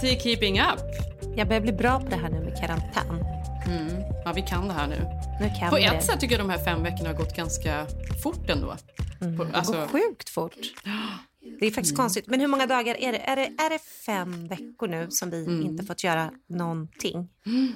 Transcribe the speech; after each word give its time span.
Till 0.00 0.20
Keeping 0.20 0.60
Up. 0.60 0.80
Jag 1.36 1.48
börjar 1.48 1.60
bli 1.60 1.72
bra 1.72 2.00
på 2.00 2.08
det 2.08 2.16
här 2.16 2.28
nu 2.30 2.40
med 2.40 2.58
karantän. 2.60 3.24
Ja, 4.24 4.32
vi 4.32 4.42
kan 4.42 4.68
det 4.68 4.74
här 4.74 4.86
nu. 4.86 4.96
Nu 5.40 5.68
På 5.70 5.76
ett 5.76 5.92
det. 5.92 6.02
sätt 6.02 6.20
tycker 6.20 6.38
jag 6.38 6.46
de 6.46 6.50
här 6.52 6.64
fem 6.64 6.82
veckorna 6.82 7.08
har 7.08 7.16
gått 7.16 7.36
ganska 7.36 7.86
fort 8.22 8.50
ändå. 8.50 8.76
På, 9.38 9.44
Det 9.44 9.56
alltså, 9.56 9.72
går 9.72 9.86
sjukt 9.86 10.28
fort. 10.28 10.56
Det 11.60 11.66
är 11.66 11.70
faktiskt 11.70 11.96
konstigt. 11.96 12.26
Men 12.26 12.40
hur 12.40 12.46
många 12.46 12.66
dagar 12.66 12.94
är 12.94 13.12
det? 13.12 13.18
Är 13.18 13.36
det, 13.36 13.42
är 13.46 13.70
det 13.70 13.78
fem 14.06 14.48
veckor 14.48 14.88
nu 14.88 15.06
som 15.10 15.30
vi 15.30 15.44
Mm. 15.44 15.62
inte 15.66 15.84
fått 15.84 16.04
göra 16.04 16.30
någonting? 16.48 17.28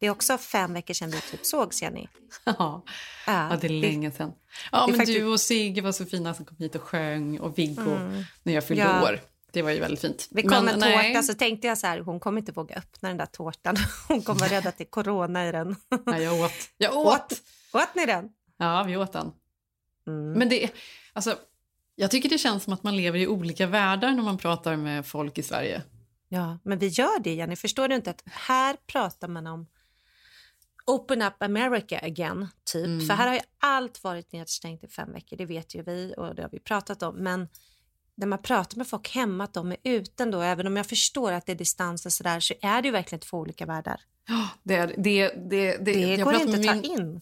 Det 0.00 0.06
är 0.06 0.10
också 0.10 0.38
fem 0.38 0.72
veckor 0.74 0.94
sedan 0.94 1.10
vi 1.10 1.20
typ 1.20 1.46
sågs, 1.46 1.82
Jenny. 1.82 2.06
ja, 2.44 2.82
Ja, 3.26 3.58
det 3.60 3.66
är 3.66 3.68
länge 3.70 4.10
sedan. 4.10 4.32
Ja, 4.72 4.80
det 4.86 4.92
men 4.92 4.96
faktiskt- 5.00 5.18
du 5.18 5.24
och 5.26 5.40
Sigge 5.40 5.80
var 5.80 5.92
så 5.92 6.04
fina 6.06 6.34
som 6.34 6.44
kom 6.44 6.56
hit 6.58 6.74
och 6.74 6.82
sjöng 6.82 7.38
och 7.40 7.58
Viggo 7.58 7.98
när 8.42 8.52
jag 8.52 8.64
fyllde 8.64 8.84
år. 9.02 9.20
Det 9.56 9.62
var 9.62 9.70
ju 9.70 9.80
väldigt 9.80 10.00
fint. 10.00 10.28
Vi 10.30 10.42
kom 10.42 10.64
Men 10.64 10.74
en 10.74 10.80
nej. 10.80 11.12
tårta 11.12 11.22
så 11.22 11.34
tänkte 11.34 11.66
jag 11.66 11.78
så 11.78 11.86
här, 11.86 12.00
hon 12.00 12.20
kommer 12.20 12.40
inte 12.40 12.52
våga 12.52 12.74
öppna 12.74 13.08
den 13.08 13.18
där 13.18 13.26
tårtan. 13.26 13.76
Hon 14.08 14.22
kommer 14.22 14.40
vara 14.40 14.50
rädd 14.50 14.66
att 14.66 14.78
det 14.78 14.84
är 14.84 14.90
corona 14.90 15.48
i 15.48 15.52
den. 15.52 15.76
Nej, 16.06 16.22
jag 16.22 16.40
åt. 16.40 16.52
Jag 16.76 16.96
åt! 16.96 17.32
Åt, 17.32 17.42
åt 17.72 17.94
ni 17.94 18.06
den? 18.06 18.28
Ja, 18.56 18.84
vi 18.86 18.96
åt 18.96 19.12
den. 19.12 19.32
Mm. 20.06 20.32
Men 20.32 20.48
det, 20.48 20.70
alltså, 21.12 21.38
jag 21.94 22.10
tycker 22.10 22.28
det 22.28 22.38
känns 22.38 22.64
som 22.64 22.72
att 22.72 22.82
man 22.82 22.96
lever 22.96 23.18
i 23.18 23.26
olika 23.26 23.66
världar 23.66 24.12
när 24.12 24.22
man 24.22 24.38
pratar 24.38 24.76
med 24.76 25.06
folk 25.06 25.38
i 25.38 25.42
Sverige. 25.42 25.82
Ja, 26.28 26.58
men 26.64 26.78
vi 26.78 26.86
gör 26.86 27.20
det, 27.20 27.34
Jenny. 27.34 27.56
Förstår 27.56 27.88
du 27.88 27.94
inte 27.94 28.10
att 28.10 28.22
här 28.26 28.76
pratar 28.86 29.28
man 29.28 29.46
om 29.46 29.66
Open 30.86 31.22
up 31.22 31.42
America 31.42 31.98
again, 31.98 32.48
typ. 32.64 32.86
Mm. 32.86 33.06
För 33.06 33.14
här 33.14 33.26
har 33.26 33.34
ju 33.34 33.40
allt 33.58 34.04
varit 34.04 34.32
nedstängt 34.32 34.84
i 34.84 34.88
fem 34.88 35.12
veckor, 35.12 35.36
det 35.36 35.46
vet 35.46 35.74
ju 35.74 35.82
vi 35.82 36.14
och 36.16 36.34
det 36.34 36.42
har 36.42 36.50
vi 36.50 36.58
pratat 36.58 37.02
om. 37.02 37.14
Men 37.14 37.48
när 38.16 38.26
man 38.26 38.42
pratar 38.42 38.76
med 38.76 38.86
folk 38.86 39.08
hemma 39.10 39.44
att 39.44 39.54
de 39.54 39.72
är 39.72 39.76
ute 39.82 40.22
ändå, 40.22 40.40
även 40.40 40.66
om 40.66 40.76
jag 40.76 40.86
förstår 40.86 41.32
att 41.32 41.46
det 41.46 41.52
är 41.52 41.56
distans 41.56 42.06
och 42.06 42.12
sådär, 42.12 42.40
så 42.40 42.54
är 42.60 42.82
det 42.82 42.88
ju 42.88 42.92
verkligen 42.92 43.20
två 43.20 43.36
olika 43.38 43.66
världar. 43.66 44.00
Det, 44.62 44.74
är- 44.74 44.94
det, 44.98 45.28
det, 45.28 45.76
det, 45.76 45.76
Det 45.78 46.00
jag 46.00 46.20
går 46.24 46.34
inte 46.34 46.58
att 46.58 46.66
ta 46.66 46.74
min- 46.74 46.84
in. 46.84 47.20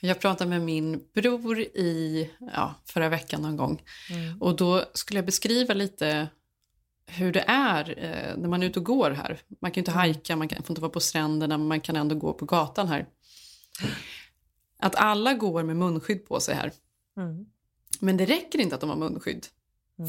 Jag 0.00 0.20
pratade 0.20 0.50
med 0.50 0.60
min 0.62 1.04
bror 1.14 1.60
i 1.60 2.30
ja, 2.54 2.74
förra 2.84 3.08
veckan 3.08 3.42
någon 3.42 3.56
gång. 3.56 3.82
Mm. 4.10 4.42
Och 4.42 4.56
då 4.56 4.84
skulle 4.94 5.18
jag 5.18 5.26
beskriva 5.26 5.74
lite 5.74 6.28
hur 7.06 7.32
det 7.32 7.44
är 7.48 7.98
eh, 7.98 8.36
när 8.36 8.48
man 8.48 8.62
är 8.62 8.66
ute 8.66 8.78
och 8.78 8.84
går 8.84 9.10
här. 9.10 9.40
Man 9.60 9.70
kan 9.70 9.80
inte 9.80 9.90
hajka, 9.90 10.36
man 10.36 10.48
kan, 10.48 10.62
får 10.62 10.70
inte 10.72 10.80
vara 10.80 10.92
på 10.92 11.00
stränderna, 11.00 11.58
men 11.58 11.66
man 11.68 11.80
kan 11.80 11.96
ändå 11.96 12.14
gå 12.14 12.32
på 12.32 12.44
gatan 12.44 12.88
här. 12.88 13.06
Att 14.78 14.96
alla 14.96 15.34
går 15.34 15.62
med 15.62 15.76
munskydd 15.76 16.26
på 16.28 16.40
sig 16.40 16.54
här. 16.54 16.72
Mm. 17.16 17.46
Men 18.00 18.16
det 18.16 18.24
räcker 18.26 18.58
inte 18.58 18.74
att 18.74 18.80
de 18.80 18.90
har 18.90 18.96
munskydd. 18.96 19.46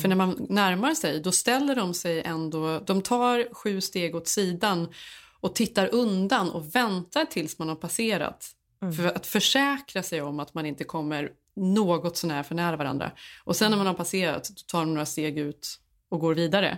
För 0.02 0.08
när 0.08 0.16
man 0.16 0.46
närmar 0.50 0.94
sig, 0.94 1.20
då 1.20 1.32
ställer 1.32 1.76
de 1.76 1.94
sig 1.94 2.22
ändå... 2.22 2.80
De 2.80 3.02
tar 3.02 3.54
sju 3.54 3.82
steg 3.82 4.16
åt 4.16 4.28
sidan 4.28 4.94
och 5.40 5.56
tittar 5.56 5.90
undan 5.94 6.50
och 6.50 6.76
väntar 6.76 7.26
tills 7.26 7.60
man 7.60 7.70
har 7.70 7.76
passerat. 7.76 8.52
För 8.98 9.06
att 9.06 9.28
försäkra 9.28 10.04
sig 10.04 10.22
om 10.22 10.40
att 10.40 10.54
man 10.54 10.66
inte 10.66 10.84
kommer 10.84 11.30
något 11.56 12.18
sånär 12.18 12.44
för 12.44 12.56
nära 12.56 12.76
varandra. 12.76 13.12
Och 13.44 13.56
sen 13.56 13.72
när 13.72 13.78
man 13.78 13.88
har 13.88 13.94
passerat, 13.94 14.50
då 14.50 14.62
tar 14.68 14.80
de 14.80 14.94
några 14.94 15.06
steg 15.06 15.38
ut 15.38 15.80
och 16.10 16.20
går 16.20 16.36
vidare. 16.36 16.78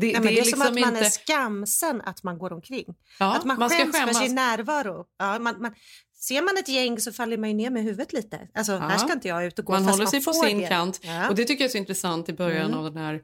Det, 0.00 0.10
Ja, 0.10 0.20
men 0.20 0.34
det 0.34 0.40
är 0.40 0.44
som 0.44 0.62
att 0.62 0.66
man 0.66 0.74
liksom 0.74 0.94
inte... 0.94 1.06
är 1.06 1.10
skamsen 1.10 2.00
att 2.00 2.22
man 2.22 2.38
går 2.38 2.52
omkring. 2.52 2.94
Ja, 3.18 3.36
att 3.36 3.44
man, 3.44 3.58
man 3.58 3.70
ska 3.70 3.78
skäms 3.78 3.96
för 3.96 4.06
skämmas. 4.06 4.18
sin 4.18 4.34
närvaro. 4.34 5.06
Ja, 5.18 5.38
man, 5.38 5.62
man, 5.62 5.74
ser 6.22 6.42
man 6.42 6.56
ett 6.58 6.68
gäng 6.68 7.00
så 7.00 7.12
faller 7.12 7.36
man 7.36 7.48
ju 7.50 7.54
ner 7.56 7.70
med 7.70 7.82
huvudet 7.82 8.12
lite. 8.12 8.48
Alltså, 8.54 8.76
här 8.76 8.98
ska 8.98 9.12
inte 9.12 9.28
jag 9.28 9.44
ut 9.44 9.58
och 9.58 9.64
gå 9.64 9.72
Man 9.72 9.84
håller 9.84 10.06
sig 10.06 10.24
på 10.24 10.32
sin 10.32 10.58
det. 10.58 10.68
kant. 10.68 11.00
Ja. 11.02 11.28
Och 11.28 11.34
det 11.34 11.44
tycker 11.44 11.64
jag 11.64 11.68
är 11.68 11.72
så 11.72 11.78
intressant 11.78 12.28
i 12.28 12.32
början 12.32 12.74
av 12.74 12.84
den 12.84 12.96
här 12.96 13.20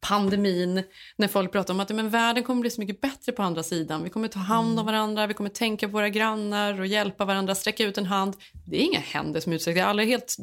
pandemin. 0.00 0.82
När 1.16 1.28
folk 1.28 1.52
pratar 1.52 1.74
om 1.74 1.80
att 1.80 1.90
men 1.90 2.10
världen 2.10 2.44
kommer 2.44 2.60
bli 2.60 2.70
så 2.70 2.80
mycket 2.80 3.00
bättre 3.00 3.32
på 3.32 3.42
andra 3.42 3.62
sidan. 3.62 4.02
Vi 4.04 4.10
kommer 4.10 4.28
ta 4.28 4.38
hand 4.38 4.66
Mm. 4.68 4.78
om 4.78 4.86
varandra, 4.86 5.26
vi 5.26 5.34
kommer 5.34 5.50
tänka 5.50 5.86
på 5.88 5.92
våra 5.92 6.08
grannar 6.08 6.80
och 6.80 6.86
hjälpa 6.86 7.24
varandra, 7.24 7.54
sträcka 7.54 7.84
ut 7.84 7.98
en 7.98 8.06
hand. 8.06 8.36
Det 8.66 8.76
är 8.76 8.80
inga 8.84 8.98
händer 8.98 9.40
som 9.40 9.52
utsträcks. 9.52 9.80
Alla 9.80 10.02
är 10.02 10.06
helt 10.06 10.36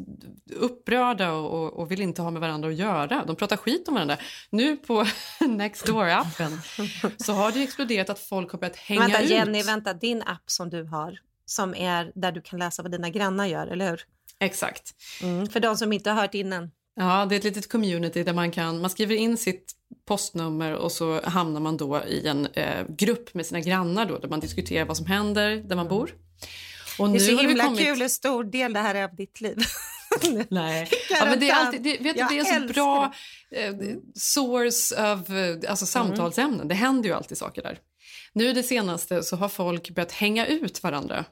upprörda 0.55 1.31
och, 1.31 1.73
och, 1.73 1.91
vill 1.91 2.01
inte 2.01 2.21
ha 2.21 2.31
med 2.31 2.41
varandra 2.41 2.69
att 2.69 2.75
göra. 2.75 3.23
De 3.27 3.35
pratar 3.35 3.57
skit 3.57 3.87
om 3.87 3.93
varandra. 3.93 4.17
Nu 4.49 4.77
på 4.77 5.03
Nextdoor-appen 5.39 6.57
så 7.23 7.33
har 7.33 7.51
det 7.51 7.63
exploderat 7.63 8.09
att 8.09 8.19
folk 8.19 8.51
har 8.51 8.59
börjat 8.59 8.75
hänga 8.75 9.01
Vänta 9.01 9.21
ut. 9.21 9.29
Jenny, 9.29 9.63
vänta, 9.63 9.93
din 9.93 10.21
app 10.21 10.43
som 10.45 10.69
du 10.69 10.83
har 10.83 11.19
som 11.49 11.75
är 11.75 12.11
där 12.15 12.31
du 12.31 12.41
kan 12.41 12.59
läsa 12.59 12.81
vad 12.83 12.91
dina 12.91 13.09
grannar 13.09 13.45
gör, 13.45 13.67
eller 13.67 13.89
hur? 13.89 14.01
Exakt. 14.39 14.91
Mm. 15.23 15.47
För 15.49 15.59
de 15.59 15.77
som 15.77 15.93
inte 15.93 16.09
har 16.11 16.21
hört 16.21 16.33
innan. 16.33 16.71
Ja, 16.95 17.25
det 17.29 17.35
är 17.35 17.37
ett 17.37 17.43
litet 17.43 17.69
community 17.71 18.23
där 18.23 18.33
man 18.33 18.51
kan, 18.51 18.81
man 18.81 18.89
skriver 18.89 19.15
in 19.15 19.37
sitt 19.37 19.73
postnummer 20.07 20.73
och 20.73 20.91
så 20.91 21.21
hamnar 21.23 21.59
man 21.59 21.77
då 21.77 22.03
i 22.07 22.27
en 22.27 22.45
eh, 22.45 22.85
grupp 22.89 23.33
med 23.33 23.45
sina 23.45 23.59
grannar 23.59 24.05
då, 24.05 24.17
där 24.17 24.27
man 24.29 24.39
diskuterar 24.39 24.85
vad 24.85 24.97
som 24.97 25.05
händer 25.05 25.55
där 25.55 25.75
man 25.75 25.87
bor. 25.87 26.11
Och 26.99 27.05
Mm. 27.07 27.17
Det 27.17 27.23
är 27.25 27.35
så 27.35 27.41
himla 27.41 27.63
kommit- 27.63 27.79
kul 27.79 28.01
hur 28.01 28.07
stor 28.07 28.43
del 28.43 28.73
det 28.73 28.79
här 28.79 28.95
är 28.95 29.03
av 29.03 29.15
ditt 29.15 29.41
liv. 29.41 29.57
Nej. 30.49 30.89
Ja, 31.09 31.25
men 31.25 31.39
det 31.39 31.49
är, 31.49 31.55
alltid, 31.55 31.83
det, 31.83 31.97
vet 31.97 32.17
du, 32.17 32.25
det 32.29 32.39
är 32.39 32.43
så 32.43 32.53
älskar 32.55 32.73
bra 32.73 33.13
eh, 33.51 33.73
source 34.15 35.13
of 35.13 35.29
eh, 35.29 35.69
alltså 35.71 35.85
samtalsämnen. 35.85 36.67
Det 36.67 36.75
händer 36.75 37.09
ju 37.09 37.15
alltid 37.15 37.37
saker 37.37 37.61
där. 37.61 37.79
Nu 38.33 38.53
det 38.53 38.63
senaste 38.63 39.23
så 39.23 39.35
har 39.35 39.49
folk 39.49 39.89
börjat 39.89 40.11
hänga 40.11 40.45
ut 40.45 40.83
varandra 40.83 41.25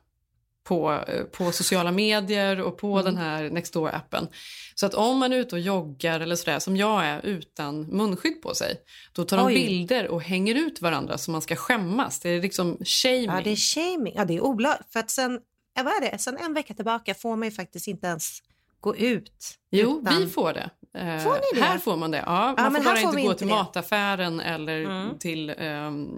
på, 0.65 1.03
eh, 1.07 1.23
på 1.23 1.51
sociala 1.51 1.91
medier 1.91 2.61
och 2.61 2.77
på 2.77 3.01
den 3.01 3.17
här 3.17 3.43
Nextdoor-appen. 3.49 4.27
Så 4.75 4.85
att 4.85 4.93
om 4.93 5.17
man 5.17 5.33
är 5.33 5.37
ute 5.37 5.55
och 5.55 5.61
joggar 5.61 6.19
eller 6.19 6.35
sådär 6.35 6.59
som 6.59 6.77
jag 6.77 7.05
är 7.05 7.25
utan 7.25 7.81
munskydd 7.81 8.41
på 8.41 8.55
sig 8.55 8.75
då 9.13 9.23
tar 9.23 9.37
de 9.37 9.45
Oj. 9.45 9.53
bilder 9.53 10.07
och 10.07 10.21
hänger 10.21 10.55
ut 10.55 10.81
varandra 10.81 11.17
så 11.17 11.31
man 11.31 11.41
ska 11.41 11.55
skämmas. 11.55 12.19
Det 12.19 12.29
är 12.29 12.41
liksom 12.41 12.77
shaming. 12.85 13.25
Ja, 13.25 13.41
det 13.43 13.49
är 13.49 13.55
shaming. 13.55 14.13
Ja, 14.15 14.25
det 14.25 14.35
är 14.35 14.41
olagligt. 14.41 14.93
För 14.93 14.99
att 14.99 15.09
sen, 15.09 15.39
vad 15.75 15.87
är 15.87 16.11
det? 16.11 16.17
sen 16.17 16.37
en 16.37 16.53
vecka 16.53 16.73
tillbaka 16.73 17.13
får 17.13 17.35
man 17.35 17.47
ju 17.47 17.51
faktiskt 17.51 17.87
inte 17.87 18.07
ens 18.07 18.39
gå 18.79 18.95
ut. 18.95 19.57
Jo, 19.71 20.01
utan- 20.01 20.19
vi 20.19 20.27
får 20.27 20.53
det. 20.53 20.69
Eh, 20.95 21.19
Får? 21.23 21.59
Här 21.61 21.77
får 21.77 21.97
man 21.97 22.11
det. 22.11 22.17
Ja, 22.25 22.53
Ja, 22.57 22.63
man 22.63 22.71
får 22.71 22.79
här 22.79 22.83
bara 22.85 22.99
inte 22.99 23.21
gå 23.21 23.27
inte 23.27 23.37
till 23.37 23.47
det. 23.47 23.53
mataffären 23.53 24.39
eller 24.39 24.83
Mm. 24.85 25.17
till 25.19 25.53
ehm, 25.57 26.09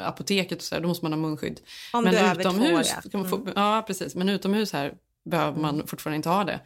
apoteket 0.00 0.58
och 0.58 0.64
så 0.64 0.74
där. 0.74 0.82
Då 0.82 0.88
måste 0.88 1.04
man 1.04 1.12
ha 1.12 1.18
munskydd. 1.20 1.60
Om 1.92 2.04
men 2.04 2.12
du 2.12 2.18
är 2.18 2.24
över 2.30 2.40
utomhus, 2.40 2.88
två, 2.88 3.00
ja. 3.04 3.10
kan 3.10 3.20
man 3.20 3.30
få, 3.30 3.48
ja, 3.56 3.84
precis. 3.86 4.14
Men 4.14 4.28
utomhus 4.28 4.72
här 4.72 4.94
behöver 5.30 5.60
man 5.60 5.86
fortfarande 5.86 6.16
inte 6.16 6.28
ha 6.28 6.44
det. 6.44 6.60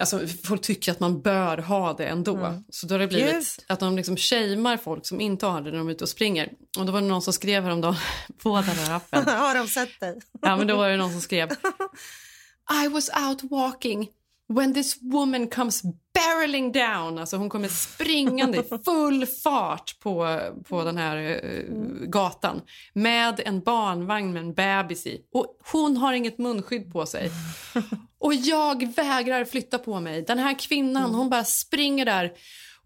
Alltså, 0.00 0.20
folk 0.44 0.62
tycker 0.62 0.92
att 0.92 1.00
man 1.00 1.20
bör 1.22 1.58
ha 1.58 1.92
det 1.92 2.06
ändå. 2.06 2.62
Så 2.70 2.86
då 2.86 2.94
har 2.94 2.98
det 2.98 3.06
blivit 3.06 3.32
Gud. 3.34 3.44
att 3.66 3.80
de 3.80 3.96
liksom 3.96 4.16
shamear 4.16 4.76
folk 4.76 5.06
som 5.06 5.20
inte 5.20 5.46
har 5.46 5.60
det 5.60 5.70
när 5.70 5.78
de 5.78 5.88
är 5.88 5.92
ute 5.92 6.04
och 6.04 6.08
springer. 6.08 6.52
Och 6.78 6.86
då 6.86 6.92
var 6.92 7.00
det 7.00 7.06
någon 7.06 7.22
som 7.22 7.32
skrev 7.32 7.62
häromdagen 7.62 7.96
på 8.42 8.54
den 8.56 8.64
här 8.64 8.96
appen. 8.96 9.24
har 9.38 9.54
de 9.54 9.66
sett 9.68 10.00
dig? 10.00 10.18
Ja, 10.42 10.56
men 10.56 10.66
då 10.66 10.76
var 10.76 10.88
det 10.88 10.96
någon 10.96 11.10
som 11.12 11.20
skrev 11.20 11.48
I 12.84 12.88
was 12.88 13.10
out 13.28 13.42
walking 13.50 14.08
when 14.48 14.74
this 14.74 14.96
woman 15.02 15.46
comes 15.48 15.82
barreling 16.16 16.72
down. 16.72 17.18
Alltså 17.18 17.36
hon 17.36 17.48
kommer 17.48 17.68
springande 17.68 18.58
i 18.58 18.62
full 18.84 19.26
fart 19.26 20.00
på, 20.00 20.40
på 20.68 20.84
den 20.84 20.96
här 20.96 21.16
eh, 21.16 21.62
gatan 22.08 22.60
med 22.92 23.40
en 23.44 23.60
barnvagn 23.60 24.32
med 24.32 24.42
en 24.42 24.54
bebis 24.54 25.06
i. 25.06 25.20
Och 25.32 25.58
hon 25.72 25.96
har 25.96 26.12
inget 26.12 26.38
munskydd 26.38 26.92
på 26.92 27.06
sig. 27.06 27.30
Och 28.18 28.34
jag 28.34 28.94
vägrar 28.96 29.44
flytta 29.44 29.78
på 29.78 30.00
mig. 30.00 30.22
Den 30.22 30.38
här 30.38 30.58
kvinnan 30.58 31.14
hon 31.14 31.30
bara 31.30 31.44
springer 31.44 32.04
där 32.04 32.32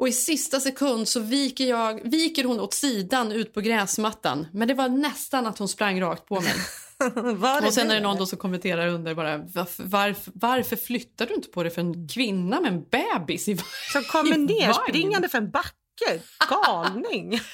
och 0.01 0.09
i 0.09 0.13
sista 0.13 0.61
sekund 0.61 1.09
så 1.09 1.21
viker, 1.21 1.65
jag, 1.65 2.11
viker 2.11 2.45
hon 2.45 2.61
åt 2.61 2.75
sidan 2.75 3.33
ut 3.33 3.55
på 3.55 3.61
gräsmattan. 3.61 4.47
Men 4.53 4.69
det 4.69 4.75
var 4.75 4.89
nästan 4.89 5.47
att 5.47 5.59
hon 5.59 5.69
sprang 5.69 6.01
rakt 6.01 6.27
på 6.27 6.41
mig. 6.41 6.55
Och 7.67 7.75
sen 7.75 7.91
är 7.91 7.95
det 7.95 8.01
någon 8.01 8.17
då 8.17 8.27
som 8.27 8.39
kommenterar 8.39 8.87
under 8.87 9.15
bara 9.15 9.39
varför, 9.39 9.85
varför, 9.85 10.33
varför 10.35 10.77
flyttar 10.77 11.27
du 11.27 11.35
inte 11.35 11.49
på 11.49 11.63
dig 11.63 11.73
för 11.73 11.81
en 11.81 12.09
kvinna 12.09 12.61
med 12.61 12.73
en 12.73 12.85
bebis 12.85 13.49
i 13.49 13.57
Som 13.93 14.03
kommer 14.03 14.39
ner 14.39 14.73
springande 14.73 15.29
för 15.29 15.39
en 15.39 15.51
backe. 15.51 16.23
Galning. 16.51 17.41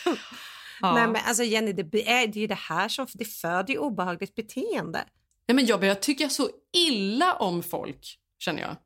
Ja. 0.81 0.95
Nej, 0.95 1.07
men 1.07 1.23
alltså 1.25 1.43
Jenny, 1.43 1.73
det 1.73 1.83
är, 1.83 2.27
det 2.27 2.39
är 2.39 2.41
ju 2.41 2.47
det 2.47 2.55
här 2.55 2.89
som 2.89 3.07
det 3.13 3.25
föder 3.25 3.79
obehagligt 3.79 4.35
beteende. 4.35 5.05
Nej, 5.49 5.57
men 5.57 5.67
jag 5.67 5.81
börjar 5.81 5.95
tycka 5.95 6.29
så 6.29 6.51
illa 6.73 7.35
om 7.35 7.63
folk, 7.63 8.19
känner 8.39 8.63
jag. 8.63 8.77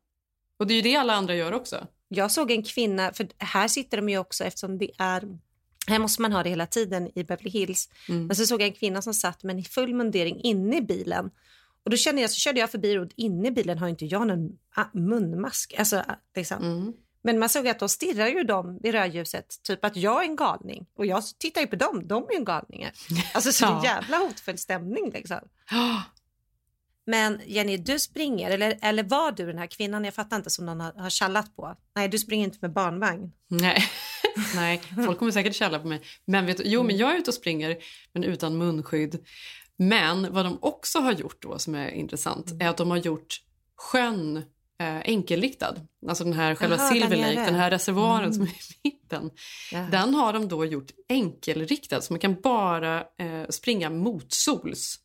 Och 0.59 0.67
det 0.67 0.73
är 0.73 0.75
ju 0.75 0.81
det 0.81 0.95
alla 0.95 1.13
andra 1.13 1.35
gör 1.35 1.51
också. 1.51 1.87
jag 2.07 2.31
såg 2.31 2.51
en 2.51 2.63
kvinna, 2.63 3.13
för 3.13 3.27
här 3.37 3.67
sitter 3.67 3.97
de 3.97 4.09
ju 4.09 4.17
också 4.17 4.43
eftersom 4.43 4.77
det 4.77 4.91
är 4.97 5.23
här 5.87 5.99
måste 5.99 6.21
man 6.21 6.31
ha 6.31 6.43
det 6.43 6.49
hela 6.49 6.65
tiden 6.67 7.19
i 7.19 7.23
Beverly 7.23 7.49
Hills. 7.49 7.89
Mm. 8.09 8.27
Men 8.27 8.35
så 8.35 8.45
såg 8.45 8.61
jag 8.61 8.67
en 8.67 8.73
kvinna 8.73 9.01
som 9.01 9.13
satt 9.13 9.43
med 9.43 9.55
en 9.55 9.63
full 9.63 9.95
mundering 9.95 10.41
inne 10.41 10.77
i 10.77 10.81
bilen. 10.81 11.31
Och 11.83 11.91
då 11.91 11.97
kände 11.97 12.21
jag, 12.21 12.31
så 12.31 12.35
körde 12.39 12.59
jag 12.59 12.71
förbi 12.71 12.97
och 12.97 13.07
inne 13.15 13.47
i 13.47 13.51
bilen 13.51 13.77
har 13.77 13.87
inte 13.87 14.05
jag 14.05 14.27
någon 14.27 14.49
ah, 14.75 14.85
munmask. 14.93 15.73
Alltså, 15.77 15.97
ah, 15.97 16.15
liksom. 16.35 16.57
Mm. 16.63 16.93
Men 17.23 17.39
man 17.39 17.49
såg 17.49 17.67
att 17.67 17.79
då 17.79 17.87
stirrar 17.87 18.27
ju 18.27 18.43
de 18.43 18.79
vid 18.83 18.91
rödljuset, 18.93 19.63
typ 19.63 19.85
att 19.85 19.95
jag 19.95 20.23
är 20.23 20.27
en 20.27 20.35
galning. 20.35 20.85
Och 20.97 21.05
jag 21.05 21.23
tittar 21.39 21.61
ju 21.61 21.67
på 21.67 21.75
dem, 21.75 22.07
de 22.07 22.23
är 22.23 22.33
ju 22.33 22.43
galningar. 22.43 22.91
Alltså 23.33 23.51
så 23.51 23.65
Ja. 23.65 23.81
jävla 23.83 24.17
hotfull 24.17 24.57
stämning 24.57 25.11
liksom. 25.11 25.39
Men 27.05 27.41
Jenny, 27.45 27.77
du 27.77 27.99
springer, 27.99 28.51
eller, 28.51 28.77
eller 28.81 29.03
var 29.03 29.31
du 29.31 29.45
den 29.45 29.57
här 29.57 29.67
kvinnan? 29.67 30.05
Jag 30.05 30.13
fattar 30.13 30.37
inte 30.37 30.49
som 30.49 30.65
någon 30.65 30.79
har, 30.79 30.93
har 30.93 31.55
på. 31.55 31.75
Nej, 31.95 32.07
du 32.07 32.19
springer 32.19 32.45
inte 32.45 32.57
med 32.61 32.73
barnvagn. 32.73 33.31
Nej. 33.47 33.83
Nej, 34.55 34.81
folk 35.05 35.19
kommer 35.19 35.31
säkert 35.31 35.55
källa 35.55 35.79
på 35.79 35.87
mig. 35.87 36.01
Men 36.25 36.45
vet 36.45 36.61
jo, 36.65 36.83
men 36.83 36.97
jag 36.97 37.11
är 37.13 37.17
ute 37.17 37.29
och 37.29 37.35
springer, 37.35 37.77
men 38.13 38.23
utan 38.23 38.57
munskydd. 38.57 39.25
Men 39.77 40.33
vad 40.33 40.45
de 40.45 40.57
också 40.61 40.99
har 40.99 41.11
gjort 41.11 41.41
då 41.41 41.59
som 41.59 41.75
är 41.75 41.89
intressant 41.89 42.51
är 42.61 42.67
att 42.69 42.77
de 42.77 42.89
har 42.91 42.97
gjort 42.97 43.41
sjön 43.77 44.37
eh, 44.79 44.97
enkelriktad. 45.05 45.75
Alltså 46.07 46.23
den 46.23 46.33
här 46.33 46.55
själva 46.55 46.77
där 46.77 46.89
Silver 46.89 47.17
Lake, 47.17 47.33
nere. 47.35 47.45
den 47.45 47.55
här 47.55 47.71
reservoaren 47.71 48.23
Mm. 48.23 48.33
som 48.33 48.43
är 48.43 48.47
i 48.49 48.53
mitten. 48.83 49.29
Ja. 49.71 49.79
Den 49.91 50.13
har 50.15 50.33
de 50.33 50.47
då 50.47 50.65
gjort 50.65 50.91
enkelriktad 51.09 52.01
så 52.01 52.13
man 52.13 52.19
kan 52.19 52.41
bara 52.41 52.99
eh, 52.99 53.47
springa 53.49 53.89
motsols. 53.89 54.99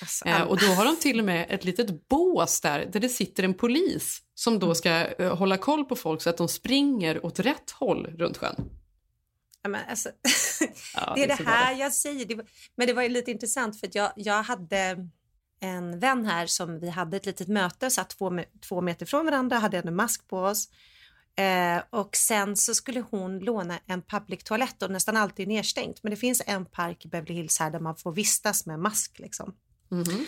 Alltså, 0.00 0.26
Eh, 0.26 0.42
och 0.42 0.58
då 0.58 0.66
har 0.66 0.84
de 0.84 0.96
till 0.96 1.18
och 1.18 1.24
med 1.24 1.46
ett 1.48 1.64
litet 1.64 2.08
bås 2.08 2.60
där, 2.60 2.86
där 2.92 3.00
det 3.00 3.08
sitter 3.08 3.42
en 3.42 3.54
polis 3.54 4.22
som 4.34 4.58
då 4.58 4.74
ska 4.74 4.90
eh, 4.90 5.36
hålla 5.36 5.56
koll 5.56 5.84
på 5.84 5.96
folk 5.96 6.22
så 6.22 6.30
att 6.30 6.36
de 6.36 6.48
springer 6.48 7.26
åt 7.26 7.38
rätt 7.38 7.70
håll 7.70 8.06
runt 8.06 8.36
sjön. 8.36 8.70
ja, 9.62 9.68
men 9.68 9.80
alltså, 9.88 10.08
Ja, 10.94 11.12
det 11.16 11.22
är 11.22 11.28
det 11.28 11.44
här 11.44 11.74
jag 11.74 11.92
säger. 11.92 12.24
Det 12.24 12.34
var, 12.34 12.46
men 12.76 12.86
det 12.86 12.92
var 12.92 13.02
ju 13.02 13.08
lite 13.08 13.30
intressant 13.30 13.80
för 13.80 13.86
att 13.86 13.94
jag, 13.94 14.12
jag 14.16 14.42
hade 14.42 15.08
en 15.60 15.98
vän 15.98 16.26
här 16.26 16.46
som 16.46 16.80
vi 16.80 16.88
hade 16.88 17.16
ett 17.16 17.26
litet 17.26 17.48
möte, 17.48 17.90
satt 17.90 18.10
två, 18.10 18.40
två 18.68 18.80
meter 18.80 19.06
från 19.06 19.24
varandra, 19.24 19.58
hade 19.58 19.78
en 19.78 19.96
mask 19.96 20.28
på 20.28 20.38
oss. 20.38 20.68
Eh, 21.38 21.82
och 21.90 22.16
sen 22.16 22.56
så 22.56 22.74
skulle 22.74 23.00
hon 23.10 23.38
låna 23.38 23.78
en 23.86 24.02
public 24.02 24.44
toalett 24.44 24.82
och 24.82 24.90
nästan 24.90 25.16
alltid 25.16 25.48
nedstängt. 25.48 26.02
Men 26.02 26.10
det 26.10 26.16
finns 26.16 26.42
en 26.46 26.66
park 26.66 27.04
i 27.04 27.08
Beverly 27.08 27.34
Hills 27.34 27.58
här 27.58 27.70
där 27.70 27.80
man 27.80 27.96
får 27.96 28.12
vistas 28.12 28.66
med 28.66 28.78
mask 28.78 29.18
liksom. 29.18 29.54
Mhm. 29.88 30.26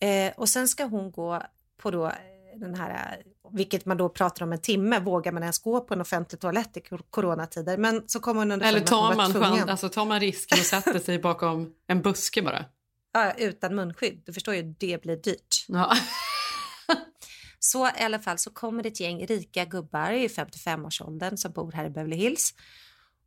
Eh, 0.00 0.32
och 0.36 0.48
sen 0.48 0.68
ska 0.68 0.84
hon 0.84 1.10
gå 1.10 1.42
på 1.76 1.90
då 1.90 2.06
eh, 2.06 2.12
den 2.56 2.74
här, 2.74 2.90
eh, 2.90 3.50
vilket 3.52 3.84
man 3.84 3.96
då 3.96 4.08
pratar 4.08 4.44
om 4.44 4.52
en 4.52 4.60
timme, 4.60 5.00
vågar 5.00 5.32
man 5.32 5.42
ens 5.42 5.58
gå 5.58 5.80
på 5.80 5.94
en 5.94 6.00
offentlig 6.00 6.40
toalett 6.40 6.76
i 6.76 6.82
coronatider? 7.10 7.76
Men 7.76 8.08
så 8.08 8.20
kommer 8.20 8.40
hon 8.40 8.50
underfund 8.50 8.76
Eller 8.76 8.86
tar 8.86 9.14
man, 9.14 9.32
chans, 9.32 9.70
alltså, 9.70 9.88
tar 9.88 10.04
man 10.04 10.20
risken 10.20 10.58
och 10.58 10.64
sätter 10.64 10.98
sig 10.98 11.18
bakom 11.18 11.74
en 11.86 12.02
buske 12.02 12.42
bara? 12.42 12.64
Ja, 13.12 13.32
utan 13.32 13.74
munskydd. 13.74 14.22
Du 14.26 14.32
förstår 14.32 14.54
ju, 14.54 14.62
det 14.62 15.02
blir 15.02 15.16
dyrt. 15.16 15.64
Ja. 15.68 15.96
Så 17.58 17.86
i 17.86 18.02
alla 18.02 18.18
fall 18.18 18.38
så 18.38 18.50
kommer 18.50 18.82
det 18.82 18.88
ett 18.88 19.00
gäng 19.00 19.26
rika 19.26 19.64
gubbar 19.64 20.10
i 20.10 20.28
55-årsåldern 20.28 21.36
som 21.36 21.52
bor 21.52 21.72
här 21.72 21.84
i 21.84 21.90
Beverly 21.90 22.16
Hills. 22.16 22.54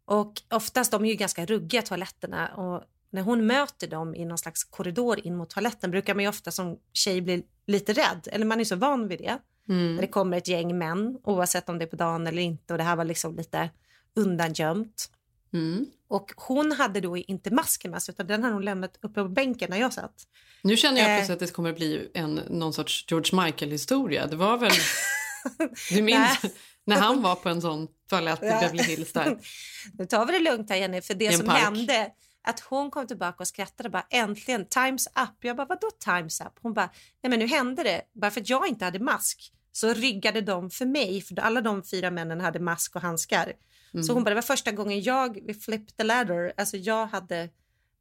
Och 0.05 0.41
oftast, 0.49 0.91
de 0.91 1.05
är 1.05 1.09
ju 1.09 1.15
ganska 1.15 1.45
ruggiga 1.45 1.81
toaletterna 1.81 2.47
och 2.47 2.83
när 3.11 3.21
hon 3.21 3.45
möter 3.45 3.87
dem 3.87 4.15
i 4.15 4.25
någon 4.25 4.37
slags 4.37 4.63
korridor 4.63 5.27
in 5.27 5.35
mot 5.37 5.49
toaletten 5.49 5.91
brukar 5.91 6.15
man 6.15 6.23
ju 6.23 6.29
ofta 6.29 6.51
som 6.51 6.77
tjej 6.93 7.21
bli 7.21 7.43
lite 7.67 7.93
rädd, 7.93 8.27
eller 8.31 8.45
man 8.45 8.59
är 8.59 8.63
så 8.63 8.75
van 8.75 9.07
vid 9.07 9.19
det. 9.19 9.37
Mm. 9.69 9.95
När 9.95 10.01
det 10.01 10.07
kommer 10.07 10.37
ett 10.37 10.47
gäng 10.47 10.77
män, 10.77 11.17
oavsett 11.23 11.69
om 11.69 11.77
det 11.79 11.85
är 11.85 11.87
på 11.87 11.95
dagen 11.95 12.27
eller 12.27 12.41
inte 12.41 12.73
och 12.73 12.77
det 12.77 12.83
här 12.83 12.95
var 12.95 13.05
liksom 13.05 13.35
lite 13.35 13.69
undangömt. 14.15 15.09
Mm. 15.53 15.85
Och 16.07 16.31
hon 16.35 16.71
hade 16.71 17.01
då 17.01 17.17
inte 17.17 17.51
masken 17.53 17.91
med 17.91 18.01
sig 18.03 18.13
utan 18.13 18.27
den 18.27 18.43
hade 18.43 18.55
hon 18.55 18.65
lämnat 18.65 18.95
uppe 19.01 19.21
på 19.23 19.29
bänken 19.29 19.69
när 19.69 19.77
jag 19.77 19.93
satt. 19.93 20.13
Nu 20.61 20.77
känner 20.77 21.01
jag 21.01 21.19
Eh. 21.19 21.31
att 21.31 21.39
det 21.39 21.53
kommer 21.53 21.73
bli 21.73 22.09
en, 22.13 22.35
någon 22.35 22.73
sorts 22.73 23.05
George 23.07 23.43
Michael-historia. 23.45 24.27
Det 24.27 24.35
var 24.35 24.57
väl... 24.57 24.71
Du 25.91 26.01
minns 26.01 26.39
när 26.85 26.95
han 26.95 27.21
var 27.21 27.35
på 27.35 27.49
en 27.49 27.61
sån 27.61 27.87
toalett 28.09 28.43
i. 28.43 28.45
Beverly 28.45 28.83
Hills 28.83 29.13
där? 29.13 29.37
Nu 29.97 30.05
tar 30.05 30.25
vi 30.25 30.31
det 30.33 30.39
lugnt 30.39 30.69
här 30.69 30.77
Jenny, 30.77 31.01
för 31.01 31.13
det 31.13 31.37
som 31.37 31.45
park. 31.45 31.59
hände 31.59 32.11
att 32.43 32.59
hon 32.59 32.91
kom 32.91 33.07
tillbaka 33.07 33.37
och 33.39 33.47
skrattade 33.47 33.89
bara 33.89 34.05
äntligen, 34.09 34.65
times 34.65 35.07
up. 35.07 35.35
Jag 35.41 35.57
bara 35.57 35.67
vadå 35.67 35.91
times 35.99 36.41
up? 36.41 36.59
Hon 36.61 36.73
bara 36.73 36.89
nej 37.23 37.29
men 37.29 37.39
nu 37.39 37.47
hände 37.47 37.83
det. 37.83 38.01
Bara 38.13 38.31
för 38.31 38.41
att 38.41 38.49
jag 38.49 38.67
inte 38.67 38.85
hade 38.85 38.99
mask 38.99 39.53
så 39.71 39.93
ryggade 39.93 40.41
de 40.41 40.69
för 40.69 40.85
mig, 40.85 41.21
för 41.21 41.39
alla 41.39 41.61
de 41.61 41.83
fyra 41.83 42.11
männen 42.11 42.41
hade 42.41 42.59
mask 42.59 42.95
och 42.95 43.01
handskar. 43.01 43.53
Mm. 43.93 44.03
Så 44.03 44.13
hon 44.13 44.23
bara 44.23 44.29
det 44.29 44.35
var 44.35 44.41
första 44.41 44.71
gången 44.71 45.01
jag 45.01 45.39
flipped 45.65 45.97
the 45.97 46.03
ladder, 46.03 46.53
alltså 46.57 46.77
jag 46.77 47.07
hade 47.07 47.49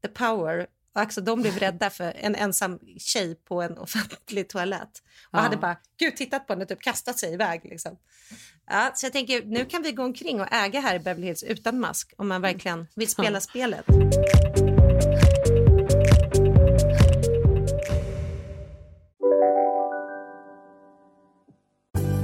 the 0.02 0.08
power. 0.08 0.66
Och 0.94 1.00
alltså 1.00 1.20
de 1.20 1.42
blev 1.42 1.58
rädda 1.58 1.90
för 1.90 2.12
en 2.16 2.34
ensam 2.34 2.78
tjej 2.98 3.34
på 3.34 3.62
en 3.62 3.78
offentlig 3.78 4.48
toalett. 4.48 4.90
Och 5.32 5.38
Ja. 5.38 5.42
hade 5.42 5.56
bara 5.56 5.76
gud 5.98 6.16
tittat 6.16 6.46
på 6.46 6.52
henne 6.52 6.62
och 6.62 6.68
typ 6.68 6.82
kastat 6.82 7.18
sig 7.18 7.32
iväg. 7.34 7.60
Liksom. 7.64 7.96
Ja, 8.66 8.90
så 8.94 9.06
jag 9.06 9.12
tänker 9.12 9.42
nu 9.44 9.64
kan 9.64 9.82
vi 9.82 9.92
gå 9.92 10.02
omkring 10.04 10.40
och 10.40 10.52
äga 10.52 10.80
här 10.80 10.94
i 10.94 10.98
Beverly 10.98 11.26
Hills 11.26 11.42
utan 11.42 11.80
mask 11.80 12.12
om 12.16 12.28
man 12.28 12.42
verkligen 12.42 12.86
vill 12.96 13.08
spela 13.08 13.36
Ja. 13.36 13.40
spelet. 13.40 13.84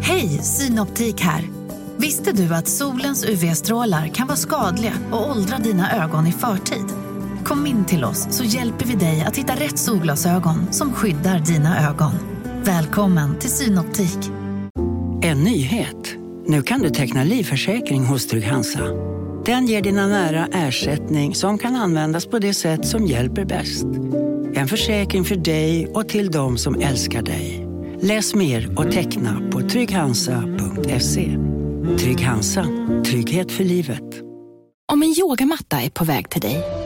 Hej, 0.03 0.29
Synoptik 0.43 1.21
här. 1.21 1.45
Visste 1.97 2.33
du 2.33 2.55
att 2.55 2.69
solens 2.69 3.25
UV-strålar 3.25 4.09
kan 4.09 4.27
vara 4.27 4.37
skadliga 4.37 4.93
och 5.13 5.31
åldra 5.31 5.59
dina 5.59 6.05
ögon 6.05 6.27
i 6.27 6.33
förtid? 6.33 6.85
Kom 7.47 7.67
in 7.67 7.85
till 7.85 8.05
oss 8.05 8.27
så 8.31 8.45
hjälper 8.45 8.87
vi 8.87 8.95
dig 8.95 9.25
att 9.27 9.37
hitta 9.37 9.55
rätt 9.55 9.79
solglasögon 9.79 10.73
som 10.73 10.93
skyddar 10.93 11.39
dina 11.39 11.89
ögon. 11.91 12.13
Välkommen 12.65 13.39
till 13.39 13.51
Synoptik. 13.51 14.19
En 15.23 15.45
nyhet. 15.45 16.17
Nu 16.47 16.63
kan 16.63 16.81
du 16.81 16.91
teckna 16.91 17.25
livförsäkring 17.25 18.05
hos 18.05 18.27
Trygg-Hansa. 18.27 18.81
Den 19.45 19.67
ger 19.67 19.83
dina 19.83 20.07
nära 20.07 20.49
ersättning 20.53 21.35
som 21.35 21.59
kan 21.59 21.77
användas 21.77 22.27
på 22.27 22.39
det 22.39 22.55
sätt 22.55 22.87
som 22.87 23.07
hjälper 23.07 23.45
bäst. 23.45 23.85
En 24.55 24.69
försäkring 24.69 25.25
för 25.25 25.37
dig 25.37 25.87
och 25.87 26.09
till 26.09 26.31
de 26.31 26.59
som 26.59 26.81
älskar 26.81 27.23
dig. 27.23 27.67
Läs 28.01 28.35
mer 28.35 28.79
och 28.79 28.93
teckna 28.93 29.51
på 29.53 29.61
trygghansa.se. 29.61 31.39
Trygg 31.99 32.21
Hansa. 32.21 32.67
Trygghet 33.05 33.53
för 33.53 33.65
livet. 33.65 34.23
Om 34.93 35.03
en 35.03 35.15
yogamatta 35.19 35.83
är 35.83 35.91
på 35.91 36.05
väg 36.05 36.31
till 36.31 36.41
dig, 36.41 36.86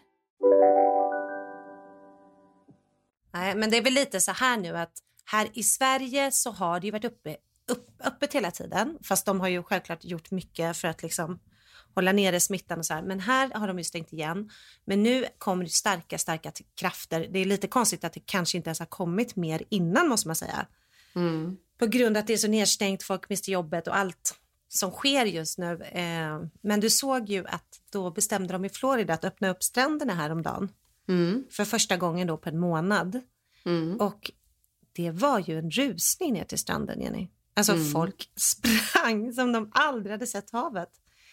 Nej, 3.31 3.55
men 3.55 3.69
det 3.69 3.77
är 3.77 3.81
väl 3.81 3.93
lite 3.93 4.21
så 4.21 4.31
här 4.31 4.57
nu 4.57 4.77
att 4.77 4.93
här 5.25 5.49
i 5.53 5.63
Sverige 5.63 6.31
så 6.31 6.51
har 6.51 6.79
det 6.79 6.85
ju 6.85 6.91
varit 6.91 7.05
uppe, 7.05 7.37
upp, 7.67 7.87
öppet 8.03 8.33
hela 8.33 8.51
tiden. 8.51 8.97
Fast 9.03 9.25
de 9.25 9.39
har 9.39 9.47
ju 9.47 9.63
självklart 9.63 10.05
gjort 10.05 10.31
mycket 10.31 10.77
för 10.77 10.87
att 10.87 11.03
liksom 11.03 11.39
hålla 11.95 12.11
nere 12.11 12.39
smittan 12.39 12.79
och 12.79 12.85
så 12.85 12.93
här. 12.93 13.01
Men 13.01 13.19
här 13.19 13.49
har 13.53 13.67
de 13.67 13.77
ju 13.77 13.83
stängt 13.83 14.13
igen. 14.13 14.49
Men 14.85 15.03
nu 15.03 15.25
kommer 15.37 15.63
det 15.63 15.69
starka, 15.69 16.17
starka 16.17 16.51
krafter. 16.75 17.27
Det 17.31 17.39
är 17.39 17.45
lite 17.45 17.67
konstigt 17.67 18.03
att 18.03 18.13
det 18.13 18.23
kanske 18.25 18.57
inte 18.57 18.69
ens 18.69 18.79
har 18.79 18.85
kommit 18.85 19.35
mer 19.35 19.63
innan 19.69 20.07
måste 20.07 20.27
man 20.27 20.35
säga. 20.35 20.65
Mm. 21.15 21.57
På 21.77 21.85
grund 21.85 22.17
av 22.17 22.21
att 22.21 22.27
det 22.27 22.33
är 22.33 22.37
så 22.37 22.47
nedstängt, 22.47 23.03
folk 23.03 23.29
mister 23.29 23.51
jobbet 23.51 23.87
och 23.87 23.97
allt 23.97 24.35
som 24.67 24.91
sker 24.91 25.25
just 25.25 25.57
nu. 25.57 25.81
Eh, 25.83 26.39
men 26.61 26.79
du 26.79 26.89
såg 26.89 27.29
ju 27.29 27.47
att 27.47 27.79
då 27.91 28.11
bestämde 28.11 28.53
de 28.53 28.65
i 28.65 28.69
Florida 28.69 29.13
att 29.13 29.25
öppna 29.25 29.49
upp 29.49 29.63
stränderna 29.63 30.13
häromdagen. 30.13 30.69
Mm. 31.11 31.43
För 31.51 31.65
första 31.65 31.97
gången 31.97 32.27
då 32.27 32.37
på 32.37 32.49
en 32.49 32.59
månad. 32.59 33.21
Mm. 33.65 33.97
Och 33.99 34.31
det 34.91 35.11
var 35.11 35.39
ju 35.39 35.59
en 35.59 35.71
rusning 35.71 36.33
ner 36.33 36.43
till 36.43 36.57
stranden, 36.57 37.01
Jenny. 37.01 37.27
Alltså 37.53 37.73
Mm. 37.73 37.91
folk 37.91 38.29
sprang 38.35 39.33
som 39.37 39.51
de 39.51 39.69
aldrig 39.73 40.11
hade 40.11 40.27
sett 40.27 40.51
havet. 40.51 40.89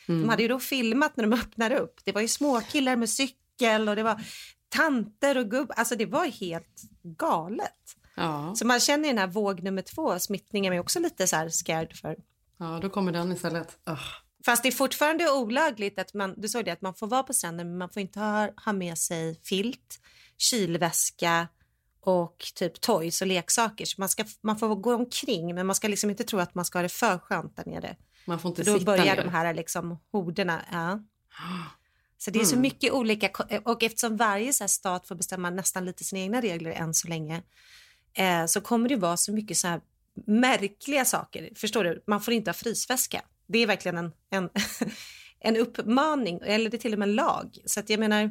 Mm. 0.09 0.21
De 0.23 0.29
hade 0.29 0.43
ju 0.43 0.49
då 0.49 0.59
filmat 0.61 1.17
när 1.17 1.27
de 1.27 1.33
öppnade 1.41 1.79
upp. 1.79 2.01
Det 2.05 2.13
var 2.13 2.21
ju 2.21 2.29
småkillar 2.29 2.97
med 2.97 3.11
cykel 3.11 3.89
och 3.89 3.97
det 3.97 4.03
var 4.03 4.21
tanter 4.69 5.39
och 5.39 5.51
gubb. 5.51 5.73
Alltså 5.77 5.97
det 5.97 6.07
var 6.07 6.27
helt 6.27 6.83
galet. 7.03 7.97
Ja. 8.17 8.55
Så 8.57 8.67
man 8.67 8.81
känner 8.81 9.05
ju 9.05 9.11
den 9.11 9.19
här 9.19 9.27
våg 9.27 9.63
nummer 9.63 9.83
två, 9.83 10.19
smittningen, 10.19 10.73
är 10.73 10.79
också 10.81 11.01
lite 11.01 11.27
så 11.27 11.49
scared 11.51 11.93
för. 11.97 12.17
ja, 12.59 12.79
då 12.83 12.91
kommer 12.91 13.13
den 13.13 13.33
istället. 13.33 13.79
Ah. 13.85 13.99
Fast 14.49 14.63
det 14.63 14.69
är 14.69 14.73
fortfarande 14.73 15.31
olagligt 15.31 15.99
att 15.99 16.15
man, 16.15 16.35
du 16.37 16.49
såg 16.49 16.65
det, 16.65 16.73
att 16.73 16.83
man 16.83 16.95
får 16.95 17.07
vara 17.07 17.23
på 17.23 17.33
stranden 17.33 17.69
men 17.69 17.79
man 17.79 17.91
får 17.91 18.01
inte 18.01 18.21
ha, 18.21 18.49
ha 18.65 18.73
med 18.73 18.99
sig 18.99 19.41
filt, 19.45 20.01
kylväska 20.39 21.49
och 22.01 22.53
typ 22.55 22.81
toys 22.81 23.21
och 23.21 23.27
leksaker. 23.27 23.85
Så 23.85 23.95
man, 23.99 24.09
ska, 24.09 24.25
man 24.41 24.59
får 24.59 24.75
gå 24.75 24.95
omkring 24.95 25.55
men 25.55 25.67
man 25.67 25.77
ska 25.77 25.89
liksom 25.89 26.11
inte 26.11 26.25
tro 26.25 26.39
att 26.39 26.55
man 26.55 26.65
ska 26.65 26.79
ha 26.79 26.83
det 26.83 26.89
för 26.89 27.19
skönt 27.19 27.57
där 27.57 27.65
nere. 27.67 27.97
Man 28.25 28.39
får 28.39 28.49
inte 28.49 28.63
då 28.63 28.73
sitta 28.73 28.85
börjar 28.85 29.05
ner. 29.05 29.17
de 29.17 29.29
här 29.29 29.55
liksom 29.55 29.99
horderna. 30.13 30.63
Ja. 30.73 31.01
Så 32.19 32.31
det 32.31 32.41
är 32.41 32.45
så 32.45 32.55
Mm. 32.55 32.63
mycket 32.63 32.93
olika 32.93 33.31
och 33.65 33.83
eftersom 33.83 34.17
varje 34.17 34.53
så 34.53 34.69
stat 34.69 35.09
får 35.09 35.15
bestämma 35.15 35.51
nästan 35.51 35.85
lite 35.85 36.05
sina 36.05 36.21
egna 36.21 36.41
regler 36.41 36.71
än 36.71 36.95
så 36.95 37.09
länge 37.09 37.43
eh, 38.15 38.47
så 38.47 38.61
kommer 38.61 38.89
det 38.89 38.97
vara 38.97 39.17
så 39.17 39.33
mycket 39.33 39.57
så 39.57 39.69
här 39.69 39.81
märkliga 40.27 41.05
saker. 41.05 41.51
Förstår 41.57 41.85
du? 41.85 42.03
Man 42.07 42.21
får 42.21 42.35
inte 42.35 42.51
ha 42.51 42.55
frysväska. 42.55 43.23
Det 43.49 43.59
är 43.59 43.67
verkligen 43.67 43.99
en, 43.99 44.13
en, 44.31 44.49
en 45.41 45.57
uppmaning 45.57 46.41
eller 46.45 46.71
det 46.71 46.77
är 46.77 46.79
till 46.79 46.93
och 46.93 46.99
med 46.99 47.09
en 47.09 47.15
lag. 47.15 47.59
Så 47.65 47.81
att 47.81 47.91
jag 47.91 48.01
menar, 48.01 48.23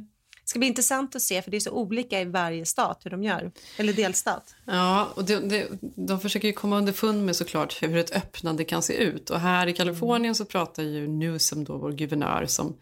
det 0.47 0.49
ska 0.49 0.59
bli 0.59 0.67
intressant 0.67 1.15
att 1.15 1.21
se 1.21 1.41
för 1.41 1.51
det 1.51 1.57
är 1.57 1.61
så 1.61 1.71
olika 1.71 2.21
i 2.21 2.25
varje 2.25 2.65
stat 2.65 3.01
hur 3.03 3.11
de 3.11 3.23
gör. 3.23 3.51
Eller 3.77 3.93
delstat. 3.93 4.55
Ja, 4.65 5.07
och 5.15 5.25
det, 5.25 5.39
det, 5.39 5.67
de 5.81 6.19
försöker 6.19 6.47
ju 6.47 6.53
komma 6.53 6.77
underfund 6.77 7.25
med 7.25 7.35
såklart 7.35 7.83
hur 7.83 7.97
ett 7.97 8.15
öppnande 8.15 8.63
kan 8.63 8.81
se 8.81 8.93
ut. 8.93 9.29
Och 9.29 9.39
här 9.39 9.67
i 9.67 9.73
Kalifornien 9.73 10.35
så 10.35 10.45
pratar 10.45 10.83
ju 10.83 11.07
Newsom, 11.07 11.63
då, 11.63 11.77
vår 11.77 11.91
guvernör, 11.91 12.45
som 12.45 12.77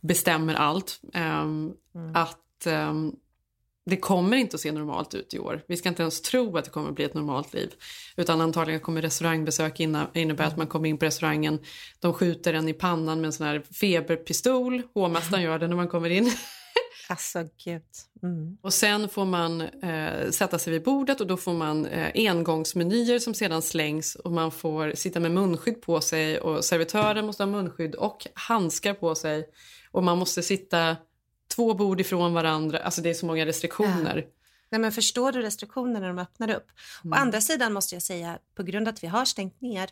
bestämmer 0.00 0.54
allt, 0.54 1.00
ehm, 1.14 1.72
att 2.14 2.66
ehm, 2.66 3.12
det 3.86 3.96
kommer 3.96 4.36
inte 4.36 4.54
att 4.54 4.60
se 4.60 4.72
normalt 4.72 5.14
ut 5.14 5.34
i 5.34 5.38
år. 5.38 5.62
Vi 5.66 5.76
ska 5.76 5.88
inte 5.88 6.02
ens 6.02 6.20
tro 6.20 6.56
att 6.56 6.64
det 6.64 6.70
kommer 6.70 6.88
att 6.88 6.94
bli 6.94 7.04
ett 7.04 7.14
normalt 7.14 7.54
liv. 7.54 7.74
Utan 8.16 8.40
antagligen 8.40 8.80
kommer 8.80 9.02
restaurangbesök 9.02 9.80
inna, 9.80 10.10
innebära 10.14 10.46
att 10.46 10.56
man 10.56 10.66
kommer 10.66 10.88
in 10.88 10.98
på 10.98 11.04
restaurangen, 11.04 11.58
de 12.00 12.12
skjuter 12.12 12.54
en 12.54 12.68
i 12.68 12.72
pannan 12.72 13.20
med 13.20 13.26
en 13.26 13.32
sån 13.32 13.46
här 13.46 13.62
feberpistol, 13.80 14.82
hovmästaren 14.94 15.42
gör 15.42 15.58
det 15.58 15.68
när 15.68 15.76
man 15.76 15.88
kommer 15.88 16.10
in. 16.10 16.32
Alltså 17.08 17.48
gud. 17.64 17.82
Mm. 18.22 18.58
Och 18.62 18.74
sen 18.74 19.08
får 19.08 19.24
man 19.24 19.60
eh, 19.60 20.30
sätta 20.30 20.58
sig 20.58 20.72
vid 20.72 20.82
bordet 20.82 21.20
och 21.20 21.26
då 21.26 21.36
får 21.36 21.52
man 21.52 21.86
eh, 21.86 22.10
engångsmenyer 22.14 23.18
som 23.18 23.34
sedan 23.34 23.62
slängs 23.62 24.14
och 24.14 24.32
man 24.32 24.50
får 24.50 24.92
sitta 24.94 25.20
med 25.20 25.30
munskydd 25.30 25.82
på 25.82 26.00
sig 26.00 26.40
och 26.40 26.64
servitören 26.64 27.26
måste 27.26 27.42
ha 27.42 27.50
munskydd 27.50 27.94
och 27.94 28.26
handskar 28.34 28.94
på 28.94 29.14
sig 29.14 29.48
och 29.90 30.02
man 30.02 30.18
måste 30.18 30.42
sitta 30.42 30.96
två 31.48 31.74
bord 31.74 32.00
ifrån 32.00 32.34
varandra. 32.34 32.78
Alltså 32.78 33.00
det 33.00 33.10
är 33.10 33.14
så 33.14 33.26
många 33.26 33.46
restriktioner. 33.46 34.26
Nej, 34.70 34.80
men 34.80 34.92
förstår 34.92 35.32
du 35.32 35.42
restriktionerna 35.42 36.00
när 36.00 36.08
de 36.08 36.18
öppnar 36.18 36.50
upp? 36.50 36.66
Å 37.04 37.14
andra 37.14 37.40
sidan 37.40 37.72
måste 37.72 37.94
jag 37.94 38.02
säga, 38.02 38.38
på 38.54 38.62
grund 38.62 38.88
av 38.88 38.94
att 38.94 39.02
vi 39.02 39.06
har 39.06 39.24
stängt 39.24 39.60
ner 39.60 39.90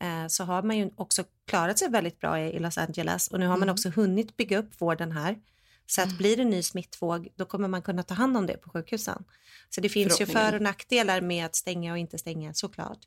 eh, 0.00 0.26
så 0.28 0.44
har 0.44 0.62
man 0.62 0.78
ju 0.78 0.90
också 0.96 1.24
klarat 1.46 1.78
sig 1.78 1.90
väldigt 1.90 2.20
bra 2.20 2.40
i, 2.40 2.58
Los 2.58 2.78
Angeles 2.78 3.28
och 3.28 3.40
nu 3.40 3.46
har 3.46 3.56
man 3.56 3.68
också 3.68 3.88
hunnit 3.88 4.36
bygga 4.36 4.58
upp 4.58 4.80
vården 4.80 5.12
här. 5.12 5.38
Så 5.86 6.02
att 6.02 6.18
blir 6.18 6.36
det 6.36 6.42
en 6.42 6.50
ny 6.50 6.62
smittvåg 6.62 7.28
då 7.36 7.44
kommer 7.44 7.68
man 7.68 7.82
kunna 7.82 8.02
ta 8.02 8.14
hand 8.14 8.36
om 8.36 8.46
det 8.46 8.56
på 8.56 8.70
sjukhusen. 8.70 9.24
Så 9.70 9.80
det 9.80 9.88
finns 9.88 10.20
ju 10.20 10.26
för 10.26 10.54
och 10.54 10.62
nackdelar 10.62 11.20
med 11.20 11.46
att 11.46 11.56
stänga 11.56 11.92
och 11.92 11.98
inte 11.98 12.18
stänga 12.18 12.54
såklart. 12.54 12.98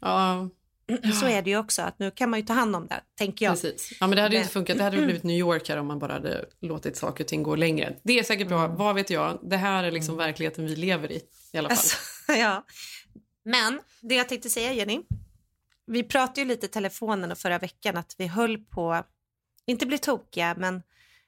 Ja, 0.00 0.48
Så 1.20 1.26
är 1.26 1.42
det 1.42 1.50
ju 1.50 1.56
också 1.58 1.82
att 1.82 1.98
nu 1.98 2.10
kan 2.10 2.30
man 2.30 2.40
ju 2.40 2.46
ta 2.46 2.52
hand 2.52 2.76
om 2.76 2.86
det, 2.86 3.00
tänker 3.18 3.44
jag. 3.44 3.52
precis. 3.52 3.96
Ja, 4.00 4.06
men 4.06 4.16
det 4.16 4.22
hade 4.22 4.34
ju 4.34 4.38
Men- 4.38 4.42
inte 4.42 4.52
funkat. 4.52 4.76
Det 4.78 4.84
hade 4.84 4.96
ju 4.96 5.04
blivit 5.04 5.22
New 5.22 5.36
York 5.36 5.68
här 5.68 5.76
om 5.76 5.86
man 5.86 5.98
bara 5.98 6.12
hade 6.12 6.44
låtit 6.60 6.96
saker 6.96 7.24
och 7.24 7.28
ting 7.28 7.42
gå 7.42 7.56
längre. 7.56 7.96
Det 8.02 8.18
är 8.18 8.22
säkert 8.22 8.48
bra, 8.48 8.66
vad 8.66 8.94
vet 8.94 9.10
jag. 9.10 9.38
Det 9.42 9.56
här 9.56 9.84
är 9.84 9.90
liksom 9.90 10.16
verkligheten 10.16 10.66
vi 10.66 10.76
lever 10.76 11.12
i 11.12 11.20
i 11.52 11.58
alla 11.58 11.68
fall. 11.68 11.78
Alltså, 11.78 11.96
ja. 12.32 12.64
Men 13.44 13.80
det 14.00 14.14
jag 14.14 14.28
tänkte 14.28 14.50
säga 14.50 14.72
Jenny, 14.72 15.02
vi 15.86 16.02
pratade 16.02 16.40
ju 16.40 16.46
lite 16.46 16.66
i 16.66 16.68
telefonen 16.68 17.36
förra 17.36 17.58
veckan 17.58 17.96
att 17.96 18.14
vi 18.18 18.26
höll 18.26 18.58
på, 18.58 19.02
inte 19.66 19.86
bli 19.86 19.98
tokiga, 19.98 20.54
men 20.58 20.82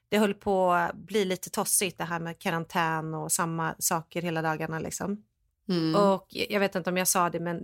det 0.09 0.17
höll 0.17 0.33
på 0.33 0.71
att 0.71 0.95
bli 0.95 1.25
lite 1.25 1.49
tossigt 1.49 1.97
det 1.97 2.03
här 2.03 2.19
med 2.19 2.39
karantän 2.39 3.13
och 3.13 3.31
samma 3.31 3.75
saker 3.79 4.21
hela 4.21 4.41
dagarna 4.41 4.79
liksom. 4.79 5.23
Mm. 5.69 5.95
Och 5.95 6.27
jag 6.29 6.59
vet 6.59 6.75
inte 6.75 6.89
om 6.89 6.97
jag 6.97 7.07
sa 7.07 7.29
det, 7.29 7.39
men 7.39 7.61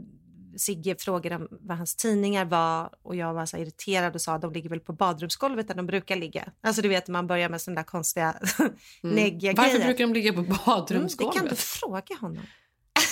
Sigge 0.58 0.96
frågade 1.00 1.36
om 1.36 1.48
vad 1.52 1.78
hans 1.78 1.96
tidningar 1.96 2.46
var 2.46 2.90
och 3.02 3.16
jag 3.16 3.34
var 3.34 3.46
så 3.46 3.58
irriterad 3.58 4.16
och 4.16 4.22
sa 4.22 4.38
de 4.38 4.54
ligger 4.54 4.70
väl 4.70 4.80
på 4.80 4.94
badrumsgolvet 4.94 5.68
där 5.68 5.76
de 5.76 5.86
brukar 5.88 6.16
ligga. 6.16 6.52
Alltså 6.62 6.82
du 6.82 6.90
vet 6.90 7.08
man 7.08 7.28
börjar 7.28 7.50
med 7.50 7.62
sådana 7.62 7.82
där 7.82 7.86
konstiga 7.86 8.36
neggiga 9.02 9.52
Mm. 9.52 9.56
Varför 9.64 9.72
grejer. 9.78 9.86
brukar 9.88 10.04
de 10.08 10.14
ligga 10.14 10.34
på 10.34 10.40
Mm, 10.40 10.52
det 10.52 10.60
badrumsgolvet? 10.66 11.38
kan 11.38 11.48
du 11.48 11.56
fråga 11.56 12.16
honom. 12.22 12.44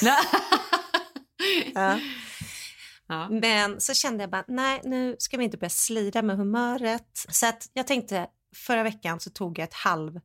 Ja. 1.76 2.00
ja. 3.08 3.30
Men 3.30 3.82
så 3.82 3.94
kände 3.94 4.24
jag 4.24 4.30
bara, 4.32 4.46
nej 4.48 4.82
nu 4.84 5.16
ska 5.20 5.38
vi 5.38 5.44
inte 5.44 5.58
börja 5.58 5.70
slira 5.70 6.22
med 6.22 6.38
humöret. 6.38 7.26
Så 7.30 7.46
att 7.48 7.70
jag 7.74 7.88
tänkte, 7.88 8.28
förra 8.56 8.84
veckan 8.84 9.20
så 9.20 9.30
tog 9.30 9.60
jag 9.60 9.64
ett 9.64 9.74
halv, 9.74 10.20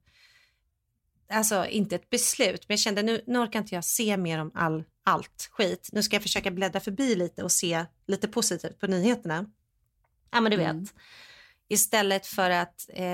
alltså 1.33 1.67
inte 1.67 1.95
ett 1.95 2.11
beslut, 2.11 2.65
men 2.69 2.75
jag 2.75 2.81
kände 2.81 3.03
nu, 3.03 3.25
nu 3.27 3.39
orkar 3.39 3.59
inte 3.59 3.75
jag 3.75 3.85
se 3.85 4.17
mer 4.17 4.39
om 4.41 4.51
all, 4.55 4.85
allt 5.05 5.49
skit. 5.53 5.89
Nu 5.93 6.03
ska 6.03 6.17
jag 6.17 6.23
försöka 6.23 6.51
bläddra 6.51 6.81
förbi 6.81 7.15
lite 7.15 7.43
och 7.43 7.53
se 7.53 7.85
lite 8.07 8.29
positivt 8.29 8.79
på 8.81 8.87
nyheterna. 8.87 9.47
Ja 10.31 10.41
men 10.41 10.51
du 10.51 10.57
vet, 10.57 10.71
Mm. 10.71 10.87
istället 11.69 12.27
för 12.27 12.51
att 12.51 12.89
eh, 12.89 13.05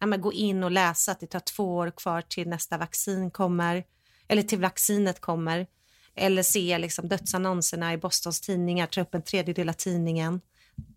ja, 0.00 0.06
men 0.06 0.20
gå 0.20 0.32
in 0.32 0.64
och 0.64 0.70
läsa 0.70 1.12
att 1.12 1.20
det 1.20 1.26
tar 1.26 1.40
två 1.40 1.76
år 1.76 1.90
kvar 1.90 2.22
till 2.22 2.48
nästa 2.48 2.78
vaccin 2.78 3.30
kommer, 3.30 3.84
eller 4.28 4.42
till 4.42 4.58
vaccinet 4.60 5.20
kommer 5.20 5.66
eller 6.14 6.42
se 6.42 6.78
liksom 6.78 7.08
dödsannonserna 7.08 7.92
i 7.92 7.96
Bostons 7.96 8.40
tidningar, 8.40 8.86
ta 8.86 9.00
upp 9.00 9.14
en 9.14 9.22
tredjedel 9.22 9.68
av 9.68 9.72
tidningen. 9.72 10.40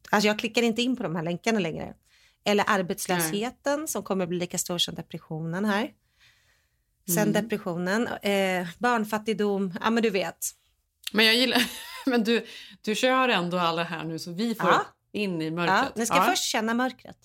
Alltså 0.09 0.27
jag 0.27 0.39
klickar 0.39 0.61
inte 0.61 0.81
in 0.81 0.95
på 0.95 1.03
de 1.03 1.15
här 1.15 1.23
länkarna 1.23 1.59
längre. 1.59 1.93
Eller 2.43 2.65
arbetslösheten 2.67 3.87
som 3.87 4.03
kommer 4.03 4.27
bli 4.27 4.37
lika 4.37 4.57
stor 4.57 4.77
som 4.77 4.95
depressionen 4.95 5.65
här. 5.65 5.91
Sen 7.15 7.33
depressionen, 7.33 8.07
eh, 8.07 8.67
barnfattigdom, 8.79 9.73
ja 9.81 9.89
men 9.89 10.03
du 10.03 10.09
vet. 10.09 10.37
Men 11.13 11.25
jag 11.25 11.35
gillar... 11.35 11.63
Men 12.05 12.23
du, 12.23 12.45
du 12.81 12.95
kör 12.95 13.29
ändå 13.29 13.57
alla 13.57 13.83
här 13.83 14.03
nu 14.03 14.19
så 14.19 14.31
vi 14.31 14.55
får 14.55 14.69
Ja. 14.69 14.85
in 15.11 15.41
i 15.41 15.45
Ja, 15.45 15.51
mörkret. 15.51 15.95
ni 15.95 16.05
ska 16.05 16.21
först 16.23 16.43
känna 16.43 16.73
mörkret. 16.73 17.17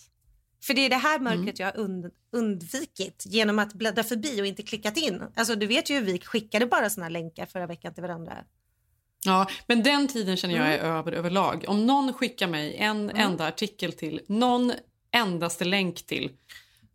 För 0.62 0.74
det 0.74 0.80
är 0.80 0.90
det 0.90 0.96
här 0.96 1.18
mörkret 1.20 1.58
jag 1.58 1.66
har 1.66 1.72
und- 1.72 2.10
undvikit 2.32 3.22
genom 3.26 3.58
att 3.58 3.72
bläddra 3.74 4.02
förbi 4.02 4.42
och 4.42 4.46
inte 4.46 4.62
klickat 4.62 4.96
in. 4.96 5.22
Alltså 5.36 5.54
du 5.54 5.66
vet 5.66 5.90
ju 5.90 5.94
hur 5.94 6.02
vi 6.02 6.18
skickade 6.18 6.66
bara 6.66 6.90
såna 6.90 7.08
länkar 7.08 7.46
förra 7.46 7.66
veckan 7.66 7.94
till 7.94 8.02
varandra. 8.02 8.32
Ja, 9.24 9.46
men 9.66 9.82
den 9.82 10.08
tiden 10.08 10.36
känner 10.36 10.56
jag 10.56 10.66
är 10.74 10.78
Mm. 10.78 10.96
över 10.96 11.12
överlag. 11.12 11.64
Om 11.68 11.86
någon 11.86 12.12
skickar 12.12 12.46
mig 12.48 12.76
en 12.76 13.10
enda 13.10 13.46
artikel 13.46 13.92
till, 13.92 14.20
någon 14.28 14.72
endaste 15.10 15.64
länk 15.64 16.06
till, 16.06 16.30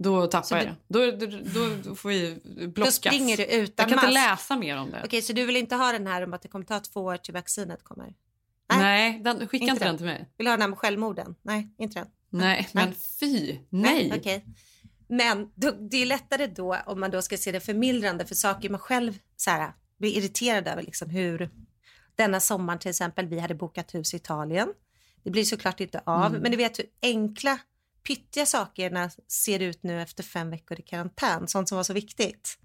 då 0.01 0.27
tappar 0.27 0.43
Så 0.47 0.55
jag 0.55 0.65
det-. 0.65 0.75
Då, 0.87 1.27
då, 1.53 1.69
då, 1.83 1.95
får 1.95 2.09
vi 2.09 2.41
blockas. 2.67 2.99
Då 2.99 3.09
springer 3.09 3.37
du 3.37 3.45
utan 3.45 3.89
jag 3.89 3.99
kan 3.99 4.09
inte 4.09 4.19
mask. 4.19 4.29
läsa 4.31 4.55
mer 4.55 4.77
om 4.77 4.91
det. 4.91 5.01
Okej, 5.05 5.21
så 5.21 5.33
du 5.33 5.45
vill 5.45 5.55
inte 5.55 5.75
ha 5.75 5.91
den 5.91 6.07
här 6.07 6.21
om 6.23 6.33
att 6.33 6.41
det 6.41 6.47
kommer 6.47 6.65
ta 6.65 6.79
två 6.79 7.01
år 7.01 7.17
till 7.17 7.33
vaccinet 7.33 7.83
kommer? 7.83 8.13
Nej, 8.73 9.19
den, 9.23 9.47
skicka 9.47 9.63
Inte 9.63 9.71
inte 9.71 9.83
den 9.85 9.87
den. 9.87 9.97
till 9.97 10.05
mig. 10.05 10.29
Vill 10.37 10.45
du 10.45 10.49
ha 10.51 10.53
den 10.57 10.61
här 10.61 10.67
med 10.69 10.77
självmorden? 10.77 11.35
Nej, 11.41 11.75
inte 11.77 11.99
den. 11.99 12.07
Nej, 12.29 12.69
men 12.71 12.93
fy, 13.19 13.57
nej. 13.69 14.13
Okej. 14.17 14.45
Men 15.07 15.51
då, 15.55 15.71
det 15.71 15.97
är 15.97 16.05
lättare 16.05 16.47
då 16.47 16.77
om 16.85 16.99
man 16.99 17.11
då 17.11 17.21
ska 17.21 17.37
se 17.37 17.51
det 17.51 17.59
förmildrande 17.59 18.25
för 18.25 18.35
saker 18.35 18.69
man 18.69 18.79
själv 18.79 19.17
så 19.35 19.49
här, 19.51 19.73
blir 19.99 20.17
irriterad 20.17 20.67
över. 20.67 20.83
Liksom 20.83 21.09
hur 21.09 21.49
denna 22.15 22.39
sommar 22.39 22.77
till 22.77 22.89
exempel, 22.89 23.27
vi 23.27 23.39
hade 23.39 23.55
bokat 23.55 23.93
hus 23.95 24.13
i 24.13 24.17
Italien. 24.17 24.69
Det 25.23 25.29
blir 25.31 25.43
såklart 25.43 25.79
inte 25.79 26.01
av, 26.05 26.25
Mm. 26.25 26.41
men 26.41 26.51
du 26.51 26.57
vet 26.57 26.79
hur 26.79 26.85
enkla 27.01 27.59
pyttiga 28.03 28.45
sakerna 28.45 29.09
ser 29.27 29.59
ut 29.59 29.83
nu 29.83 30.01
efter 30.01 30.23
fem 30.23 30.49
veckor 30.49 30.79
i 30.79 30.83
karantän, 30.83 31.47
sånt 31.47 31.69
som 31.69 31.75
var 31.75 31.83
så 31.83 31.93
viktigt. 31.93 32.57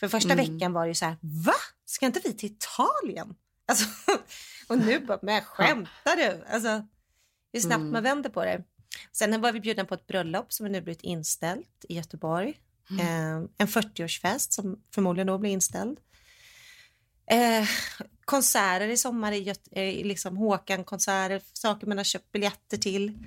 För 0.00 0.08
första 0.08 0.32
Mm. 0.32 0.54
veckan 0.54 0.72
var 0.72 0.82
det 0.82 0.88
ju 0.88 0.94
så 0.94 1.04
här, 1.04 1.16
va? 1.20 1.54
Ska 1.84 2.06
inte 2.06 2.20
vi 2.24 2.32
till 2.32 2.52
Italien? 2.52 3.34
Alltså, 3.66 3.86
och 4.68 4.78
nu 4.78 4.98
bara, 5.06 5.18
men 5.22 5.42
skämtar 5.44 6.16
du? 6.16 6.44
Alltså, 6.48 6.86
hur 7.52 7.60
snabbt 7.60 7.80
Mm. 7.80 7.92
man 7.92 8.02
vänder 8.02 8.30
på 8.30 8.44
det. 8.44 8.64
Sen 9.12 9.40
var 9.40 9.52
vi 9.52 9.60
bjudna 9.60 9.84
på 9.84 9.94
ett 9.94 10.06
bröllop 10.06 10.52
som 10.52 10.66
nu 10.66 10.80
blivit 10.80 11.02
inställt 11.02 11.84
i 11.88 11.94
Göteborg. 11.96 12.60
Eh, 13.00 13.32
en 13.58 13.66
40-årsfest 13.68 14.52
som 14.52 14.82
förmodligen 14.94 15.26
då 15.26 15.38
blir 15.38 15.50
inställd. 15.50 15.98
Eh, 17.26 17.68
konserter 18.24 18.88
i 18.88 18.96
sommar 18.96 19.32
i 19.32 19.42
Göte- 19.42 19.70
eh, 19.72 20.04
liksom 20.06 20.36
Håkan-konserter, 20.36 21.42
saker 21.52 21.86
man 21.86 21.96
har 21.96 22.04
köpt 22.04 22.32
biljetter 22.32 22.76
till. 22.76 23.18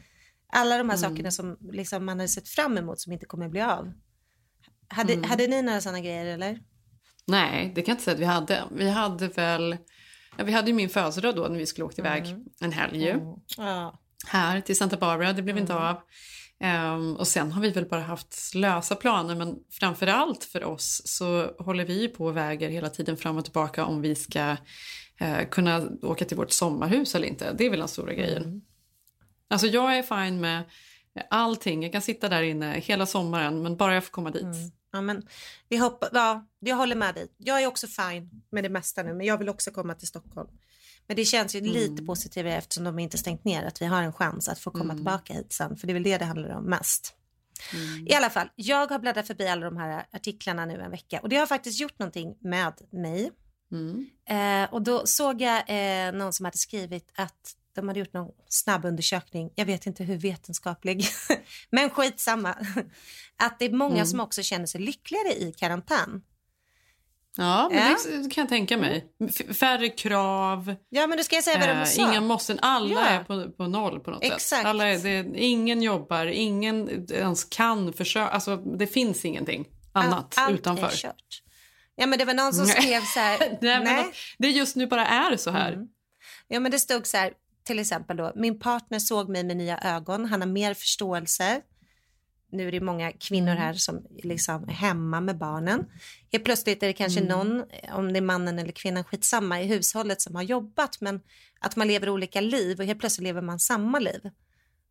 Alla 0.54 0.78
de 0.78 0.90
här 0.90 0.98
sakerna 0.98 1.32
som 1.32 1.58
liksom 1.72 2.06
man 2.06 2.20
har 2.20 2.28
sett 2.28 2.50
fram 2.50 2.78
emot 2.78 3.00
som 3.00 3.14
inte 3.14 3.26
kommer 3.26 3.50
bli 3.50 3.62
av. 3.62 3.94
Hade, 4.88 5.28
hade 5.28 5.48
ni 5.48 5.62
några 5.62 5.82
sådana 5.82 6.00
grejer 6.00 6.26
eller? 6.26 6.60
Nej, 7.28 7.72
det 7.76 7.82
kan 7.82 7.92
jag 7.92 7.94
inte 7.94 8.04
säga 8.04 8.14
att 8.16 8.20
vi 8.22 8.26
hade. 8.26 8.64
Vi 8.72 8.90
hade 8.90 9.28
väl... 9.28 9.78
Ja, 10.38 10.44
vi 10.44 10.52
hade 10.52 10.68
ju 10.68 10.74
min 10.74 10.90
födelsedag 10.90 11.36
då 11.36 11.42
när 11.48 11.58
vi 11.58 11.66
skulle 11.66 11.86
åka 11.86 12.02
iväg 12.02 12.26
Mm. 12.28 12.44
en 12.62 12.72
helg 12.72 13.04
ju. 13.04 13.20
Ja. 13.58 14.00
här 14.28 14.62
till 14.62 14.78
Santa 14.78 14.98
Barbara. 14.98 15.34
Det 15.34 15.42
blev 15.42 15.58
inte 15.58 15.74
Mm. 15.74 15.84
av. 15.86 16.02
Ehm, 16.60 17.16
och 17.16 17.28
sen 17.28 17.52
har 17.52 17.62
vi 17.62 17.70
väl 17.70 17.86
bara 17.90 18.02
haft 18.02 18.56
lösa 18.56 18.96
planer 18.96 19.36
men 19.36 19.56
framför 19.72 20.08
allt 20.08 20.44
för 20.44 20.64
oss 20.64 21.02
så 21.06 21.48
håller 21.60 21.86
vi 21.86 22.02
ju 22.02 22.08
på 22.08 22.26
och 22.26 22.38
väger 22.38 22.70
hela 22.70 22.90
tiden 22.90 23.18
fram 23.18 23.38
och 23.38 23.44
tillbaka 23.44 23.86
om 23.86 24.02
vi 24.02 24.16
ska 24.16 24.56
eh, 25.20 25.48
kunna 25.52 25.88
åka 26.02 26.26
till 26.26 26.38
vårt 26.38 26.52
sommarhus 26.52 27.16
eller 27.16 27.28
inte. 27.28 27.54
Det 27.58 27.66
är 27.66 27.70
väl 27.70 27.80
den 27.80 27.88
stora 27.88 28.14
grejen. 28.14 28.62
Alltså 29.50 29.68
jag 29.68 29.98
är 29.98 30.04
fine 30.04 30.42
med 30.42 30.64
allting. 31.30 31.84
Jag 31.84 31.92
kan 31.92 32.02
sitta 32.02 32.30
där 32.30 32.42
inne 32.44 32.80
hela 32.80 33.06
sommaren 33.06 33.64
men 33.64 33.78
bara 33.78 33.94
jag 33.94 34.04
får 34.04 34.12
komma 34.12 34.32
dit. 34.32 34.44
Mm. 34.44 34.72
Ja, 34.92 35.02
men 35.02 35.28
vi 35.70 35.78
ja, 36.12 36.46
jag 36.60 36.76
håller 36.76 36.96
med 36.96 37.16
dig. 37.16 37.28
Jag 37.38 37.64
är 37.64 37.68
också 37.68 37.88
fine 37.88 38.30
med 38.52 38.64
det 38.64 38.70
mesta 38.70 39.04
nu, 39.04 39.14
men 39.14 39.26
jag 39.26 39.38
vill 39.38 39.50
också 39.50 39.72
komma 39.72 39.94
till 39.96 40.08
Stockholm. 40.08 40.50
Men 41.08 41.16
det 41.16 41.26
känns 41.26 41.56
ju 41.56 41.60
Mm. 41.60 41.72
lite 41.72 42.04
positivare 42.04 42.56
eftersom 42.56 42.84
de 42.84 43.00
inte 43.00 43.18
stängt 43.18 43.44
ner, 43.44 43.64
att 43.66 43.82
vi 43.82 43.86
har 43.86 44.04
en 44.04 44.14
chans 44.14 44.50
att 44.50 44.60
få 44.60 44.72
komma 44.72 44.84
Mm. 44.84 44.96
tillbaka 44.96 45.34
hit 45.34 45.54
sen, 45.54 45.78
för 45.78 45.88
det 45.88 45.92
är 45.92 45.94
väl 45.94 46.04
det 46.04 46.18
det 46.18 46.26
handlar 46.26 46.50
om 46.50 46.64
mest. 46.64 47.14
I 48.08 48.14
alla 48.14 48.30
fall, 48.30 48.50
jag 48.56 48.88
har 48.88 49.00
bläddrat 49.00 49.28
förbi 49.28 49.48
alla 49.48 49.66
de 49.66 49.78
här 49.78 50.06
artiklarna 50.12 50.66
nu 50.66 50.82
en 50.82 50.92
vecka 50.92 51.20
och 51.20 51.30
det 51.30 51.36
har 51.36 51.46
faktiskt 51.46 51.80
gjort 51.80 52.00
någonting 52.00 52.36
med 52.40 52.74
mig. 52.92 53.32
Mm. 53.72 54.10
Eh, 54.30 54.74
och 54.74 54.82
då 54.82 55.06
såg 55.06 55.42
jag 55.42 55.58
eh, 55.68 56.12
någon 56.14 56.34
som 56.34 56.46
hade 56.46 56.58
skrivit 56.58 57.12
att 57.16 57.56
de 57.76 57.88
hade 57.88 58.00
gjort 58.00 58.14
någon 58.14 58.32
snabb 58.50 58.86
undersökning. 58.86 59.50
Jag 59.56 59.66
vet 59.66 59.86
inte 59.86 60.04
hur 60.04 60.18
vetenskaplig, 60.18 61.06
men 61.70 61.90
skitsamma. 61.90 62.56
Att 63.38 63.60
det 63.60 63.66
är 63.66 63.72
många 63.72 63.94
Mm. 63.96 64.06
som 64.06 64.20
också 64.20 64.44
känner 64.44 64.66
sig 64.66 64.82
lyckligare 64.82 65.34
i 65.34 65.54
karantän. 65.58 66.22
Ja, 67.38 67.70
men 67.72 67.80
Ja. 67.90 67.98
det 68.24 68.30
kan 68.34 68.42
jag 68.42 68.50
tänka 68.50 68.78
mig. 68.78 69.06
F- 69.30 69.58
färre 69.58 69.90
krav, 69.90 70.76
Ja, 70.90 71.08
men 71.08 71.18
då 71.18 71.24
ska 71.24 71.36
jag 71.36 71.44
säga 71.44 71.60
vad 71.60 71.68
de 71.70 71.78
eh, 71.78 71.84
sa. 71.86 72.02
inga 72.12 72.22
måsten. 72.22 72.60
Alla 72.62 72.94
Ja. 72.94 73.06
är 73.06 73.24
på, 73.24 73.52
på 73.52 73.68
noll 73.68 74.00
på 74.00 74.12
något 74.12 74.24
Exakt. 74.24 74.42
sätt. 74.42 74.66
Alla 74.66 74.86
är, 74.88 74.98
det, 75.00 75.40
ingen 75.40 75.82
jobbar, 75.82 76.26
ingen 76.26 77.06
ens 77.12 77.44
kan 77.44 77.94
försöka. 77.94 78.28
Alltså, 78.30 78.58
det 78.58 78.88
finns 78.88 79.26
ingenting 79.26 79.66
annat 79.94 80.14
Allt- 80.14 80.38
allt 80.38 80.60
utanför. 80.60 80.88
är 80.88 80.92
kört. 80.96 81.42
Ja, 81.96 82.06
men 82.06 82.20
det 82.20 82.26
var 82.26 82.34
någon 82.34 82.54
som 82.54 82.66
Nej. 82.68 82.76
skrev 82.82 83.02
så 83.02 83.20
här. 83.20 83.40
Nej, 83.62 83.84
men 83.84 84.00
att 84.00 84.06
det 84.38 84.50
just 84.50 84.76
nu 84.76 84.88
bara 84.88 85.08
är 85.08 85.38
så 85.38 85.52
här. 85.52 85.74
Mm. 85.74 85.88
Ja, 86.48 86.60
men 86.60 86.72
det 86.72 86.80
stod 86.80 87.08
så 87.08 87.18
här, 87.18 87.34
till 87.66 87.80
exempel 87.80 88.18
då, 88.18 88.32
min 88.36 88.60
partner 88.60 89.00
såg 89.00 89.30
mig 89.30 89.44
med 89.44 89.58
nya 89.58 89.78
ögon, 89.80 90.26
han 90.26 90.42
har 90.42 90.48
mer 90.48 90.74
förståelse. 90.74 91.62
Nu 92.52 92.68
är 92.68 92.72
det 92.72 92.82
många 92.82 93.12
kvinnor 93.12 93.52
Mm. 93.52 93.64
här 93.64 93.74
som 93.74 94.06
liksom 94.24 94.64
är 94.70 94.74
hemma 94.74 95.22
med 95.22 95.38
barnen. 95.38 95.86
Helt 96.32 96.44
plötsligt 96.46 96.84
är 96.84 96.88
det 96.88 96.94
kanske 96.94 97.20
Mm. 97.20 97.30
någon, 97.38 97.64
om 97.94 98.14
det 98.14 98.20
är 98.20 98.22
mannen 98.22 98.60
eller 98.60 98.72
kvinnan, 98.72 99.04
skitsamma, 99.04 99.62
i 99.62 99.66
hushållet 99.68 100.22
som 100.22 100.36
har 100.36 100.44
jobbat, 100.44 101.02
men 101.02 101.22
att 101.60 101.76
man 101.76 101.88
lever 101.88 102.10
olika 102.10 102.42
liv 102.42 102.80
och 102.80 102.86
helt 102.86 103.00
plötsligt 103.00 103.24
lever 103.24 103.42
man 103.42 103.60
samma 103.60 104.00
liv. 104.00 104.30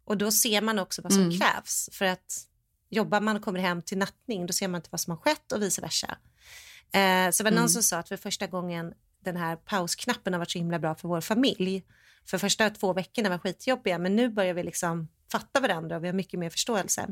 Och 0.05 0.17
då 0.17 0.33
ser 0.33 0.61
man 0.61 0.79
också 0.79 1.03
vad 1.03 1.13
som 1.13 1.23
Mm. 1.23 1.39
krävs 1.41 1.89
för 1.93 2.05
att 2.05 2.47
jobbar 2.91 3.21
man 3.21 3.37
och 3.37 3.43
kommer 3.43 3.61
hem 3.61 3.83
till 3.83 3.99
nattning, 3.99 4.47
då 4.47 4.53
ser 4.53 4.69
man 4.69 4.79
inte 4.79 4.89
vad 4.93 5.01
som 5.01 5.11
har 5.11 5.19
skett 5.19 5.53
och 5.53 5.63
vice 5.63 5.81
versa. 5.83 6.19
Eh, 6.93 7.31
så 7.31 7.43
det 7.43 7.45
var 7.45 7.51
någon 7.51 7.59
Mm. 7.59 7.69
som 7.69 7.83
sa 7.83 7.99
att 7.99 8.09
för 8.09 8.17
första 8.17 8.47
gången 8.47 8.95
den 9.25 9.37
här 9.37 9.57
pausknappen 9.57 10.33
har 10.33 10.39
varit 10.39 10.51
så 10.51 10.59
himla 10.59 10.79
bra 10.79 10.95
för 10.95 11.09
vår 11.09 11.21
familj. 11.21 11.83
För 12.27 12.39
första 12.39 12.71
två 12.71 12.93
veckorna 12.93 13.29
var 13.29 13.39
skitjobbiga 13.39 13.99
men 13.99 14.17
nu 14.17 14.29
börjar 14.29 14.55
vi 14.55 14.63
liksom 14.63 15.09
fatta 15.33 15.61
varandra 15.61 15.97
och 15.97 16.05
vi 16.05 16.09
har 16.09 16.15
mycket 16.15 16.41
mer 16.41 16.51
förståelse. 16.51 17.09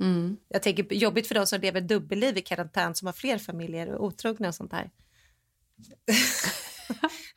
Mm. 0.00 0.36
Jag 0.48 0.62
tänker 0.62 0.94
jobbigt 0.94 1.26
för 1.26 1.34
de 1.34 1.46
som 1.46 1.60
lever 1.60 1.80
dubbelliv 1.80 2.38
i 2.38 2.42
karantän 2.42 2.94
som 2.94 3.06
har 3.06 3.12
fler 3.12 3.38
familjer 3.38 3.88
och 3.88 4.04
otrogna 4.04 4.48
och 4.48 4.54
sånt 4.54 4.70
där. 4.70 4.90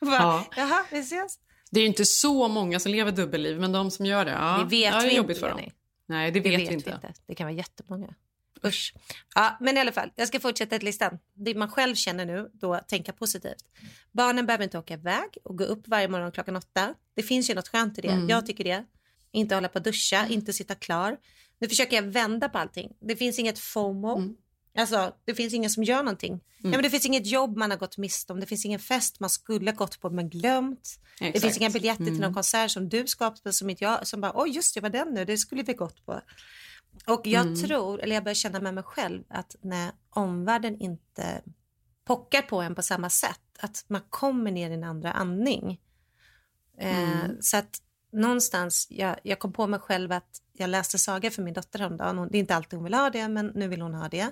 Bara, 0.00 0.12
Ja. 0.12 0.44
Jaha, 0.56 0.84
vi 0.90 0.98
ses. 0.98 1.38
Det 1.70 1.80
är 1.80 1.82
ju 1.82 1.88
inte 1.88 2.04
så 2.04 2.48
många 2.48 2.80
som 2.80 2.92
lever 2.92 3.12
dubbelliv, 3.12 3.60
men 3.60 3.72
de 3.72 3.90
som 3.90 4.06
gör 4.06 4.24
det, 4.24 4.30
ja, 4.30 4.58
det 4.58 4.76
vet 4.76 4.94
ja, 4.94 5.00
det 5.00 5.12
är 5.12 5.16
jobbigt 5.16 5.36
inte. 5.36 5.40
för 5.48 5.56
dem. 5.56 5.70
Nej, 6.06 6.30
det 6.30 6.40
Det 6.40 6.50
vet, 6.50 6.70
vi 6.70 6.74
inte. 6.74 7.12
Det 7.26 7.34
kan 7.34 7.46
vara 7.46 7.56
jättemånga. 7.56 8.14
Usch. 8.64 8.94
Ja, 9.34 9.56
men 9.60 9.76
i 9.76 9.80
alla 9.80 9.92
fall, 9.92 10.10
jag 10.16 10.28
ska 10.28 10.40
fortsätta 10.40 10.78
listan. 10.78 11.18
Det 11.34 11.54
man 11.54 11.70
själv 11.70 11.94
känner 11.94 12.26
nu, 12.26 12.50
då 12.52 12.78
tänka 12.88 13.12
positivt. 13.12 13.64
Barnen 14.12 14.46
behöver 14.46 14.64
inte 14.64 14.78
åka 14.78 14.94
iväg 14.94 15.38
och 15.44 15.58
gå 15.58 15.64
upp 15.64 15.88
varje 15.88 16.08
morgon 16.08 16.32
klockan 16.32 16.56
åtta. 16.56 16.94
Det 17.14 17.22
finns 17.22 17.50
ju 17.50 17.54
något 17.54 17.68
skönt 17.68 17.98
i 17.98 18.00
det. 18.00 18.08
Mm. 18.08 18.28
Jag 18.28 18.46
tycker 18.46 18.64
det. 18.64 18.84
Inte 19.32 19.54
hålla 19.54 19.68
på 19.68 19.78
att 19.78 19.84
duscha, 19.84 20.26
inte 20.28 20.52
sitta 20.52 20.74
klar. 20.74 21.16
Nu 21.58 21.68
försöker 21.68 21.96
jag 21.96 22.02
vända 22.02 22.48
på 22.48 22.58
allting. 22.58 22.92
Det 23.00 23.16
finns 23.16 23.38
inget 23.38 23.58
FOMO. 23.58 24.16
Mm. 24.16 24.36
Alltså, 24.78 25.12
det 25.24 25.34
finns 25.34 25.54
ingen 25.54 25.70
som 25.70 25.84
gör 25.84 26.02
någonting. 26.02 26.40
Ja, 26.62 26.68
men 26.68 26.82
det 26.82 26.90
finns 26.90 27.06
inget 27.06 27.26
jobb 27.26 27.56
man 27.56 27.70
har 27.70 27.78
gått 27.78 27.98
miste 27.98 28.32
om. 28.32 28.40
Det 28.40 28.46
finns 28.46 28.64
ingen 28.64 28.80
fest 28.80 29.20
man 29.20 29.30
skulle 29.30 29.72
gått 29.72 30.00
på 30.00 30.10
men 30.10 30.30
glömt. 30.30 30.98
Det 31.18 31.26
Exakt. 31.26 31.42
finns 31.44 31.56
inga 31.56 31.70
biljetter 31.70 32.04
till 32.04 32.08
Mm. 32.08 32.20
någon 32.20 32.34
konsert 32.34 32.70
som 32.70 32.88
du 32.88 33.06
ska 33.06 33.30
på 33.30 33.52
som 33.52 33.70
inte 33.70 33.84
jag, 33.84 34.06
som 34.06 34.20
bara, 34.20 34.32
oj 34.34 34.50
just 34.50 34.74
det 34.74 34.80
var 34.80 34.90
den 34.90 35.14
nu, 35.14 35.24
det 35.24 35.38
skulle 35.38 35.62
vi 35.62 35.72
gått 35.72 36.06
på. 36.06 36.20
Och 37.06 37.26
jag 37.26 37.46
Mm. 37.46 37.62
tror, 37.62 38.00
eller 38.00 38.14
jag 38.14 38.24
börjar 38.24 38.34
känna 38.34 38.60
med 38.60 38.74
mig 38.74 38.84
själv, 38.84 39.22
att 39.28 39.56
när 39.60 39.92
omvärlden 40.10 40.80
inte 40.80 41.42
pockar 42.04 42.42
på 42.42 42.60
en 42.60 42.74
på 42.74 42.82
samma 42.82 43.10
sätt, 43.10 43.40
att 43.60 43.84
man 43.88 44.00
kommer 44.10 44.50
ner 44.50 44.70
i 44.70 44.74
en 44.74 44.84
andra 44.84 45.12
andning. 45.12 45.80
Eh, 46.78 47.20
Mm. 47.22 47.36
så 47.40 47.56
att 47.56 47.78
någonstans, 48.12 48.86
jag, 48.90 49.16
jag 49.22 49.38
kom 49.38 49.52
på 49.52 49.66
mig 49.66 49.80
själv 49.80 50.12
att 50.12 50.42
jag 50.52 50.70
läste 50.70 50.98
saga 50.98 51.30
för 51.30 51.42
min 51.42 51.54
dotter 51.54 51.78
häromdagen. 51.78 52.18
Hon- 52.18 52.28
Det 52.30 52.38
är 52.38 52.40
inte 52.40 52.56
alltid 52.56 52.76
hon 52.76 52.84
vill 52.84 52.94
ha 52.94 53.10
det, 53.10 53.28
men 53.28 53.46
nu 53.54 53.68
vill 53.68 53.80
hon 53.82 53.94
ha 53.94 54.08
det. 54.08 54.30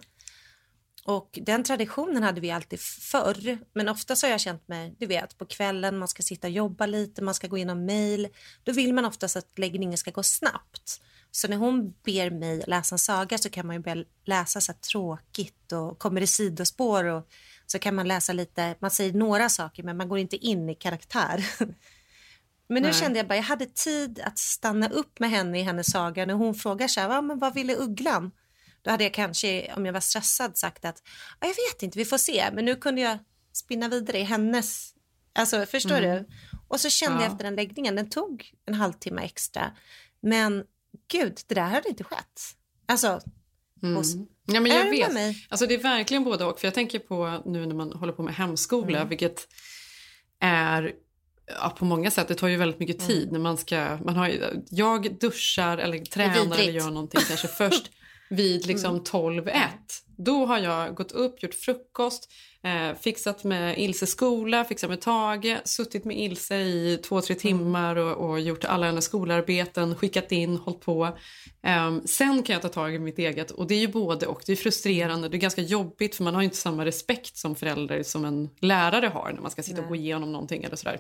Och 1.07 1.39
den 1.43 1.65
traditionen 1.65 2.23
hade 2.23 2.41
vi 2.41 2.51
alltid 2.51 2.81
förr, 2.81 3.59
men 3.73 3.89
ofta 3.89 4.17
så 4.17 4.27
har 4.27 4.31
jag 4.31 4.41
känt 4.41 4.69
mig, 4.69 4.95
du 4.99 5.07
vet, 5.07 5.39
på 5.39 5.47
kvällen, 5.47 5.99
man 5.99 6.09
ska 6.09 6.23
sitta 6.23 6.47
och 6.47 6.53
jobba 6.53 6.87
lite, 6.87 7.23
man 7.23 7.35
ska 7.35 7.47
gå 7.49 7.57
igenom 7.57 7.85
mail. 7.87 8.29
Då 8.65 8.73
vill 8.73 8.95
man 8.95 9.05
oftast 9.05 9.37
att 9.37 9.59
läggningen 9.59 9.99
ska 9.99 10.11
gå 10.11 10.23
snabbt. 10.23 11.01
Så 11.37 11.49
när 11.49 11.57
hon 11.57 11.95
ber 12.05 12.31
mig 12.31 12.65
läsa 12.67 12.95
en 12.95 12.99
saga 12.99 13.39
så 13.39 13.51
kan 13.51 13.67
man 13.67 13.77
ju 13.77 13.83
börja 13.83 14.05
läsa 14.25 14.61
så 14.61 14.73
tråkigt 14.73 15.73
och 15.73 15.99
kommer 15.99 16.21
det 16.21 16.27
sidospår 16.27 17.05
och 17.05 17.29
så 17.67 17.79
kan 17.79 17.95
man 17.95 18.09
läsa 18.09 18.33
lite, 18.33 18.75
man 18.81 18.91
säger 18.91 19.13
några 19.13 19.49
saker 19.49 19.83
men 19.83 19.97
man 19.97 20.09
går 20.09 20.19
inte 20.19 20.37
in 20.37 20.71
i 20.71 20.75
karaktär. 20.75 21.47
Men 22.69 22.83
nu 22.83 22.89
Nej. 22.89 23.01
kände 23.01 23.19
jag 23.19 23.29
bara, 23.29 23.37
jag 23.37 23.43
hade 23.43 23.67
tid 23.67 24.21
att 24.25 24.39
stanna 24.39 24.89
upp 24.89 25.21
med 25.21 25.31
henne 25.31 25.61
i 25.61 25.63
hennes 25.63 25.91
saga 25.93 26.27
när 26.27 26.35
hon 26.35 26.55
frågar 26.55 26.89
så 26.89 27.01
här, 27.01 27.09
"Va, 27.09 27.23
men 27.23 27.39
vad 27.39 27.55
ville 27.55 27.77
ugglan? 27.77 28.31
Då 28.83 28.91
hade 28.91 29.05
jag 29.05 29.15
kanske, 29.15 29.73
om 29.77 29.87
jag 29.87 29.93
var 29.93 30.01
stressad, 30.01 30.57
sagt 30.59 30.85
att 30.85 31.03
"Ja, 31.41 31.47
jag 31.47 31.55
vet 31.73 31.83
inte, 31.83 31.99
vi 31.99 32.05
får 32.05 32.19
se. 32.19 32.51
Men 32.53 32.65
nu 32.65 32.77
kunde 32.77 33.01
jag 33.01 33.19
spinna 33.53 33.89
vidare 33.89 34.19
i 34.19 34.23
hennes, 34.23 34.95
alltså 35.35 35.67
förstår 35.67 36.01
du? 36.01 36.29
Och 36.69 36.81
så 36.81 36.91
kände 36.91 37.15
jag 37.15 37.21
Mm. 37.21 37.31
Ja. 37.31 37.33
efter 37.35 37.45
den 37.45 37.57
läggningen, 37.57 37.95
den 37.97 38.11
tog 38.11 38.53
en 38.67 38.75
halvtimme 38.75 39.23
extra. 39.23 39.73
Men 40.21 40.65
gud, 41.13 41.39
det 41.47 41.55
där 41.55 41.63
hade 41.69 41.89
inte 41.89 42.05
skett. 42.05 42.41
Alltså, 42.87 43.21
Mm. 43.83 43.97
hos- 43.97 44.15
Ja, 44.47 44.61
men 44.61 44.73
jag 44.73 44.91
vet. 44.91 45.13
mig? 45.13 45.47
Alltså, 45.49 45.67
det 45.67 45.75
är 45.75 45.79
verkligen 45.83 46.25
både 46.25 46.45
och. 46.45 46.61
För 46.61 46.67
jag 46.67 46.75
tänker 46.75 46.99
på 46.99 47.43
nu 47.47 47.67
när 47.67 47.75
man 47.75 47.93
håller 47.93 48.13
på 48.13 48.23
med 48.23 48.35
hemskola, 48.35 48.97
Mm. 48.99 49.09
vilket 49.09 49.49
är 50.41 50.93
ja, 51.61 51.71
på 51.79 51.85
många 51.85 52.11
sätt, 52.11 52.29
det 52.29 52.35
tar 52.35 52.49
ju 52.49 52.57
väldigt 52.57 52.81
mycket 52.81 53.07
tid 53.07 53.33
när 53.33 53.39
man 53.39 53.57
ska, 53.57 53.99
man 54.05 54.17
har, 54.17 54.53
jag 54.71 55.19
duschar 55.21 55.79
eller 55.79 55.99
tränar 55.99 56.59
eller 56.59 56.73
gör 56.73 56.91
någonting 56.91 57.21
kanske 57.29 57.49
först 57.49 57.91
vid 58.31 58.67
liksom 58.67 59.01
12-1. 59.05 59.69
Då 60.17 60.47
har 60.47 60.59
jag 60.59 60.95
gått 60.95 61.13
upp, 61.13 61.43
gjort 61.43 61.55
frukost, 61.55 62.33
eh, 62.65 62.97
fixat 63.01 63.45
med 63.45 63.79
Ilses 63.79 64.11
skola, 64.11 64.65
fixat 64.65 64.91
med 64.91 65.01
Tage, 65.01 65.57
suttit 65.65 66.05
med 66.05 66.19
Ilse 66.19 66.57
i 66.57 66.99
två, 67.05 67.21
tre 67.21 67.35
timmar 67.35 67.97
och, 67.97 68.31
och 68.31 68.41
gjort 68.41 68.65
alla 68.65 68.87
hennes 68.87 69.05
skolarbeten, 69.05 69.95
skickat 69.97 70.33
in, 70.33 70.57
hållit 70.57 70.81
på. 70.81 71.19
Ehm, 71.63 72.07
sen 72.07 72.43
kan 72.43 72.53
jag 72.53 72.63
ta 72.63 72.69
tag 72.69 72.95
i 72.95 72.99
mitt 72.99 73.19
eget 73.19 73.51
och 73.51 73.67
det 73.67 73.75
är 73.75 73.81
ju 73.81 73.89
både 73.89 74.27
och. 74.27 74.43
Det 74.47 74.53
är 74.53 74.57
frustrerande, 74.57 75.29
det 75.29 75.37
är 75.37 75.39
ganska 75.41 75.63
jobbigt 75.63 76.15
för 76.17 76.25
man 76.25 76.35
har 76.35 76.43
inte 76.43 76.57
samma 76.57 76.85
respekt 76.85 77.37
som 77.37 77.55
förälder 77.57 78.03
som 78.03 78.25
en 78.25 78.51
lärare 78.61 79.07
har 79.07 79.33
när 79.33 79.41
man 79.41 79.51
ska 79.51 79.63
sitta 79.63 79.83
och 79.83 79.89
gå 79.89 79.97
igenom 79.97 80.33
någonting 80.33 80.65
eller 80.65 80.77
sådär. 80.77 80.99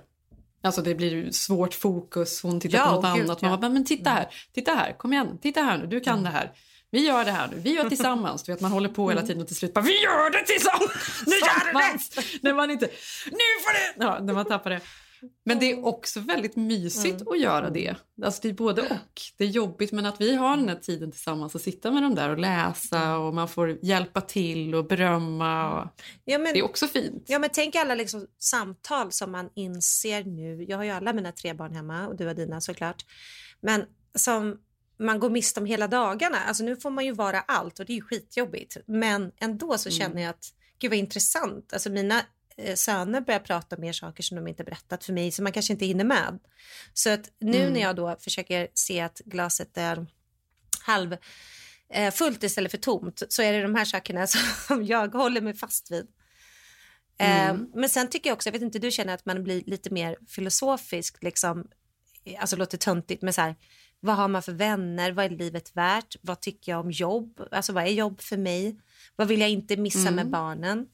Alltså 0.63 0.83
det 0.83 0.95
blir 0.95 1.31
svårt 1.31 1.75
fokus, 1.75 2.43
hon 2.43 2.61
tittar 2.61 2.79
Ja, 2.79 2.85
på 3.03 3.09
något 3.09 3.17
gud, 3.17 3.25
annat. 3.25 3.43
ja. 3.43 3.49
Man 3.49 3.61
bara, 3.61 3.69
men 3.69 3.85
titta 3.85 4.11
här, 4.11 4.27
titta 4.53 4.71
här, 4.71 4.93
kom 4.99 5.13
igen, 5.13 5.39
titta 5.43 5.61
här 5.61 5.79
nu, 5.79 5.87
du 5.87 6.01
kan 6.01 6.23
det 6.23 6.31
här. 6.31 6.53
Vi 6.95 7.07
gör 7.07 7.25
det 7.25 7.31
här 7.31 7.49
nu, 7.49 7.57
vi 7.57 7.75
gör 7.75 7.89
tillsammans. 7.89 8.43
Du 8.43 8.53
vet, 8.53 8.61
man 8.61 8.73
håller 8.73 8.89
på 8.89 9.11
hela 9.11 9.23
tiden 9.23 9.43
och 9.43 9.47
till 9.47 9.57
slut 9.57 9.75
bara, 9.75 9.81
vi 9.81 10.03
gör 10.03 10.31
det 10.31 10.45
tillsammans! 10.47 11.23
Nu 11.27 11.33
gör 11.33 11.73
det! 11.73 12.39
När 12.43 12.55
man 12.55 12.71
inte, 12.71 12.87
nu 13.27 13.63
får 13.65 13.73
det! 13.73 14.05
Ja, 14.05 14.19
när 14.21 14.35
man 14.35 14.45
tappar 14.45 14.71
det. 14.71 14.81
Men 15.45 15.59
det 15.59 15.73
är 15.73 15.87
också 15.87 16.21
väldigt 16.21 16.57
mysigt 16.57 17.29
att 17.29 17.41
göra 17.41 17.71
det. 17.71 17.95
Alltså 18.25 18.43
det 18.43 18.49
är 18.49 18.53
både 18.53 18.83
och. 18.83 19.21
Det 19.37 19.45
är 19.45 19.49
jobbigt 19.49 19.93
men 19.93 20.07
att 20.07 20.21
vi 20.21 20.35
har 20.35 20.57
den 20.57 20.69
här 20.69 20.77
tiden 20.77 21.11
tillsammans 21.11 21.55
och 21.55 21.61
sitta 21.61 21.91
med 21.91 22.03
dem 22.03 22.15
där 22.15 22.31
och 22.31 22.39
läsa 22.39 23.19
och 23.19 23.35
man 23.35 23.49
får 23.49 23.79
hjälpa 23.83 24.21
till 24.21 24.75
och 24.75 24.87
berömma. 24.87 25.81
Och... 25.81 25.89
ja, 26.25 26.39
men, 26.39 26.53
Det 26.53 26.59
är 26.59 26.65
också 26.65 26.87
fint. 26.87 27.25
Ja, 27.27 27.39
men 27.39 27.51
tänk 27.53 27.75
alla 27.75 27.95
liksom 27.95 28.27
samtal 28.39 29.13
som 29.13 29.33
man 29.33 29.51
inser 29.55 30.25
nu. 30.25 30.65
Jag 30.69 30.77
har 30.77 30.85
ju 30.85 30.91
alla 30.91 31.13
mina 31.13 31.33
tre 31.33 31.55
barn 31.55 31.75
hemma 31.75 32.09
och 32.09 32.17
du 32.17 32.27
har 32.27 32.35
dina 32.35 32.61
såklart. 32.61 33.05
Men 33.61 33.85
som 34.15 34.59
man 34.99 35.21
går 35.21 35.31
miste 35.31 35.61
om 35.61 35.67
hela 35.67 35.89
dagarna. 35.89 36.39
Alltså 36.39 36.65
nu 36.65 36.77
får 36.77 36.91
man 36.91 37.05
ju 37.05 37.13
vara 37.13 37.41
allt 37.41 37.79
och 37.79 37.87
det 37.87 37.93
är 37.93 37.95
ju 37.95 38.03
skitjobbigt. 38.03 38.77
Men 38.87 39.33
ändå 39.41 39.79
så 39.79 39.91
känner 39.91 40.23
jag 40.23 40.31
att 40.31 40.53
gud 40.79 40.91
vad 40.91 40.99
intressant. 40.99 41.73
Alltså 41.73 41.91
mina 41.91 42.23
eh, 42.57 42.75
söner 42.75 43.21
börjar 43.21 43.41
prata 43.41 43.77
om 43.77 43.83
mer 43.83 43.93
saker 43.93 44.23
som 44.23 44.37
de 44.37 44.49
inte 44.49 44.65
berättat 44.65 45.05
för 45.05 45.13
mig 45.13 45.33
som 45.33 45.43
man 45.43 45.53
kanske 45.53 45.73
inte 45.73 45.87
hinner 45.87 46.05
med. 46.05 46.39
Så 46.93 47.11
att 47.11 47.31
nu 47.39 47.59
Mm. 47.61 47.73
när 47.73 47.81
jag 47.81 47.97
då 47.97 48.17
försöker 48.21 48.69
se 48.75 49.01
att 49.01 49.21
glaset 49.25 49.77
är 49.79 50.07
halv 50.81 51.17
eh, 51.89 52.11
fullt 52.15 52.43
istället 52.43 52.71
för 52.71 52.79
tomt 52.79 53.23
så 53.29 53.43
är 53.43 53.53
det 53.53 53.63
de 53.63 53.75
här 53.75 53.85
sakerna 53.85 54.27
som 54.67 54.85
jag 54.85 55.15
håller 55.15 55.41
mig 55.41 55.55
fast 55.55 55.91
vid. 55.91 56.07
Mm. 57.19 57.57
Eh, 57.57 57.67
men 57.75 57.89
sen 57.89 58.11
tycker 58.11 58.31
jag 58.31 58.35
också, 58.35 58.49
jag 58.49 58.53
vet 58.53 58.63
inte, 58.63 58.79
du 58.79 58.91
känner 58.91 59.15
att 59.15 59.27
man 59.27 59.45
blir 59.45 59.63
lite 59.67 59.91
mer 59.91 60.17
filosofisk, 60.29 61.23
liksom, 61.23 61.67
alltså 62.39 62.57
låter 62.57 62.79
töntigt, 62.79 63.23
men 63.23 63.33
så 63.33 63.41
här, 63.41 63.57
Vad 64.05 64.17
har 64.17 64.29
man 64.29 64.43
för 64.43 64.53
vänner? 64.53 65.13
Vad 65.13 65.25
är 65.25 65.31
livet 65.31 65.77
värt? 65.77 66.17
Vad 66.21 66.41
tycker 66.41 66.73
jag 66.73 66.81
om 66.81 66.91
jobb? 66.91 67.41
Alltså 67.51 67.73
vad 67.73 67.85
är 67.85 67.89
jobb 67.89 68.21
för 68.21 68.37
mig? 68.37 68.77
Vad 69.17 69.29
vill 69.29 69.41
jag 69.41 69.51
inte 69.51 69.77
missa 69.77 69.99
Mm. 69.99 70.15
med 70.15 70.29
barnen? 70.31 70.87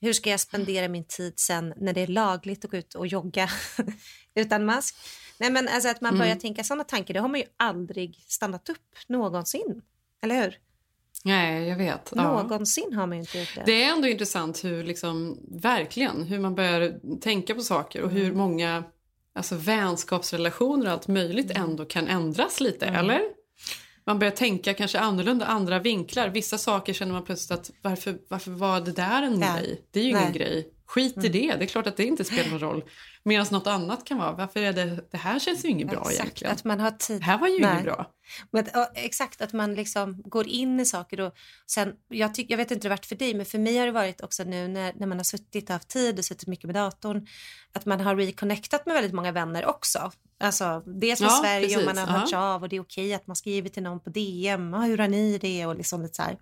Hur 0.00 0.12
ska 0.12 0.30
jag 0.30 0.40
spendera 0.40 0.88
min 0.88 1.04
tid 1.04 1.32
sen 1.38 1.74
när 1.76 1.92
det 1.92 2.00
är 2.00 2.06
lagligt 2.06 2.64
att 2.64 2.70
gå 2.70 2.76
ut 2.76 2.94
och 2.94 3.06
jogga 3.06 3.48
utan 4.34 4.64
mask? 4.64 4.96
Nej 5.38 5.50
men 5.50 5.68
alltså 5.68 5.88
att 5.88 6.00
man 6.00 6.14
börjar 6.18 6.30
Mm. 6.32 6.40
tänka 6.40 6.64
sådana 6.64 6.84
tankar, 6.84 7.14
det 7.14 7.20
har 7.20 7.28
man 7.28 7.40
ju 7.40 7.46
aldrig 7.56 8.24
stannat 8.28 8.68
upp 8.68 8.96
någonsin. 9.08 9.82
Eller 10.22 10.42
hur? 10.42 10.58
Nej, 11.24 11.68
jag 11.68 11.76
vet. 11.76 12.12
Ja. 12.16 12.22
Någonsin 12.42 12.92
har 12.94 13.06
man 13.06 13.16
ju 13.16 13.20
inte 13.22 13.38
gjort 13.38 13.54
det. 13.54 13.62
Det 13.66 13.82
är 13.84 13.92
ändå 13.92 14.08
intressant 14.08 14.64
hur, 14.64 14.84
liksom, 14.84 15.38
verkligen, 15.50 16.22
hur 16.22 16.38
man 16.38 16.54
börjar 16.54 17.18
tänka 17.20 17.54
på 17.54 17.60
saker 17.62 18.02
och 18.02 18.10
hur 18.10 18.32
många 18.32 18.84
alltså, 19.34 19.54
vänskapsrelationer 19.54 20.86
och 20.86 20.92
allt 20.92 21.08
möjligt 21.08 21.50
ändå 21.50 21.84
kan 21.84 22.08
ändras 22.08 22.60
lite, 22.60 22.86
eller? 22.86 23.20
Man 24.06 24.18
börjar 24.18 24.32
tänka 24.32 24.74
kanske 24.74 24.98
annorlunda, 24.98 25.46
andra 25.46 25.78
vinklar. 25.78 26.28
Vissa 26.28 26.58
saker 26.58 26.92
känner 26.92 27.12
man 27.12 27.24
plötsligt 27.24 27.58
att 27.60 27.70
varför, 27.82 28.18
varför 28.28 28.50
var 28.50 28.80
det 28.80 28.92
där 28.92 29.22
en 29.22 29.40
Ja. 29.40 29.56
grej? 29.56 29.82
Det 29.90 30.00
är 30.00 30.04
ju 30.04 30.10
ingen 30.10 30.22
Nej. 30.22 30.32
grej. 30.32 30.68
Skit 30.90 31.24
i 31.24 31.28
det, 31.28 31.56
det 31.56 31.64
är 31.64 31.66
klart 31.66 31.86
att 31.86 31.96
det 31.96 32.04
inte 32.04 32.24
spelar 32.24 32.50
någon 32.50 32.60
roll. 32.60 32.84
Medan 33.22 33.46
något 33.50 33.66
annat 33.66 34.04
kan 34.04 34.18
vara, 34.18 34.32
varför 34.32 34.60
är 34.60 34.72
det, 34.72 35.04
det 35.10 35.16
här 35.16 35.38
känns 35.38 35.64
ju 35.64 35.68
inget 35.68 35.88
bra 35.88 36.00
Exakt, 36.00 36.20
egentligen. 36.20 36.52
att 36.54 36.64
man 36.64 36.80
har 36.80 36.90
tid. 36.90 37.20
Det 37.20 37.24
här 37.24 37.38
var 37.38 37.48
ju 37.48 37.60
Nej. 37.60 37.72
inget 37.72 37.84
bra. 37.84 38.10
Men, 38.50 38.66
exakt, 38.94 39.40
att 39.40 39.52
man 39.52 39.74
liksom 39.74 40.22
går 40.22 40.46
in 40.48 40.80
i 40.80 40.86
saker. 40.86 41.20
Och 41.20 41.34
sen, 41.66 41.92
jag, 42.08 42.34
tyck, 42.34 42.50
jag 42.50 42.56
vet 42.56 42.70
inte 42.70 42.84
hur 42.84 42.90
det 42.90 42.96
varit 42.96 43.06
för 43.06 43.16
dig, 43.16 43.34
men 43.34 43.46
för 43.46 43.58
mig 43.58 43.78
har 43.78 43.86
det 43.86 43.92
varit 43.92 44.20
också 44.20 44.44
nu 44.44 44.68
när, 44.68 44.92
när 44.96 45.06
man 45.06 45.18
har 45.18 45.24
suttit 45.24 45.64
och 45.64 45.72
haft 45.72 45.88
tid 45.88 46.18
och 46.18 46.24
suttit 46.24 46.48
mycket 46.48 46.64
med 46.64 46.74
datorn, 46.74 47.26
att 47.72 47.86
man 47.86 48.00
har 48.00 48.16
reconnectat 48.16 48.86
med 48.86 48.94
väldigt 48.94 49.14
många 49.14 49.32
vänner 49.32 49.66
också. 49.66 50.12
Alltså, 50.40 50.82
dels 50.86 51.20
med 51.20 51.26
Ja, 51.30 51.40
Sverige 51.42 51.66
och 51.76 51.82
precis. 51.82 51.86
man 51.86 51.98
har 51.98 52.14
Ja. 52.14 52.20
hört 52.20 52.32
av 52.32 52.62
och 52.62 52.68
det 52.68 52.76
är 52.76 52.80
okej 52.80 53.14
att 53.14 53.26
man 53.26 53.36
skriver 53.36 53.68
till 53.68 53.82
någon 53.82 54.00
på 54.00 54.10
DM, 54.10 54.74
ah, 54.74 54.80
hur 54.80 54.98
har 54.98 55.08
ni 55.08 55.38
det 55.38 55.66
och 55.66 55.76
liksom 55.76 56.02
lite 56.02 56.14
så 56.14 56.22
här. 56.22 56.38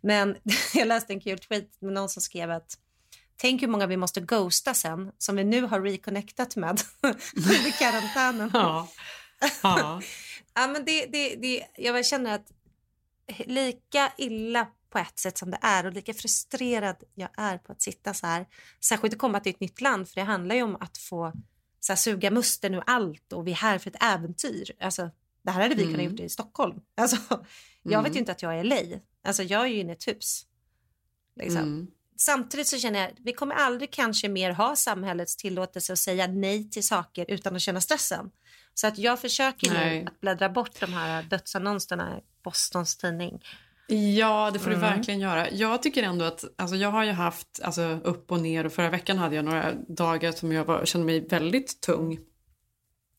Men 0.00 0.36
jag 0.74 0.88
läste 0.88 1.12
en 1.12 1.20
kul 1.20 1.38
tweet 1.38 1.70
med 1.80 1.92
någon 1.92 2.08
som 2.08 2.22
skrev 2.22 2.50
att 2.50 2.78
Tänk 3.40 3.62
hur 3.62 3.68
många 3.68 3.86
vi 3.86 3.96
måste 3.96 4.20
ghosta 4.20 4.74
sen 4.74 5.12
som 5.18 5.36
vi 5.36 5.44
nu 5.44 5.62
har 5.62 5.80
reconnectat 5.80 6.56
med 6.56 6.80
under 7.02 7.78
karantänen. 7.78 8.50
Ja. 8.54 8.88
Ja. 9.62 10.02
Ja, 10.54 10.66
men 10.68 10.84
det, 10.84 11.06
det, 11.06 11.34
det, 11.34 11.66
jag 11.76 12.06
känner 12.06 12.34
att 12.34 12.52
lika 13.38 14.12
illa 14.16 14.66
på 14.90 14.98
ett 14.98 15.18
sätt 15.18 15.38
som 15.38 15.50
det 15.50 15.58
är 15.62 15.86
och 15.86 15.92
lika 15.92 16.14
frustrerad 16.14 16.96
jag 17.14 17.28
är 17.36 17.58
på 17.58 17.72
att 17.72 17.82
sitta 17.82 18.14
så 18.14 18.26
här, 18.26 18.46
särskilt 18.80 19.14
att 19.14 19.18
komma 19.20 19.40
till 19.40 19.50
ett 19.54 19.60
nytt 19.60 19.80
land 19.80 20.08
för 20.08 20.14
det 20.14 20.22
handlar 20.22 20.54
ju 20.54 20.62
om 20.62 20.76
att 20.80 20.98
få 20.98 21.32
så 21.80 21.92
här, 21.92 21.96
suga 21.96 22.30
musten 22.30 22.74
ur 22.74 22.82
allt 22.86 23.32
och 23.32 23.46
vi 23.46 23.50
är 23.50 23.54
här 23.56 23.78
för 23.78 23.90
ett 23.90 24.02
äventyr. 24.02 24.72
Alltså, 24.80 25.10
det 25.42 25.50
här 25.50 25.62
hade 25.62 25.74
vi 25.74 25.82
kunnat 25.82 26.00
Mm. 26.00 26.10
gjort 26.10 26.20
i 26.20 26.28
Stockholm. 26.28 26.80
Alltså, 26.96 27.16
jag 27.82 27.98
vet 27.98 28.06
Mm. 28.06 28.12
ju 28.12 28.18
inte 28.18 28.32
att 28.32 28.42
jag 28.42 28.58
är 28.58 28.64
LA. 28.64 29.00
Alltså, 29.24 29.42
jag 29.42 29.62
är 29.62 29.66
ju 29.66 29.80
inne 29.80 29.92
i 29.92 29.96
ett 29.96 30.08
hus. 30.08 30.46
Liksom. 31.36 31.62
Mm. 31.62 31.86
Samtidigt 32.20 32.66
så 32.66 32.78
känner 32.78 32.98
jag 33.00 33.08
att 33.08 33.18
vi 33.24 33.32
kommer 33.32 33.54
aldrig 33.54 33.90
kanske 33.92 34.28
mer 34.28 34.50
ha 34.50 34.76
samhällets 34.76 35.36
tillåtelse 35.36 35.92
att 35.92 35.98
säga 35.98 36.26
nej 36.26 36.70
till 36.70 36.86
saker 36.86 37.24
utan 37.28 37.56
att 37.56 37.62
känna 37.62 37.80
stressen. 37.80 38.30
Så 38.74 38.86
att 38.86 38.98
jag 38.98 39.20
försöker 39.20 39.70
nu 39.70 40.04
att 40.06 40.20
bläddra 40.20 40.48
bort 40.48 40.80
de 40.80 40.92
här 40.92 41.22
dödsannonserna 41.22 42.18
i 42.18 42.20
Bostons 42.44 42.96
tidning. 42.96 43.42
Ja, 44.16 44.50
det 44.52 44.58
får 44.58 44.70
Mm. 44.70 44.80
du 44.80 44.86
verkligen 44.86 45.20
göra. 45.20 45.50
Jag 45.50 45.82
tycker 45.82 46.02
ändå 46.02 46.24
att, 46.24 46.44
alltså 46.56 46.76
jag 46.76 46.90
har 46.90 47.04
ju 47.04 47.12
haft 47.12 47.60
alltså, 47.62 47.82
upp 48.04 48.32
och 48.32 48.40
ner 48.40 48.66
och 48.66 48.72
förra 48.72 48.90
veckan 48.90 49.18
hade 49.18 49.36
jag 49.36 49.44
några 49.44 49.72
dagar 49.88 50.32
som 50.32 50.52
jag 50.52 50.64
var, 50.64 50.84
kände 50.86 51.06
mig 51.06 51.20
väldigt 51.20 51.80
tung. 51.80 52.18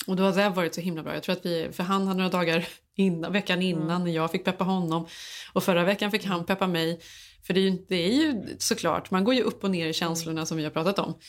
Och 0.07 0.15
då 0.15 0.23
har 0.23 0.31
det 0.31 0.49
varit 0.49 0.75
så 0.75 0.81
himla 0.81 1.03
bra. 1.03 1.13
Jag 1.13 1.23
tror 1.23 1.35
att 1.35 1.45
vi, 1.45 1.69
för 1.71 1.83
han 1.83 2.07
hade 2.07 2.17
några 2.17 2.29
dagar 2.29 2.67
innan, 2.95 3.33
veckan 3.33 3.61
innan 3.61 4.03
när 4.03 4.11
jag 4.11 4.31
fick 4.31 4.45
peppa 4.45 4.63
honom. 4.63 5.07
Och 5.53 5.63
förra 5.63 5.83
veckan 5.83 6.11
fick 6.11 6.25
han 6.25 6.45
peppa 6.45 6.67
mig. 6.67 6.99
För 7.43 7.53
det 7.53 7.59
är, 7.59 7.63
ju, 7.63 7.85
det 7.87 7.95
är 7.95 8.11
ju 8.11 8.43
såklart, 8.59 9.11
man 9.11 9.23
går 9.23 9.33
ju 9.33 9.41
upp 9.41 9.63
och 9.63 9.71
ner 9.71 9.87
i 9.87 9.93
känslorna 9.93 10.45
som 10.45 10.57
vi 10.57 10.63
har 10.63 10.71
pratat 10.71 10.99
om. 10.99 11.19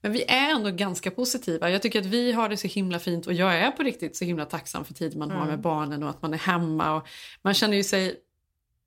Men 0.00 0.12
vi 0.12 0.24
är 0.24 0.50
ändå 0.50 0.70
ganska 0.70 1.10
positiva. 1.10 1.70
Jag 1.70 1.82
tycker 1.82 2.00
att 2.00 2.06
vi 2.06 2.32
har 2.32 2.48
det 2.48 2.56
så 2.56 2.68
himla 2.68 2.98
fint 2.98 3.26
och 3.26 3.32
jag 3.32 3.54
är 3.56 3.70
på 3.70 3.82
riktigt 3.82 4.16
så 4.16 4.24
himla 4.24 4.44
tacksam 4.44 4.84
för 4.84 4.94
tid 4.94 5.16
man 5.16 5.30
har 5.30 5.46
med 5.46 5.60
barnen 5.60 6.02
och 6.02 6.10
att 6.10 6.22
man 6.22 6.34
är 6.34 6.38
hemma. 6.38 6.94
Och 6.96 7.08
man 7.42 7.54
känner 7.54 7.76
ju 7.76 7.84
sig 7.84 8.16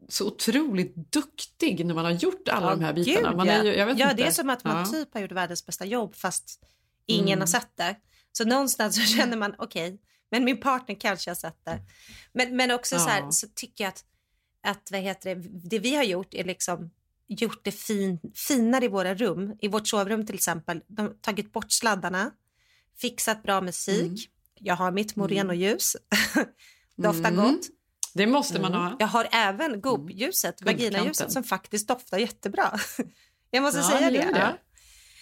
så 0.10 0.28
otroligt 0.28 0.96
duktig 0.96 1.86
när 1.86 1.94
man 1.94 2.06
har 2.06 2.12
gjort 2.12 2.48
alla 2.48 2.70
de 2.76 2.84
här 2.84 2.94
bitarna. 2.94 3.36
Man 3.36 3.48
ja. 3.48 3.54
är 3.54 3.64
ju, 3.64 3.76
jag 3.76 3.86
vet 3.86 4.00
ja, 4.00 4.12
inte. 4.12 4.24
det 4.24 4.28
är 4.28 4.32
som 4.32 4.50
att 4.50 4.64
man 4.64 4.78
Ja. 4.78 4.86
typ 4.86 5.14
har 5.14 5.22
gjort 5.22 5.32
världens 5.32 5.66
bästa 5.66 5.86
jobb 5.86 6.16
fast 6.16 6.60
ingen 7.06 7.28
Mm. 7.28 7.40
har 7.40 7.48
sett 7.48 7.78
det. 7.78 7.96
Så 8.32 8.46
någonstans 8.46 8.96
så 8.96 9.02
känner 9.02 9.38
man 9.38 9.56
okej, 9.58 10.00
men 10.32 10.44
min 10.44 10.60
partner 10.60 10.96
kanske 11.00 11.30
har 11.30 11.36
sett 11.36 11.66
det. 11.66 11.80
Men, 12.34 12.56
men 12.56 12.72
också 12.72 13.00
så 13.00 13.10
här 13.10 13.22
Ja. 13.22 13.32
så 13.32 13.48
tycker 13.56 13.84
jag 13.84 13.90
att, 13.90 14.04
att 14.64 14.92
vad 14.92 15.02
heter 15.02 15.36
det, 15.36 15.50
det 15.70 15.80
vi 15.80 15.96
har 15.96 16.04
gjort 16.04 16.34
är 16.34 16.44
liksom 16.44 16.92
gjort 17.28 17.60
det 17.64 17.72
fin, 17.72 18.20
finare 18.36 18.86
i 18.86 18.88
våra 18.88 19.16
rum. 19.16 19.58
I 19.62 19.68
vårt 19.68 19.88
sovrum 19.88 20.26
till 20.26 20.36
exempel, 20.36 20.82
de 20.88 21.14
tagit 21.22 21.54
bort 21.54 21.72
sladdarna, 21.72 22.32
fixat 23.02 23.44
bra 23.44 23.62
musik. 23.62 24.02
Mm. 24.02 24.18
Jag 24.56 24.76
har 24.76 24.92
mitt 24.92 25.16
moreno-ljus, 25.16 25.96
doftar 26.96 27.32
Mm. 27.32 27.36
gott. 27.46 27.62
Det 28.14 28.28
måste 28.28 28.62
man 28.62 28.74
ha. 28.74 28.96
Jag 29.00 29.08
har 29.08 29.28
även 29.32 29.82
gobbljuset, 29.82 30.62
Mm. 30.62 30.74
vaginaljuset 30.74 31.32
som 31.32 31.44
faktiskt 31.44 31.88
doftar 31.88 32.18
jättebra. 32.18 32.80
Jag 33.52 33.64
måste 33.64 33.80
Ja, 33.80 33.90
säga 33.90 34.12
det 34.12 34.18
det. 34.34 34.58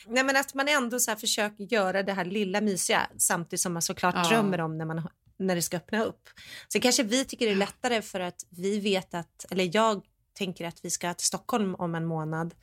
Nej, 0.07 0.23
men 0.23 0.35
att 0.35 0.53
man 0.53 0.67
ändå 0.67 0.99
så 0.99 1.15
försöker 1.15 1.63
göra 1.63 2.03
det 2.03 2.13
här 2.13 2.25
lilla 2.25 2.61
mysiga 2.61 3.07
samtidigt 3.17 3.61
som 3.61 3.73
man 3.73 3.81
såklart 3.81 4.15
Ja. 4.15 4.29
drömmer 4.29 4.61
om 4.61 4.77
när, 4.77 4.85
man, 4.85 5.07
när 5.39 5.55
det 5.55 5.61
ska 5.61 5.77
öppna 5.77 6.03
upp. 6.03 6.29
Så 6.67 6.79
kanske 6.79 7.03
vi 7.03 7.25
tycker 7.25 7.45
det 7.45 7.51
är 7.51 7.55
lättare 7.55 8.01
för 8.01 8.19
att 8.19 8.45
vi 8.49 8.79
vet 8.79 9.13
att, 9.13 9.45
eller 9.51 9.69
jag 9.75 10.01
tänker 10.33 10.65
att 10.65 10.85
vi 10.85 10.89
ska 10.89 11.13
till 11.13 11.27
Stockholm 11.27 11.75
om 11.75 11.95
en 11.95 12.05
månad 12.05 12.55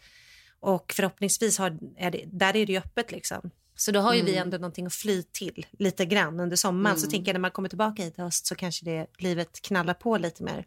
och 0.60 0.92
förhoppningsvis 0.96 1.58
har, 1.58 1.78
är 1.96 2.10
det, 2.10 2.24
där 2.26 2.56
är 2.56 2.66
det 2.66 2.72
ju 2.72 2.78
öppet 2.78 3.12
liksom. 3.12 3.50
Så 3.76 3.90
då 3.92 4.00
har 4.00 4.14
ju 4.14 4.22
vi 4.22 4.30
Mm. 4.32 4.42
ändå 4.42 4.56
någonting 4.56 4.86
att 4.86 4.94
fly 4.94 5.22
till 5.22 5.66
lite 5.78 6.04
grann 6.04 6.40
under 6.40 6.56
sommaren. 6.56 6.96
Så 6.96 7.04
Mm. 7.06 7.10
tänker 7.10 7.28
jag 7.28 7.34
när 7.34 7.40
man 7.40 7.50
kommer 7.50 7.68
tillbaka 7.68 8.02
hit 8.02 8.18
i 8.18 8.22
höst 8.22 8.46
så 8.46 8.54
kanske 8.54 8.84
det 8.84 9.06
livet 9.18 9.60
knallar 9.62 9.94
på 9.94 10.18
lite 10.18 10.42
mer. 10.42 10.66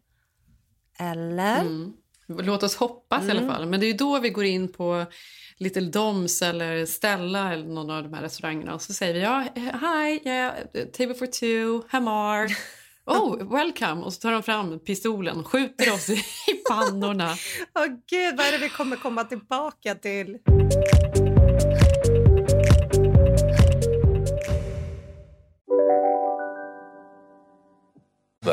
Eller? 0.99 1.61
Mm. 1.61 1.93
Låt 2.27 2.63
oss 2.63 2.75
hoppas 2.75 3.27
i 3.27 3.31
alla 3.31 3.53
fall. 3.53 3.65
Men 3.65 3.79
det 3.79 3.85
är 3.85 3.87
ju 3.87 3.97
då 3.97 4.19
vi 4.19 4.29
går 4.29 4.45
in 4.45 4.71
på 4.73 5.05
Little 5.57 5.89
Doms 5.89 6.41
eller 6.41 6.85
Stella 6.85 7.53
eller 7.53 7.65
någon 7.65 7.89
av 7.89 8.03
de 8.03 8.13
här 8.13 8.21
restaurangerna 8.21 8.73
och 8.73 8.81
så 8.81 8.93
säger 8.93 9.13
vi 9.13 9.21
ja, 9.21 9.45
hi, 9.55 10.29
yeah, 10.29 10.53
table 10.97 11.13
for 11.13 11.25
two, 11.25 11.87
Hamar. 11.89 12.47
Oh, 13.09 13.51
welcome! 13.53 14.01
Och 14.01 14.13
så 14.13 14.19
tar 14.19 14.31
de 14.31 14.43
fram 14.43 14.79
pistolen, 14.79 15.43
skjuter 15.43 15.93
oss 15.93 16.09
i 16.09 16.23
pannorna. 16.69 17.35
Åh 17.79 17.85
gud, 18.09 18.37
vad 18.37 18.45
är 18.45 18.51
det 18.51 18.57
vi 18.57 18.69
kommer 18.69 18.95
komma 18.95 19.23
tillbaka 19.23 19.95
till? 19.95 20.37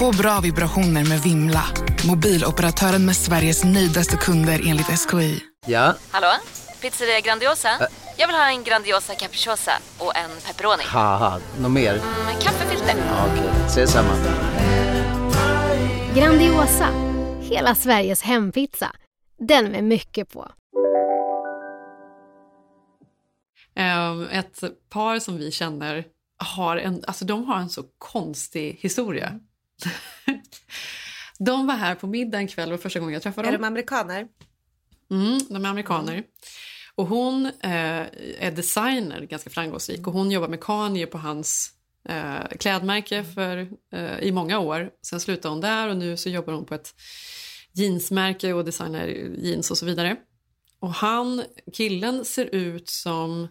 Få 0.00 0.12
bra 0.12 0.40
vibrationer 0.40 1.04
med 1.08 1.20
Vimla. 1.20 1.62
Mobiloperatören 2.08 3.06
med 3.06 3.16
Sveriges 3.16 3.64
nöjdaste 3.64 4.16
kunder 4.16 4.60
enligt 4.66 4.86
SKI. 4.86 5.40
Ja, 5.66 5.94
Hallå? 6.10 6.26
Pizzeria 6.80 7.20
Grandiosa? 7.20 7.68
Jag 8.18 8.26
vill 8.26 8.36
ha 8.36 8.50
en 8.50 8.64
Grandiosa 8.64 9.14
capriciosa 9.14 9.72
och 9.98 10.16
en 10.16 10.30
pepperoni. 10.46 10.82
något 11.60 11.70
mer? 11.70 11.92
Med 11.94 12.42
kaffefilter. 12.42 12.94
Ja, 13.08 13.26
Okej, 13.32 13.50
ses 13.66 13.90
samma. 13.92 14.12
Grandiosa, 16.14 16.88
hela 17.40 17.74
Sveriges 17.74 18.22
hempizza. 18.22 18.92
Den 19.38 19.64
med 19.64 19.84
mycket 19.84 20.32
på. 20.32 20.48
Ehm, 23.76 24.28
Ett 24.28 24.60
par 24.90 25.18
som 25.18 25.36
vi 25.36 25.50
känner 25.50 26.04
har 26.56 26.76
en, 26.76 27.04
alltså 27.06 27.24
de 27.24 27.44
har 27.44 27.56
en 27.58 27.68
så 27.68 27.82
konstig 27.98 28.78
historia. 28.80 29.40
De 31.38 31.66
var 31.66 31.74
här 31.74 31.94
på 31.94 32.06
middag 32.06 32.38
en 32.38 32.48
kväll, 32.48 32.70
var 32.70 32.78
första 32.78 33.00
gången 33.00 33.12
jag 33.12 33.22
träffade 33.22 33.48
Är 33.48 33.52
dem. 33.52 33.60
de 33.60 33.66
amerikaner? 33.66 34.28
Mm, 35.10 35.38
de 35.48 35.64
är 35.64 35.68
amerikaner. 35.68 36.22
Och 36.94 37.06
hon 37.06 37.46
eh, 37.46 38.06
är 38.38 38.50
designer, 38.50 39.20
ganska 39.20 39.50
framgångsrik. 39.50 40.06
Och 40.06 40.12
hon 40.12 40.30
jobbar 40.30 40.48
med 40.48 40.60
Kanye 40.60 41.06
på 41.06 41.18
hans 41.18 41.70
eh, 42.08 42.56
klädmärke 42.58 43.24
för, 43.24 43.68
eh, 43.92 44.18
i 44.18 44.32
många 44.32 44.58
år. 44.58 44.90
Sen 45.02 45.20
slutade 45.20 45.54
hon 45.54 45.60
där 45.60 45.88
och 45.88 45.96
nu 45.96 46.16
så 46.16 46.28
jobbar 46.28 46.52
hon 46.52 46.64
på 46.64 46.74
ett 46.74 46.94
jeansmärke 47.72 48.52
och 48.52 48.64
designar 48.64 49.06
jeans 49.38 49.70
och 49.70 49.78
så 49.78 49.86
vidare. 49.86 50.16
Och 50.80 50.94
han, 50.94 51.42
killen 51.72 52.24
ser 52.24 52.54
ut 52.54 52.88
som 52.88 53.48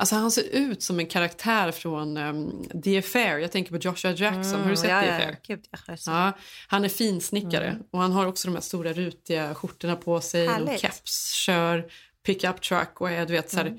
Alltså 0.00 0.14
han 0.16 0.30
ser 0.30 0.42
ut 0.52 0.82
som 0.82 0.98
en 0.98 1.06
karaktär 1.06 1.72
från 1.72 2.16
um, 2.16 2.64
The 2.84 2.98
Affair. 2.98 3.38
Jag 3.38 3.52
tänker 3.52 3.70
på 3.70 3.76
Joshua 3.78 4.12
Jackson. 4.12 4.54
Mm, 4.54 4.62
har 4.62 4.70
du 4.70 4.76
sett 4.76 4.90
ja, 4.90 5.00
The 5.02 5.08
Affair? 5.10 5.38
ja. 5.46 5.54
Gud, 5.54 5.64
ja, 6.06 6.32
han 6.68 6.84
är 6.84 6.88
finsnickare 6.88 7.66
Mm. 7.68 7.82
och 7.90 8.00
han 8.00 8.12
har 8.12 8.26
också 8.26 8.48
de 8.48 8.54
här 8.54 8.60
stora 8.60 8.92
rutiga 8.92 9.54
skjortorna 9.54 9.96
på 9.96 10.20
sig. 10.20 10.48
Och 10.48 10.78
keps, 10.78 11.32
kör 11.32 11.90
pickup 12.26 12.60
truck 12.62 13.00
och 13.00 13.10
är 13.10 13.26
du 13.26 13.32
vet, 13.32 13.50
så 13.50 13.56
här, 13.56 13.66
Mm. 13.66 13.78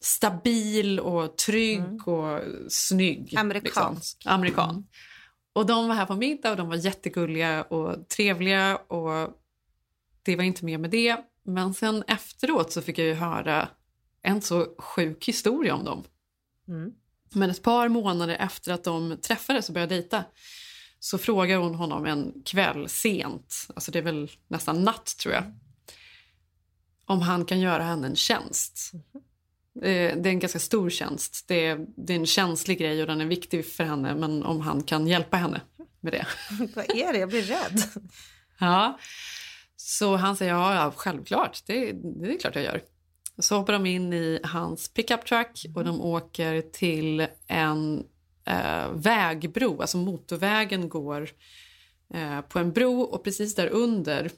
stabil 0.00 1.00
och 1.00 1.36
trygg 1.36 2.08
och 2.08 2.40
snygg. 2.68 3.34
Amerikansk. 3.38 4.16
Liksom. 4.18 4.32
Amerikan. 4.32 4.86
Och 5.52 5.66
de 5.66 5.88
var 5.88 5.94
här 5.94 6.06
på 6.06 6.14
middag 6.14 6.50
och 6.50 6.56
de 6.56 6.68
var 6.68 6.76
jättegulliga 6.76 7.62
och 7.62 8.08
trevliga 8.08 8.76
och 8.76 9.30
det 10.22 10.36
var 10.36 10.44
inte 10.44 10.64
mer 10.64 10.78
med 10.78 10.90
det. 10.90 11.16
Men 11.44 11.74
sen 11.74 12.04
efteråt 12.06 12.72
så 12.72 12.82
fick 12.82 12.98
jag 12.98 13.06
ju 13.06 13.14
höra 13.14 13.68
en 14.26 14.42
så 14.42 14.66
sjuk 14.78 15.28
historia 15.28 15.74
om 15.74 15.84
dem. 15.84 16.04
Mm. 16.68 16.92
Men 17.34 17.50
ett 17.50 17.62
par 17.62 17.88
månader 17.88 18.36
efter 18.40 18.72
att 18.72 18.84
de 18.84 19.16
träffades 19.22 19.68
och 19.68 19.74
började 19.74 19.94
dejta 19.94 20.24
så 20.98 21.18
frågar 21.18 21.58
hon 21.58 21.74
honom 21.74 22.06
en 22.06 22.42
kväll 22.44 22.88
sent, 22.88 23.66
alltså 23.74 23.90
det 23.90 23.98
är 23.98 24.02
väl 24.02 24.30
nästan 24.48 24.82
natt 24.84 25.16
tror 25.18 25.34
jag, 25.34 25.44
om 27.04 27.20
han 27.20 27.44
kan 27.44 27.60
göra 27.60 27.82
henne 27.82 28.06
en 28.06 28.16
tjänst. 28.16 28.92
Eh, 29.82 30.16
Det 30.16 30.28
är 30.28 30.32
en 30.32 30.38
ganska 30.38 30.58
stor 30.58 30.90
tjänst. 30.90 31.44
Det 31.48 31.66
är, 31.66 31.86
det 31.96 32.12
är 32.12 32.16
en 32.16 32.26
känslig 32.26 32.78
grej 32.78 33.00
och 33.00 33.06
den 33.06 33.20
är 33.20 33.26
viktig 33.26 33.66
för 33.66 33.84
henne 33.84 34.14
men 34.14 34.42
om 34.42 34.60
han 34.60 34.82
kan 34.82 35.06
hjälpa 35.06 35.36
henne 35.36 35.60
med 36.00 36.12
det. 36.12 36.26
Vad 36.74 36.96
är 36.96 37.12
det? 37.12 37.18
Jag 37.18 37.28
blir 37.28 37.42
rädd. 37.42 37.82
Ja. 38.58 38.98
Så 39.76 40.16
han 40.16 40.36
säger 40.36 40.52
ja, 40.52 40.74
ja 40.74 40.92
självklart, 40.96 41.62
det, 41.66 41.92
det 41.92 42.34
är 42.34 42.38
klart 42.38 42.54
jag 42.54 42.64
gör. 42.64 42.82
Så 43.38 43.56
hoppar 43.56 43.72
de 43.72 43.86
in 43.86 44.12
i 44.12 44.40
hans 44.44 44.88
pickup 44.88 45.26
truck 45.26 45.66
och 45.74 45.84
de 45.84 46.00
åker 46.00 46.60
till 46.60 47.26
en 47.46 48.06
eh, 48.44 48.90
vägbro, 48.92 49.80
alltså 49.80 49.98
motorvägen 49.98 50.88
går 50.88 51.30
eh, 52.14 52.40
på 52.40 52.58
en 52.58 52.72
bro 52.72 53.00
och 53.00 53.24
precis 53.24 53.54
där 53.54 53.66
under 53.66 54.30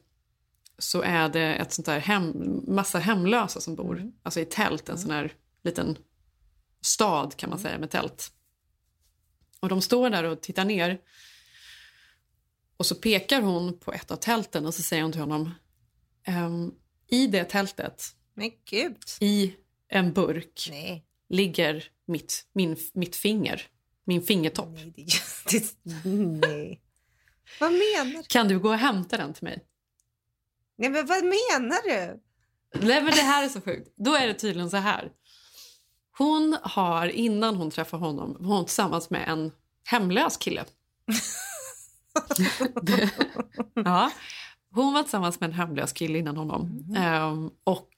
så 0.79 1.03
är 1.03 1.29
det 1.29 1.55
ett 1.55 1.73
sånt 1.73 1.87
där 1.87 1.99
hem, 1.99 2.35
massa 2.67 2.99
hemlösa 2.99 3.61
som 3.61 3.75
bor, 3.75 4.13
alltså 4.23 4.41
i 4.41 4.45
tält, 4.45 4.89
en 4.89 4.99
sån 4.99 5.11
här 5.11 5.33
liten 5.63 5.97
stad 6.81 7.37
kan 7.37 7.51
man 7.51 7.59
säga 7.59 7.79
med 7.79 7.91
tält. 7.91 8.33
Och 9.61 9.69
de 9.69 9.83
står 9.83 10.11
där 10.11 10.25
och 10.25 10.41
tittar 10.41 10.65
ner. 10.65 11.01
Och 12.77 12.87
så 12.87 12.95
pekar 12.95 13.43
hon 13.43 13.79
på 13.79 13.93
ett 13.93 14.11
av 14.11 14.17
tälten 14.17 14.67
och 14.67 14.75
så 14.75 14.83
säger 14.83 15.03
hon 15.03 15.13
till 15.13 15.21
honom 15.21 15.55
ehm, 16.25 16.73
i 17.07 17.27
det 17.27 17.45
tältet, 17.45 18.05
Men 18.39 18.51
gud. 18.71 18.97
i 19.21 19.55
en 19.89 20.13
burk, 20.13 20.67
Nej. 20.71 21.05
ligger 21.29 21.85
mitt, 22.07 22.47
min, 22.53 22.77
mitt 22.95 23.17
finger, 23.17 23.63
min 24.05 24.23
fingertopp. 24.23 24.69
Nej, 24.75 24.93
det, 25.51 25.75
det, 25.83 26.09
nej. 26.49 26.81
Vad 27.61 27.71
menar 27.73 28.17
du? 28.23 28.23
Kan 28.29 28.49
du 28.49 28.59
gå 28.59 28.69
och 28.69 28.79
hämta 28.79 29.17
den 29.17 29.35
till 29.35 29.45
mig? 29.45 29.65
Nej, 30.79 30.91
men 30.91 31.07
vad 31.07 31.25
menar 31.25 31.83
du? 31.83 32.21
Nej 32.87 33.03
men 33.03 33.07
det 33.15 33.23
här 33.23 33.45
är 33.45 33.49
så 33.49 33.61
sjukt. 33.61 33.89
Då 33.97 34.15
är 34.15 34.27
det 34.27 34.35
tydligen 34.35 34.71
så 34.71 34.77
här. 34.77 35.13
Hon 36.19 36.57
har 36.63 37.07
innan 37.09 37.57
hon 37.57 37.71
träffar 37.71 37.99
honom 37.99 38.37
var 38.41 38.57
hon 38.57 38.65
tillsammans 38.65 39.11
med 39.11 39.29
en 39.29 39.53
hemlös 39.85 40.37
kille. 40.37 40.65
Det- 42.83 43.11
ja. 43.75 44.11
Hon 44.71 44.93
var 44.93 45.03
tillsammans 45.03 45.41
med 45.41 45.49
en 45.51 45.55
hemlös 45.55 45.93
kille 45.93 46.19
innan 46.19 46.37
honom. 46.37 46.85
Ehm, 46.97 47.51
och 47.65 47.91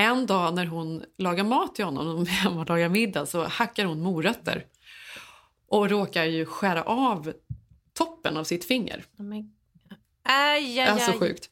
en 0.00 0.26
dag 0.26 0.54
när 0.54 0.66
hon 0.66 1.04
lagar 1.18 1.44
mat 1.44 1.74
till 1.74 1.84
honom, 1.84 2.06
de 2.06 2.20
är 2.22 2.26
hemma 2.26 2.60
och 2.60 2.68
lagar 2.68 2.88
middag, 2.88 3.26
så 3.26 3.44
hackar 3.44 3.84
hon 3.84 4.00
morötter. 4.02 4.66
Och 5.68 5.90
råkar 5.90 6.24
ju 6.24 6.46
skära 6.46 6.82
av 6.82 7.32
toppen 7.92 8.36
av 8.36 8.44
sitt 8.44 8.64
finger. 8.64 9.04
Men, 9.16 9.32
aj, 10.22 10.80
aj, 10.80 10.80
Alltså 10.80 11.10
aj. 11.10 11.18
sjukt. 11.18 11.50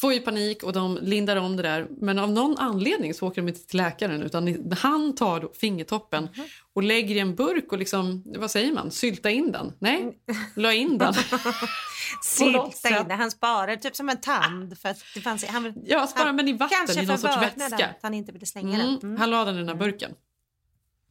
Får 0.00 0.12
ju 0.12 0.20
panik 0.20 0.62
och 0.62 0.72
de 0.72 0.98
lindar 1.02 1.36
om 1.36 1.56
det 1.56 1.62
där. 1.62 1.86
Men 2.00 2.18
av 2.18 2.30
någon 2.30 2.58
anledning 2.58 3.14
så 3.14 3.26
åker 3.26 3.42
de 3.42 3.48
inte 3.48 3.60
till 3.66 3.76
läkaren 3.76 4.22
utan 4.22 4.74
han 4.78 5.14
tar 5.14 5.48
fingertoppen 5.60 6.28
Mhm. 6.36 6.44
och 6.74 6.82
lägger 6.82 7.14
i 7.14 7.18
en 7.18 7.34
burk 7.34 7.72
och 7.72 7.78
liksom, 7.78 8.22
vad 8.26 8.50
säger 8.50 8.72
man, 8.72 8.90
sylta 8.90 9.30
in 9.30 9.52
den? 9.52 9.72
Nej, 9.78 10.18
la 10.56 10.72
in 10.72 10.98
den. 10.98 11.14
Sylta 12.22 12.88
in 13.00 13.08
det. 13.08 13.14
Han 13.14 13.30
sparar 13.30 13.76
typ 13.76 13.96
som 13.96 14.08
en 14.08 14.20
tand. 14.20 14.78
För 14.78 14.88
att 14.88 14.98
det 15.14 15.20
fanns, 15.20 15.44
han, 15.44 15.74
Ja, 15.86 16.06
sparar 16.06 16.32
men 16.32 16.48
i 16.48 16.52
vatten 16.52 16.98
i 16.98 17.06
någon 17.06 17.18
sorts 17.18 17.36
vätska. 17.42 17.86
Att 17.86 17.98
han 18.02 18.14
inte 18.14 18.32
ville 18.32 18.46
slänga 18.46 18.74
Mm, 18.74 18.86
den. 18.86 18.98
Mm. 19.10 19.16
Han 19.20 19.30
la 19.30 19.44
den 19.44 19.54
i 19.54 19.58
den 19.58 19.68
här 19.68 19.74
burken. 19.74 20.10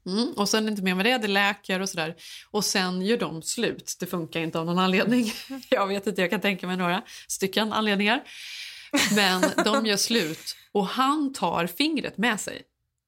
Mm, 0.08 0.32
och 0.36 0.50
sen 0.50 0.68
inte 0.68 0.82
mer 0.82 0.96
med 0.96 1.06
det, 1.06 1.18
det 1.18 1.28
läker 1.28 1.80
och 1.82 1.90
sådär. 1.90 2.16
Och 2.52 2.66
sen 2.66 3.02
gör 3.02 3.18
de 3.18 3.42
slut. 3.42 3.96
Det 4.00 4.06
funkar 4.06 4.40
inte 4.40 4.60
av 4.60 4.66
någon 4.66 4.80
anledning. 4.80 5.32
Jag 5.70 5.88
vet 5.88 6.08
inte, 6.08 6.22
jag 6.22 6.30
kan 6.30 6.42
tänka 6.42 6.68
mig 6.68 6.78
några 6.78 7.02
stycken 7.28 7.74
anledningar. 7.74 8.24
Men 9.16 9.42
de 9.66 9.86
gör 9.86 9.98
slut 9.98 10.56
och 10.72 10.88
han 10.88 11.34
tar 11.34 11.68
fingret 11.68 12.18
med 12.18 12.40
sig. 12.40 12.62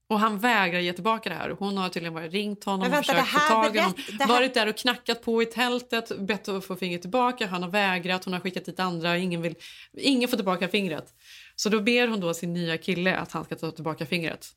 Och 0.09 0.19
han 0.19 0.39
vägrar 0.39 0.79
ge 0.79 0.93
tillbaka 0.93 1.29
det 1.29 1.35
här. 1.35 1.49
Hon 1.49 1.77
har 1.77 1.89
tydligen 1.89 2.13
varit 2.13 2.31
ringt 2.31 2.63
honom 2.63 2.79
Men 2.79 2.87
och 2.87 2.93
vänta, 2.93 3.13
försökt 3.13 3.29
få 3.29 3.39
tag 3.53 3.75
i 3.75 3.79
honom. 3.79 3.93
här- 4.19 4.27
Varit 4.27 4.53
där 4.53 4.67
och 4.69 4.77
knackat 4.77 5.21
på 5.21 5.41
i 5.41 5.45
tältet, 5.45 6.17
bett 6.19 6.47
att 6.47 6.65
få 6.65 6.75
fingret 6.75 7.01
tillbaka. 7.01 7.47
Han 7.47 7.63
har 7.63 7.69
vägrat, 7.69 8.23
hon 8.25 8.33
har 8.33 8.39
skickat 8.39 8.65
dit 8.65 8.79
andra. 8.79 9.17
Ingen, 9.17 9.41
vill, 9.41 9.55
ingen 9.97 10.29
får 10.29 10.37
tillbaka 10.37 10.67
fingret. 10.67 11.13
Så 11.55 11.69
då 11.69 11.79
ber 11.81 12.07
hon 12.07 12.19
då 12.19 12.33
sin 12.33 12.53
nya 12.53 12.77
kille 12.77 13.15
att 13.17 13.31
han 13.31 13.43
ska 13.45 13.55
ta 13.55 13.71
tillbaka 13.71 14.05
fingret. 14.05 14.47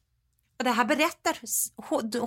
Och 0.61 0.64
det 0.64 0.70
här 0.70 0.85
berättar 0.85 1.37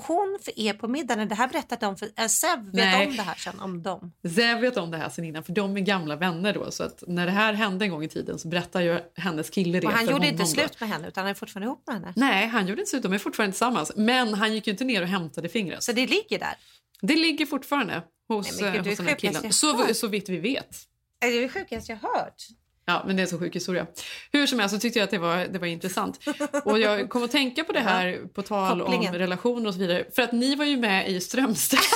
hon, 0.08 0.40
för 0.42 0.60
er 0.60 0.74
på 0.74 0.88
middagen. 0.88 1.28
Det 1.28 1.36
här 1.36 1.48
berättar 1.48 1.78
de 1.80 1.98
för 1.98 2.10
äh, 2.18 2.28
Sev 2.28 2.60
vet 2.66 2.74
Nej. 2.74 3.08
om 3.08 3.16
det 3.16 3.22
här 3.22 3.36
sen 3.36 3.60
om 3.60 3.84
dem. 3.84 4.14
Zev 4.36 4.60
vet 4.60 4.78
om 4.78 4.92
det 4.92 4.98
här 4.98 5.10
sen 5.10 5.26
innan, 5.26 5.44
för 5.44 5.54
de 5.54 5.78
är 5.78 5.82
gamla 5.82 6.16
vänner 6.16 6.54
då. 6.54 6.72
Så 6.72 6.84
att 6.84 7.04
när 7.08 7.26
det 7.26 7.32
här 7.32 7.54
hände 7.54 7.86
en 7.86 7.92
gång 7.92 8.04
i 8.04 8.08
tiden 8.08 8.40
så 8.40 8.48
berättar 8.48 8.82
ju 8.82 9.00
hennes 9.16 9.50
kille 9.50 9.80
det 9.80 9.88
Och 9.88 9.94
han 9.94 10.08
gjorde 10.08 10.28
inte 10.28 10.46
slut 10.46 10.80
med 10.80 10.90
henne 10.90 11.08
utan 11.08 11.22
han 11.22 11.32
är 11.32 11.34
fortfarande 11.34 11.66
ihop 11.66 11.84
med 11.88 11.96
henne. 11.96 12.14
Nej, 12.16 12.48
han 12.48 12.68
gjorde 12.68 12.82
inte 12.82 12.90
slut. 12.90 13.04
De 13.04 13.14
är 13.14 13.18
fortfarande 13.18 13.52
tillsammans. 13.52 13.92
Men 13.96 14.34
han 14.34 14.54
gick 14.54 14.68
ju 14.68 14.72
inte 14.72 14.84
ner 14.84 15.02
och 15.02 15.08
hämtade 15.08 15.50
fingret. 15.50 15.84
Så 15.84 15.92
det 15.92 16.08
ligger 16.08 16.40
där? 16.40 16.56
Det 17.02 17.16
ligger 17.16 17.46
fortfarande 17.46 18.04
hos, 18.28 18.62
Nej, 18.62 18.72
gud, 18.72 18.82
eh, 18.82 18.90
hos 18.90 18.98
den 18.98 19.08
här 19.08 19.16
killen. 19.16 19.54
Så, 19.54 19.94
så 19.94 20.08
vitt 20.08 20.30
vi 20.30 20.38
vet. 20.38 20.78
Är 21.20 21.42
det 21.42 21.50
sjukaste 21.50 21.92
jag 21.92 22.00
hört? 22.00 22.48
Ja, 22.86 23.04
men 23.08 23.16
det 23.16 23.22
är 23.22 23.24
en 23.24 23.30
så 23.30 23.40
sjuk 23.40 23.56
historia. 23.56 23.88
Hur 24.32 24.48
som 24.48 24.60
helst 24.60 24.76
så 24.76 24.80
tyckte 24.80 25.00
jag 25.00 25.04
att 25.04 25.12
det 25.12 25.18
var, 25.18 25.38
det 25.38 25.60
var 25.60 25.68
intressant. 25.68 26.20
Och 26.66 26.80
jag 26.80 27.10
kom 27.10 27.24
att 27.24 27.32
tänka 27.32 27.64
på 27.64 27.72
det 27.74 27.80
här 27.80 28.22
på 28.34 28.42
tal 28.42 28.82
om 28.82 28.88
Kopplingen. 28.88 29.14
relationer 29.18 29.68
och 29.68 29.74
så 29.74 29.80
vidare. 29.80 30.06
För 30.16 30.22
att 30.22 30.32
ni 30.32 30.56
var 30.56 30.66
ju 30.66 30.78
med 30.78 31.10
i 31.10 31.22
Strömstad. 31.22 31.80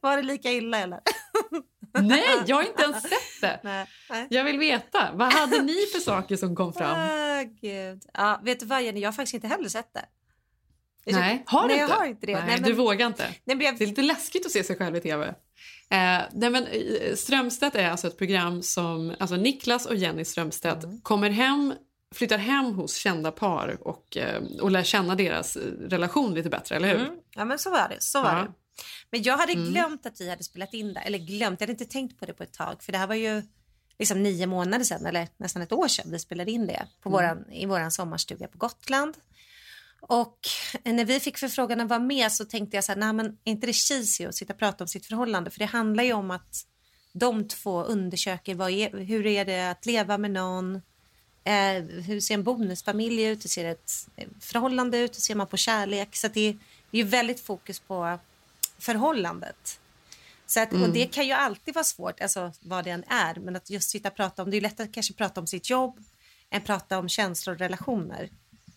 Var 0.00 0.16
det 0.16 0.22
lika 0.22 0.50
illa 0.52 0.78
eller? 0.78 1.00
Nej, 2.02 2.24
jag 2.46 2.56
har 2.56 2.62
inte 2.62 2.82
ens 2.82 3.02
sett 3.02 3.40
det. 3.40 3.60
Nej. 3.62 3.86
Nej. 4.10 4.26
Jag 4.30 4.44
vill 4.44 4.58
veta. 4.58 5.10
Vad 5.14 5.32
hade 5.32 5.62
ni 5.62 5.86
för 5.92 5.98
saker 6.00 6.36
som 6.36 6.56
kom 6.56 6.72
fram? 6.72 6.98
Ah, 6.98 7.42
gud. 7.42 8.02
Ja, 8.14 8.40
vet 8.44 8.60
du 8.60 8.66
vad 8.66 8.82
Jenny, 8.82 9.00
jag 9.00 9.08
har 9.08 9.12
faktiskt 9.12 9.34
inte 9.34 9.46
heller 9.46 9.68
sett 9.68 9.94
det. 9.94 10.04
Nej, 11.12 11.42
har 11.46 11.62
du 11.68 11.74
nej, 11.74 11.82
inte? 11.82 11.94
har 11.94 12.04
inte. 12.06 12.26
Nej, 12.26 12.42
Nej, 12.46 12.56
du 12.56 12.62
men- 12.62 12.76
vågar 12.76 13.06
inte. 13.06 13.28
Nej, 13.44 13.56
jag, 13.64 13.78
Det 13.78 13.84
är 13.84 13.88
lite 13.88 14.02
läskigt 14.02 14.46
att 14.46 14.52
se 14.52 14.64
sig 14.64 14.76
själv 14.76 14.96
i 14.96 15.00
tv. 15.00 15.34
Eh, 15.92 16.22
nej 16.32 16.50
men, 16.50 16.66
eh, 16.66 17.14
Strömstedt 17.16 17.74
är 17.76 17.90
alltså 17.90 18.06
ett 18.06 18.18
program 18.18 18.62
som 18.62 19.14
alltså 19.18 19.36
Niklas 19.36 19.86
och 19.86 19.94
Jenny 19.96 20.24
Strömstedt 20.24 20.84
Mm. 20.84 21.00
kommer 21.00 21.30
hem, 21.30 21.74
flyttar 22.14 22.38
hem 22.38 22.64
hos 22.74 22.94
kända 22.96 23.30
par 23.32 23.78
och, 23.88 24.16
eh, 24.16 24.42
och 24.60 24.70
lär 24.70 24.82
känna 24.82 25.14
deras 25.14 25.56
eh, 25.56 25.62
relation 25.88 26.34
lite 26.34 26.48
bättre, 26.50 26.76
eller 26.76 26.88
hur? 26.88 27.00
Mm. 27.06 27.16
Ja, 27.34 27.44
men 27.44 27.58
så 27.58 27.70
var 27.70 27.88
det. 27.88 27.96
Så 27.98 28.22
var 28.22 28.30
Ja. 28.32 28.38
det. 28.38 28.52
Men 29.10 29.22
jag 29.22 29.36
hade 29.38 29.52
Mm. 29.52 29.70
glömt 29.72 30.06
att 30.06 30.20
vi 30.20 30.30
hade 30.30 30.44
spelat 30.44 30.74
in 30.74 30.94
det. 30.94 31.00
Eller 31.00 31.18
glömt, 31.18 31.60
jag 31.60 31.66
hade 31.66 31.72
inte 31.82 31.92
tänkt 31.92 32.18
på 32.20 32.26
det 32.26 32.32
på 32.34 32.42
ett 32.42 32.52
tag. 32.52 32.82
För 32.82 32.92
det 32.92 32.98
här 32.98 33.06
var 33.06 33.14
ju 33.14 33.42
liksom 33.98 34.22
nio 34.22 34.46
månader 34.46 34.84
sedan, 34.84 35.06
eller 35.06 35.28
nästan 35.36 35.62
ett 35.62 35.72
år 35.72 35.88
sedan 35.88 36.10
vi 36.10 36.18
spelade 36.18 36.50
in 36.50 36.66
det 36.66 36.86
på 37.02 37.08
Mm. 37.08 37.12
våran, 37.12 37.50
i 37.52 37.66
våran 37.66 37.90
sommarstuga 37.90 38.48
på 38.48 38.58
Gotland. 38.58 39.14
Och 40.08 40.38
när 40.84 41.04
vi 41.04 41.20
fick 41.20 41.38
förfrågan 41.38 41.80
att 41.80 41.88
vara 41.88 42.00
med 42.00 42.32
så 42.32 42.44
tänkte 42.44 42.76
jag 42.76 42.84
så 42.84 42.92
här, 42.92 42.98
nej 42.98 43.12
men 43.12 43.26
är 43.26 43.52
inte 43.52 43.66
det 43.66 43.72
cheesy 43.72 44.24
att 44.24 44.34
sitta 44.34 44.52
och 44.52 44.58
prata 44.58 44.84
om 44.84 44.88
sitt 44.88 45.06
förhållande? 45.06 45.50
För 45.50 45.58
det 45.58 45.64
handlar 45.64 46.04
ju 46.04 46.12
om 46.12 46.30
att 46.30 46.66
de 47.12 47.48
två 47.48 47.82
undersöker 47.82 48.54
vad 48.54 48.70
är, 48.70 48.98
hur 48.98 49.26
är 49.26 49.44
det 49.44 49.70
att 49.70 49.86
leva 49.86 50.18
med 50.18 50.30
någon? 50.30 50.74
Eh, 51.44 51.82
hur 52.06 52.20
ser 52.20 52.34
en 52.34 52.42
bonusfamilj 52.44 53.22
ut? 53.22 53.44
Hur 53.44 53.48
ser 53.48 53.64
ett 53.64 53.92
eh, 54.16 54.28
förhållande 54.40 54.98
ut? 54.98 55.16
Hur 55.16 55.20
ser 55.20 55.34
man 55.34 55.46
på 55.46 55.56
kärlek? 55.56 56.16
Så 56.16 56.28
det, 56.28 56.52
det 56.90 56.98
är 56.98 57.02
ju 57.02 57.08
väldigt 57.08 57.40
fokus 57.40 57.80
på 57.80 58.18
förhållandet. 58.78 59.80
Så 60.46 60.60
att, 60.60 60.72
Och 60.72 60.78
Mm. 60.78 60.92
det 60.92 61.06
kan 61.06 61.26
ju 61.26 61.32
alltid 61.32 61.74
vara 61.74 61.84
svårt, 61.84 62.20
alltså 62.20 62.52
vad 62.60 62.84
det 62.84 62.90
än 62.90 63.04
är. 63.08 63.34
Men 63.34 63.56
att 63.56 63.70
just 63.70 63.90
sitta 63.90 64.08
och 64.08 64.16
prata 64.16 64.42
om, 64.42 64.50
det 64.50 64.56
är 64.56 64.60
lättare 64.60 64.86
att 64.88 64.94
kanske 64.94 65.14
prata 65.14 65.40
om 65.40 65.46
sitt 65.46 65.70
jobb 65.70 65.98
än 66.50 66.62
prata 66.62 66.98
om 66.98 67.08
känslor 67.08 67.54
och 67.54 67.60
relationer. 67.60 68.30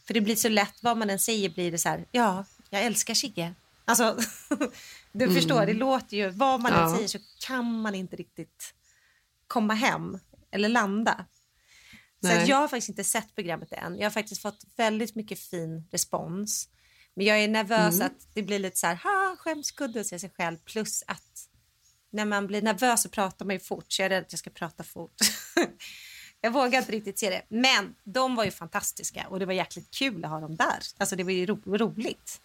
För 0.07 0.13
det 0.13 0.21
blir 0.21 0.35
så 0.35 0.49
lätt, 0.49 0.73
vad 0.81 0.97
man 0.97 1.09
än 1.09 1.19
säger 1.19 1.49
blir 1.49 1.71
det 1.71 1.77
så 1.77 1.89
här, 1.89 2.05
ja, 2.11 2.45
jag 2.69 2.83
älskar 2.83 3.13
Sigge. 3.13 3.53
Alltså, 3.85 4.17
du 5.11 5.23
Mm. 5.25 5.35
förstår, 5.35 5.65
det 5.65 5.73
låter 5.73 6.17
ju, 6.17 6.29
vad 6.29 6.61
man 6.61 6.73
än 6.73 6.79
Ja. 6.79 6.95
säger 6.95 7.07
så 7.07 7.19
kan 7.47 7.81
man 7.81 7.95
inte 7.95 8.15
riktigt 8.15 8.73
komma 9.47 9.73
hem 9.73 10.19
eller 10.51 10.69
landa. 10.69 11.25
Så 12.21 12.27
Nej. 12.27 12.41
att 12.41 12.47
jag 12.47 12.57
har 12.57 12.67
faktiskt 12.67 12.89
inte 12.89 13.03
sett 13.03 13.35
programmet 13.35 13.71
än. 13.71 13.97
Jag 13.97 14.05
har 14.05 14.11
faktiskt 14.11 14.41
fått 14.41 14.65
väldigt 14.75 15.15
mycket 15.15 15.39
fin 15.39 15.87
respons. 15.91 16.69
Men 17.15 17.25
jag 17.25 17.39
är 17.43 17.47
nervös 17.47 17.95
Mm. 17.95 18.07
att 18.07 18.27
det 18.33 18.43
blir 18.43 18.59
lite 18.59 18.77
så 18.77 18.87
här, 18.87 18.95
ha, 18.95 19.35
skämskudde 19.39 20.03
se 20.03 20.19
sig 20.19 20.29
själv. 20.29 20.57
Plus 20.57 21.03
att 21.07 21.47
när 22.09 22.25
man 22.25 22.47
blir 22.47 22.61
nervös 22.61 23.01
så 23.03 23.09
pratar 23.09 23.45
man 23.45 23.55
ju 23.55 23.59
fort. 23.59 23.85
Så 23.87 24.01
jag 24.01 24.05
är 24.05 24.09
rädd 24.09 24.23
att 24.23 24.33
jag 24.33 24.39
ska 24.39 24.49
prata 24.49 24.83
fort. 24.83 25.15
jag 26.45 26.51
vågar 26.51 26.79
inte 26.79 26.91
riktigt 26.91 27.19
se 27.19 27.29
det. 27.29 27.41
Men 27.49 27.95
de 28.03 28.35
var 28.35 28.43
ju 28.43 28.51
fantastiska 28.51 29.27
och 29.29 29.39
det 29.39 29.45
var 29.45 29.53
jäkligt 29.53 29.91
kul 29.91 30.25
att 30.25 30.31
ha 30.31 30.39
dem 30.39 30.55
där. 30.55 30.77
Alltså 30.97 31.15
det 31.15 31.23
var 31.23 31.31
ju 31.31 31.45
ro 31.45 31.59
roligt. 31.65 32.41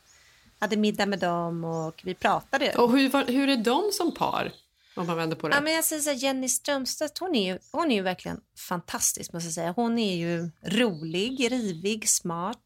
hade 0.59 0.77
middag 0.77 1.07
med 1.07 1.19
dem 1.19 1.65
och 1.65 2.01
vi 2.05 2.15
pratade. 2.15 2.73
Och 2.75 2.93
hur, 2.93 3.09
var, 3.11 3.25
hur 3.25 3.49
är 3.49 3.57
de 3.57 3.91
som 3.93 4.15
par? 4.15 4.53
Om 4.97 5.07
man 5.07 5.17
vänder 5.17 5.37
på 5.37 5.49
det. 5.49 5.55
Ja, 5.55 5.61
men 5.61 5.73
jag 5.73 5.85
säger 5.85 6.03
så 6.03 6.11
här, 6.11 6.17
Jenny 6.17 6.49
Strömstedt, 6.49 7.19
hon 7.19 7.35
är, 7.35 7.53
ju, 7.53 7.59
hon 7.73 7.91
är 7.91 7.95
ju 7.95 8.03
verkligen 8.03 8.41
fantastisk. 8.69 9.33
Måste 9.33 9.47
jag 9.47 9.55
säga. 9.55 9.73
Hon 9.77 9.99
är 9.99 10.17
ju 10.17 10.51
rolig, 10.63 11.53
rivig, 11.53 12.09
smart. 12.09 12.65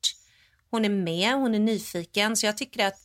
Hon 0.70 0.84
är 0.84 0.88
med, 0.88 1.34
hon 1.34 1.54
är 1.54 1.58
nyfiken. 1.58 2.36
Så 2.36 2.46
jag 2.46 2.58
tycker 2.58 2.86
att, 2.86 2.98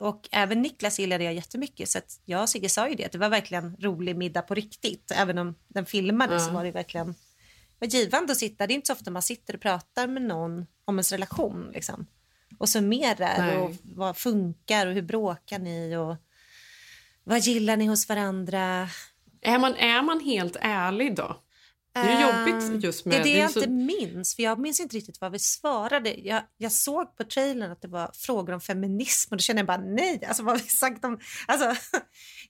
och 0.00 0.28
även 0.32 0.62
Niklas 0.62 0.98
gillade 0.98 1.24
jag 1.24 1.34
jättemycket. 1.34 1.88
Så 1.88 1.98
jag 2.24 2.42
och 2.42 2.48
Sigge 2.48 2.68
sa 2.68 2.88
ju 2.88 2.94
det, 2.94 3.04
att 3.04 3.12
det 3.12 3.18
var 3.18 3.28
verkligen 3.28 3.76
rolig 3.76 4.16
middag 4.16 4.42
på 4.42 4.54
riktigt. 4.54 5.10
Även 5.14 5.38
om 5.38 5.54
den 5.68 5.86
filmades 5.86 6.42
Ja. 6.42 6.48
så 6.48 6.54
var 6.54 6.64
det 6.64 6.70
verkligen 6.70 7.14
var 7.82 7.88
givande 7.88 8.32
att 8.32 8.38
sitta. 8.38 8.66
Det 8.66 8.72
är 8.72 8.74
inte 8.74 8.86
så 8.86 8.92
ofta 8.92 9.10
man 9.10 9.22
sitter 9.22 9.54
och 9.54 9.60
pratar 9.60 10.06
med 10.06 10.22
någon 10.22 10.66
om 10.84 10.94
ens 10.94 11.12
relation. 11.12 11.70
Liksom. 11.74 12.06
Och 12.58 12.68
summerar 12.68 13.38
Nej. 13.38 13.56
och 13.56 13.70
vad 13.82 14.16
funkar 14.16 14.86
och 14.86 14.94
hur 14.94 15.02
bråkar 15.02 15.58
ni 15.58 15.96
och 15.96 16.16
vad 17.24 17.38
gillar 17.38 17.76
ni 17.76 17.86
hos 17.86 18.08
varandra. 18.08 18.88
Är 19.40 19.58
man, 19.58 19.74
är 19.74 20.02
man 20.02 20.20
helt 20.20 20.56
ärlig 20.60 21.16
då? 21.16 21.42
Det 21.94 22.00
är 22.00 22.20
ju 22.20 22.52
jobbigt 22.52 22.84
just 22.84 23.04
med... 23.04 23.14
Det 23.14 23.20
är 23.20 23.24
det 23.24 23.38
jag 23.38 23.50
inte 23.50 23.70
minns, 23.70 24.36
för 24.36 24.42
jag 24.42 24.58
minns 24.58 24.80
inte 24.80 24.96
riktigt 24.96 25.20
vad 25.20 25.32
vi 25.32 25.38
svarade. 25.38 26.14
Jag, 26.14 26.42
jag 26.56 26.72
såg 26.72 27.16
på 27.16 27.24
trailern 27.24 27.72
att 27.72 27.82
det 27.82 27.88
var 27.88 28.10
frågor 28.14 28.52
om 28.52 28.60
feminism 28.60 29.34
och 29.34 29.36
då 29.36 29.42
kände 29.42 29.60
jag 29.60 29.66
bara 29.66 29.84
nej, 29.84 30.24
alltså 30.26 30.42
vad 30.42 30.54
har 30.54 30.62
vi 30.62 30.68
sagt 30.68 31.04
om... 31.04 31.20
Alltså, 31.46 31.70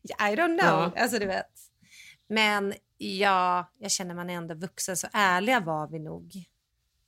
I 0.03 0.37
don't 0.37 0.59
know, 0.61 0.93
Ja. 0.95 1.03
alltså 1.03 1.19
du 1.19 1.27
vet. 1.27 1.72
Men 2.29 2.75
ja, 2.99 3.73
jag 3.79 3.91
känner 3.91 4.15
man 4.15 4.31
är 4.31 4.35
ändå 4.35 4.55
vuxen, 4.55 4.97
så 4.97 5.07
ärliga 5.13 5.61
var 5.61 5.89
vi 5.89 5.99
nog. 5.99 6.45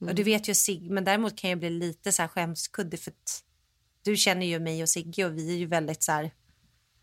Och 0.00 0.14
du 0.14 0.22
vet 0.22 0.48
ju 0.48 0.55
Sig, 0.55 0.90
men 0.90 1.05
däremot 1.05 1.37
kan 1.37 1.50
jag 1.50 1.59
bli 1.59 1.70
lite 1.70 2.12
så 2.12 2.22
här 2.22 2.29
skämskuddig 2.29 3.00
för 3.00 3.12
du 4.03 4.16
känner 4.16 4.46
ju 4.46 4.59
mig 4.59 4.83
och 4.83 4.88
Sigge 4.88 5.24
och 5.24 5.38
vi 5.38 5.53
är 5.53 5.57
ju 5.57 5.66
väldigt 5.66 6.03
så 6.03 6.12
här 6.12 6.31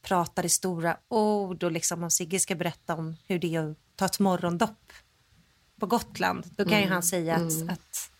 pratar 0.02 0.46
i 0.46 0.50
stora 0.50 0.98
ord 1.08 1.64
och 1.64 1.72
liksom 1.72 2.04
om 2.04 2.12
Sigge 2.12 2.40
ska 2.40 2.56
berätta 2.56 2.96
om 2.96 3.18
hur 3.28 3.40
det 3.40 3.56
är 3.56 3.72
att 3.72 3.78
ta 3.96 4.06
ett 4.06 4.20
morgondopp 4.20 4.94
på 5.80 5.86
Gotland, 5.86 6.46
då 6.58 6.64
kan 6.64 6.78
ju 6.78 6.84
Mm, 6.84 6.92
han 6.92 7.04
säga 7.04 7.36
att, 7.36 7.52
mm. 7.52 7.70
att 7.70 8.12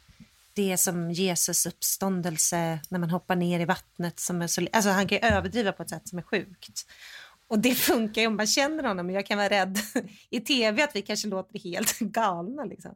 det 0.54 0.72
är 0.72 0.78
som 0.78 1.12
Jesus 1.12 1.66
uppståndelse 1.66 2.80
när 2.90 3.00
man 3.00 3.10
hoppar 3.10 3.36
ner 3.36 3.60
i 3.60 3.66
vattnet. 3.66 4.20
Som 4.20 4.42
är 4.42 4.48
så, 4.48 4.68
alltså 4.74 4.90
han 4.90 5.08
kan 5.08 5.18
ju 5.18 5.28
överdriva 5.28 5.72
på 5.72 5.84
ett 5.84 5.90
sätt 5.90 6.08
som 6.08 6.18
är 6.18 6.24
sjukt. 6.24 6.86
Och 7.52 7.60
det 7.60 7.76
funkar 7.76 8.22
ju 8.22 8.28
om 8.28 8.36
man 8.36 8.48
känner 8.48 8.84
honom, 8.84 9.06
men 9.06 9.16
jag 9.16 9.26
kan 9.26 9.38
vara 9.38 9.50
rädd 9.50 9.80
i 10.30 10.40
tv 10.40 10.84
att 10.84 10.96
vi 10.96 11.02
kanske 11.02 11.28
låter 11.28 11.60
helt 11.60 12.00
galna. 12.00 12.64
Liksom. 12.66 12.96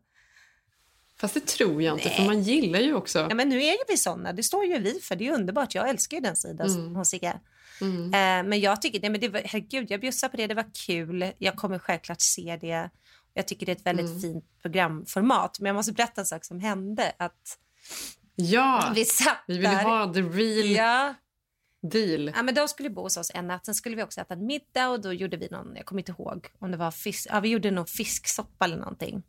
Fast 1.19 1.33
det 1.33 1.45
tror 1.45 1.81
jag 1.81 1.95
inte, 1.95 2.07
Nej. 2.07 2.17
för 2.17 2.23
man 2.25 2.41
gillar 2.41 2.79
ju 2.79 2.93
också... 2.93 3.19
Ja, 3.29 3.35
men 3.35 3.49
nu 3.49 3.57
är 3.63 3.71
ju 3.71 3.77
vi 3.87 3.97
såna, 3.97 4.33
det 4.33 4.43
står 4.43 4.65
ju 4.65 4.79
vi 4.79 4.99
för, 4.99 5.15
det 5.15 5.27
är 5.27 5.31
underbart. 5.33 5.75
Jag 5.75 5.89
älskar 5.89 6.17
ju 6.17 6.21
den 6.23 6.35
sidan 6.35 6.69
Mm. 6.69 6.95
hos 6.95 7.09
Sigge. 7.09 7.39
Mm. 7.81 8.03
Eh, 8.05 8.49
men 8.49 8.59
jag 8.59 8.81
tycker, 8.81 8.99
nej, 9.01 9.09
men 9.09 9.21
det 9.21 9.29
var, 9.29 9.41
herregud, 9.45 9.91
jag 9.91 10.01
bjussar 10.01 10.29
på 10.29 10.37
det, 10.37 10.47
det 10.47 10.53
var 10.55 10.65
kul. 10.87 11.31
Jag 11.37 11.55
kommer 11.55 11.79
självklart 11.79 12.21
se 12.21 12.57
det. 12.61 12.89
Jag 13.33 13.47
tycker 13.47 13.65
det 13.65 13.71
är 13.71 13.75
ett 13.75 13.85
väldigt 13.85 14.05
Mm. 14.09 14.21
fint 14.21 14.45
programformat. 14.61 15.59
Men 15.59 15.65
jag 15.67 15.75
måste 15.75 15.91
berätta 15.91 16.21
en 16.21 16.27
sak 16.27 16.45
som 16.45 16.59
hände. 16.59 17.11
Att 17.19 17.57
Ja, 18.35 18.91
vi 18.95 19.05
satt 19.05 19.37
vi 19.47 19.53
vill 19.53 19.63
där. 19.63 19.83
ha 19.83 20.13
the 20.13 20.21
real 20.21 20.69
Ja, 20.69 21.13
deal. 21.89 22.31
ja, 22.35 22.43
men 22.43 22.55
de 22.55 22.67
skulle 22.67 22.89
bo 22.89 23.01
hos 23.01 23.17
oss 23.17 23.31
en 23.33 23.47
natt. 23.47 23.65
Sen 23.65 23.75
skulle 23.75 23.95
vi 23.95 24.03
också 24.03 24.21
äta 24.21 24.33
en 24.33 24.45
middag 24.45 24.89
och 24.89 25.01
då 25.01 25.13
gjorde 25.13 25.37
vi 25.37 25.47
någon, 25.51 25.75
jag 25.75 25.85
kommer 25.85 26.01
inte 26.01 26.11
ihåg 26.11 26.47
om 26.59 26.71
det 26.71 26.77
var 26.77 26.91
fisk, 26.91 27.27
ja 27.31 27.39
vi 27.39 27.49
gjorde 27.49 27.71
nog 27.71 27.89
fisksoppa 27.89 28.65
eller 28.65 28.77
någonting. 28.77 29.23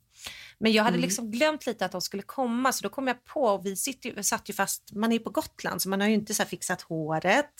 Men 0.58 0.72
jag 0.72 0.82
hade 0.84 0.94
Mm. 0.96 1.02
liksom 1.06 1.30
glömt 1.30 1.66
lite 1.66 1.84
att 1.84 1.92
de 1.92 2.00
skulle 2.00 2.22
komma 2.22 2.72
så 2.72 2.82
då 2.82 2.88
kom 2.88 3.06
jag 3.06 3.24
på, 3.24 3.40
och 3.42 3.66
vi 3.66 3.76
sitter 3.76 4.10
ju, 4.10 4.22
satt 4.22 4.48
ju 4.48 4.54
fast, 4.54 4.92
man 4.92 5.12
är 5.12 5.18
på 5.18 5.30
Gotland 5.30 5.82
så 5.82 5.88
man 5.88 6.00
har 6.00 6.08
ju 6.08 6.14
inte 6.14 6.34
så 6.34 6.44
fixat 6.44 6.82
håret. 6.82 7.52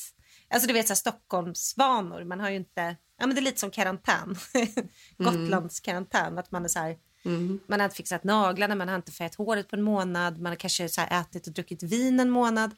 Alltså 0.50 0.66
du 0.68 0.72
vet 0.74 0.86
så 0.86 0.92
här 0.92 0.96
Stockholmsvanor, 0.96 2.24
man 2.24 2.40
har 2.40 2.50
ju 2.50 2.56
inte, 2.56 2.96
ja 3.18 3.26
men 3.26 3.34
det 3.34 3.40
är 3.40 3.42
lite 3.42 3.60
som 3.60 3.70
karantän. 3.70 4.36
Gotlands 5.18 5.80
karantän, 5.80 6.38
att 6.38 6.50
man 6.50 6.64
är 6.64 6.68
så 6.68 6.78
här, 6.78 6.96
Mm. 7.26 7.60
man 7.66 7.80
har 7.80 7.84
inte 7.84 7.96
fixat 7.96 8.24
naglarna, 8.24 8.74
man 8.74 8.88
har 8.88 8.96
inte 8.96 9.12
färgat 9.12 9.34
håret 9.34 9.68
på 9.68 9.76
en 9.76 9.82
månad, 9.82 10.40
man 10.40 10.50
har 10.52 10.56
kanske 10.56 10.88
så 10.88 11.00
ätit 11.00 11.46
och 11.46 11.52
druckit 11.52 11.82
vin 11.82 12.20
en 12.20 12.30
månad. 12.30 12.70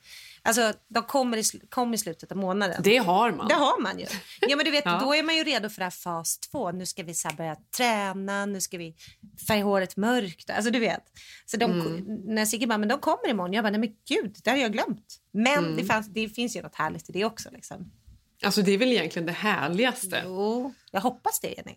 Alltså 0.42 0.72
de 0.88 1.02
kommer 1.02 1.36
i, 1.36 1.42
kommer 1.68 1.94
i 1.94 1.98
slutet 1.98 2.32
av 2.32 2.38
månaden. 2.38 2.80
Det 2.84 2.96
har 2.96 3.32
man. 3.32 3.48
Det 3.48 3.54
har 3.54 3.82
man 3.82 3.98
ju. 3.98 4.06
Ja, 4.40 4.56
men 4.56 4.64
du 4.64 4.70
vet, 4.70 4.84
Ja. 4.88 4.98
Då 5.02 5.14
är 5.14 5.22
man 5.22 5.36
ju 5.36 5.44
redo 5.44 5.68
för 5.68 5.78
det 5.78 5.84
här 5.84 5.90
fas 5.90 6.38
2. 6.38 6.72
Nu 6.72 6.86
ska 6.86 7.02
vi 7.02 7.14
så 7.14 7.28
börja 7.36 7.56
träna, 7.76 8.46
nu 8.46 8.60
ska 8.60 8.78
vi 8.78 8.94
färga 9.48 9.64
håret 9.64 9.96
mörkt. 9.96 10.50
Alltså 10.50 10.70
du 10.70 10.78
vet. 10.78 11.04
Så 11.46 11.56
de, 11.56 11.70
Mm. 11.70 12.04
när 12.24 12.44
Sigge 12.44 12.66
bara, 12.66 12.78
men 12.78 12.88
de 12.88 12.98
kommer 13.00 13.28
imorgon. 13.28 13.52
Jag 13.52 13.64
bara, 13.64 13.70
nej 13.70 13.80
men 13.80 13.90
gud, 14.08 14.36
det 14.44 14.50
har 14.50 14.56
jag 14.56 14.72
glömt. 14.72 15.16
Men 15.32 15.58
Mm. 15.64 15.76
det, 15.76 15.84
fanns, 15.84 16.06
det 16.08 16.28
finns 16.28 16.56
ju 16.56 16.62
något 16.62 16.74
härligt 16.74 17.10
i 17.10 17.12
det 17.12 17.24
också. 17.24 17.48
Liksom. 17.52 17.92
Alltså 18.44 18.62
det 18.62 18.72
är 18.72 18.78
väl 18.78 18.92
egentligen 18.92 19.26
det 19.26 19.32
härligaste. 19.32 20.22
Jo, 20.24 20.74
jag 20.90 21.00
hoppas 21.00 21.40
det 21.40 21.48
Jenny. 21.48 21.74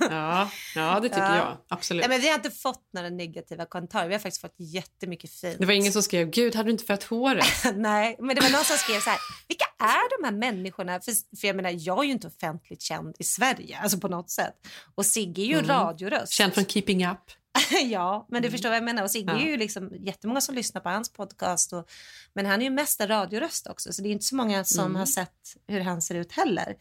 Ja, 0.10 0.50
ja 0.74 1.00
det 1.00 1.08
tycker 1.08 1.22
Ja. 1.22 1.36
jag. 1.36 1.56
Absolut. 1.68 2.00
Nej, 2.00 2.08
men 2.08 2.20
vi 2.20 2.28
har 2.28 2.34
inte 2.34 2.50
fått 2.50 2.88
några 2.92 3.08
negativa 3.10 3.64
kommentarer. 3.66 4.08
Vi 4.08 4.14
har 4.14 4.18
faktiskt 4.20 4.40
fått 4.40 4.54
jättemycket 4.58 5.30
fint. 5.30 5.58
Det 5.58 5.66
var 5.66 5.72
ingen 5.72 5.92
som 5.92 6.02
skrev 6.02 6.30
“Gud, 6.30 6.54
hade 6.54 6.66
du 6.68 6.72
inte 6.72 6.84
fött 6.84 7.02
håret?” 7.04 7.44
Nej, 7.74 8.16
men 8.20 8.36
det 8.36 8.42
var 8.42 8.50
någon 8.50 8.64
som 8.64 8.76
skrev 8.76 9.00
så 9.00 9.10
här, 9.10 9.18
vilka 9.48 9.64
är 9.78 10.18
de 10.18 10.24
här 10.24 10.32
människorna? 10.52 11.00
För, 11.00 11.12
för 11.40 11.46
jag 11.46 11.56
menar, 11.56 11.70
jag 11.78 11.98
är 11.98 12.04
ju 12.04 12.12
inte 12.12 12.26
offentligt 12.26 12.82
känd 12.82 13.16
i 13.18 13.24
Sverige, 13.24 13.78
alltså 13.82 13.98
på 13.98 14.08
något 14.08 14.30
sätt. 14.30 14.54
Och 14.94 15.06
Sigge 15.06 15.42
är 15.42 15.46
ju 15.46 15.54
Mm. 15.58 15.66
radioröst. 15.68 16.32
Känd 16.32 16.54
från 16.54 16.64
Keeping 16.64 17.06
Up. 17.06 17.18
ja, 17.84 18.26
men 18.30 18.42
du 18.42 18.50
förstår 18.50 18.68
vad 18.68 18.76
jag 18.76 18.84
menar. 18.84 19.02
Och 19.02 19.10
Sigge 19.10 19.32
Ja. 19.32 19.38
är 19.40 19.46
ju 19.46 19.56
liksom 19.56 19.90
jättemånga 20.00 20.40
som 20.40 20.54
lyssnar 20.54 20.80
på 20.80 20.88
hans 20.88 21.12
podcast. 21.12 21.72
Och, 21.72 21.88
men 22.34 22.46
han 22.46 22.60
är 22.60 22.64
ju 22.64 22.70
mest 22.70 23.00
en 23.00 23.08
radioröst 23.08 23.66
också, 23.66 23.92
så 23.92 24.02
det 24.02 24.08
är 24.08 24.10
inte 24.10 24.24
så 24.24 24.36
många 24.36 24.64
som 24.64 24.84
Mm. 24.84 24.96
har 24.96 25.06
sett 25.06 25.56
hur 25.68 25.80
han 25.80 26.02
ser 26.02 26.14
ut 26.14 26.32
heller. 26.32 26.74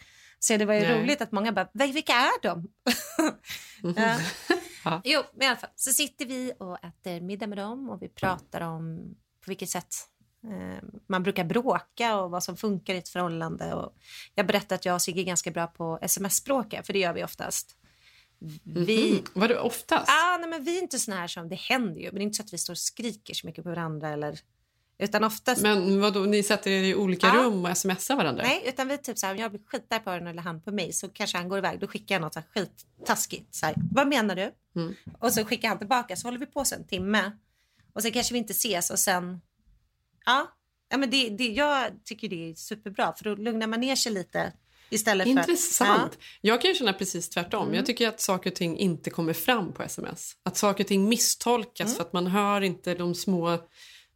Så 0.43 0.57
det 0.57 0.65
var 0.65 0.73
ju 0.73 0.79
Nej. 0.81 1.01
roligt 1.03 1.21
att 1.21 1.31
många 1.31 1.51
bara, 1.51 1.65
"Vil- 1.73 1.93
vilka 1.93 2.13
är 2.13 2.41
de? 2.41 2.67
Mhm. 3.83 3.93
Ja. 3.97 4.19
Ja. 4.85 5.01
Jo, 5.03 5.21
men 5.33 5.43
i 5.43 5.47
alla 5.47 5.57
fall. 5.59 5.69
Så 5.75 5.91
sitter 5.91 6.25
vi 6.25 6.53
och 6.59 6.77
äter 6.85 7.21
middag 7.21 7.47
med 7.47 7.57
dem 7.57 7.89
och 7.89 8.01
vi 8.01 8.09
pratar 8.09 8.61
om 8.61 9.15
på 9.45 9.51
vilket 9.51 9.69
sätt 9.69 9.95
eh, 10.43 10.83
man 11.07 11.23
brukar 11.23 11.43
bråka 11.43 12.17
och 12.17 12.31
vad 12.31 12.43
som 12.43 12.57
funkar 12.57 12.93
i 12.93 12.97
ett 12.97 13.09
förhållande. 13.09 13.73
Och 13.73 13.93
jag 14.35 14.47
berättar 14.47 14.75
att 14.75 14.85
jag 14.85 14.95
och 14.95 15.01
Sigge 15.01 15.21
är 15.21 15.25
ganska 15.25 15.51
bra 15.51 15.67
på 15.67 15.99
sms-bråka, 16.01 16.83
för 16.83 16.93
det 16.93 16.99
gör 16.99 17.13
vi 17.13 17.23
oftast. 17.23 17.75
Vi, 18.63 19.11
Mhm. 19.11 19.41
Var 19.41 19.47
det 19.47 19.59
oftast? 19.59 20.09
ah, 20.09 20.37
nej, 20.37 20.49
men 20.49 20.63
vi 20.63 20.77
är 20.77 20.81
inte 20.81 20.99
såna 20.99 21.17
här 21.17 21.27
som, 21.27 21.49
det 21.49 21.55
händer 21.59 22.01
ju, 22.01 22.05
men 22.05 22.15
det 22.15 22.21
är 22.21 22.23
inte 22.23 22.37
så 22.37 22.43
att 22.43 22.53
vi 22.53 22.57
står 22.57 22.73
och 22.73 22.77
skriker 22.77 23.33
så 23.33 23.47
mycket 23.47 23.63
på 23.63 23.69
varandra 23.69 24.09
eller, 24.09 24.39
utan 25.01 25.23
oftast 25.23 25.61
Men 25.61 26.01
vadå, 26.01 26.19
ni 26.19 26.43
sätter 26.43 26.71
er 26.71 26.83
i 26.83 26.95
olika 26.95 27.27
Ja. 27.27 27.33
rum 27.33 27.65
och 27.65 27.77
smsar 27.77 28.15
varandra? 28.15 28.43
Nej, 28.43 28.63
utan 28.67 28.87
vi 28.87 28.97
typ 28.97 29.17
så 29.17 29.25
här, 29.25 29.33
om 29.33 29.39
jag 29.39 29.51
blir 29.51 29.61
skitarg 29.65 29.99
på 29.99 30.09
den 30.09 30.27
eller 30.27 30.41
han 30.41 30.61
på 30.61 30.71
mig 30.71 30.93
så 30.93 31.09
kanske 31.09 31.37
han 31.37 31.49
går 31.49 31.57
iväg. 31.57 31.79
Då 31.79 31.87
skickar 31.87 32.15
jag 32.15 32.21
något 32.21 32.33
så 32.33 32.39
här 32.39 32.47
skittaskigt. 32.53 33.55
Så 33.55 33.65
här, 33.65 33.75
Vad 33.91 34.07
menar 34.07 34.35
du? 34.35 34.51
Mm. 34.75 34.95
Och 35.19 35.33
så 35.33 35.45
skickar 35.45 35.69
han 35.69 35.77
tillbaka 35.77 36.15
så 36.15 36.27
håller 36.27 36.39
vi 36.39 36.45
på 36.45 36.65
så 36.65 36.75
en 36.75 36.87
timme. 36.87 37.31
Och 37.93 38.01
sen 38.01 38.11
kanske 38.11 38.33
vi 38.33 38.37
inte 38.37 38.51
ses 38.51 38.89
och 38.89 38.99
sen... 38.99 39.41
Ja, 40.25 40.47
ja 40.89 40.97
men 40.97 41.09
det, 41.09 41.29
det, 41.29 41.47
jag 41.47 42.03
tycker 42.05 42.29
det 42.29 42.49
är 42.49 42.53
superbra 42.55 43.13
för 43.13 43.23
då 43.23 43.35
lugnar 43.35 43.67
man 43.67 43.79
ner 43.79 43.95
sig 43.95 44.11
lite 44.11 44.53
istället 44.89 45.25
för... 45.25 45.31
Intressant. 45.31 46.17
Jag 46.41 46.61
kan 46.61 46.73
känna 46.73 46.93
precis 46.93 47.29
tvärtom. 47.29 47.63
Mm. 47.63 47.75
Jag 47.75 47.85
tycker 47.85 48.07
att 48.07 48.19
saker 48.21 48.49
och 48.51 48.55
ting 48.55 48.77
inte 48.77 49.09
kommer 49.09 49.33
fram 49.33 49.73
på 49.73 49.83
sms. 49.83 50.33
Att 50.43 50.57
saker 50.57 50.83
och 50.83 50.87
ting 50.87 51.09
misstolkas 51.09 51.85
Mm. 51.87 51.95
för 51.95 52.03
att 52.03 52.13
man 52.13 52.27
hör 52.27 52.61
inte 52.61 52.93
de 52.95 53.15
små 53.15 53.57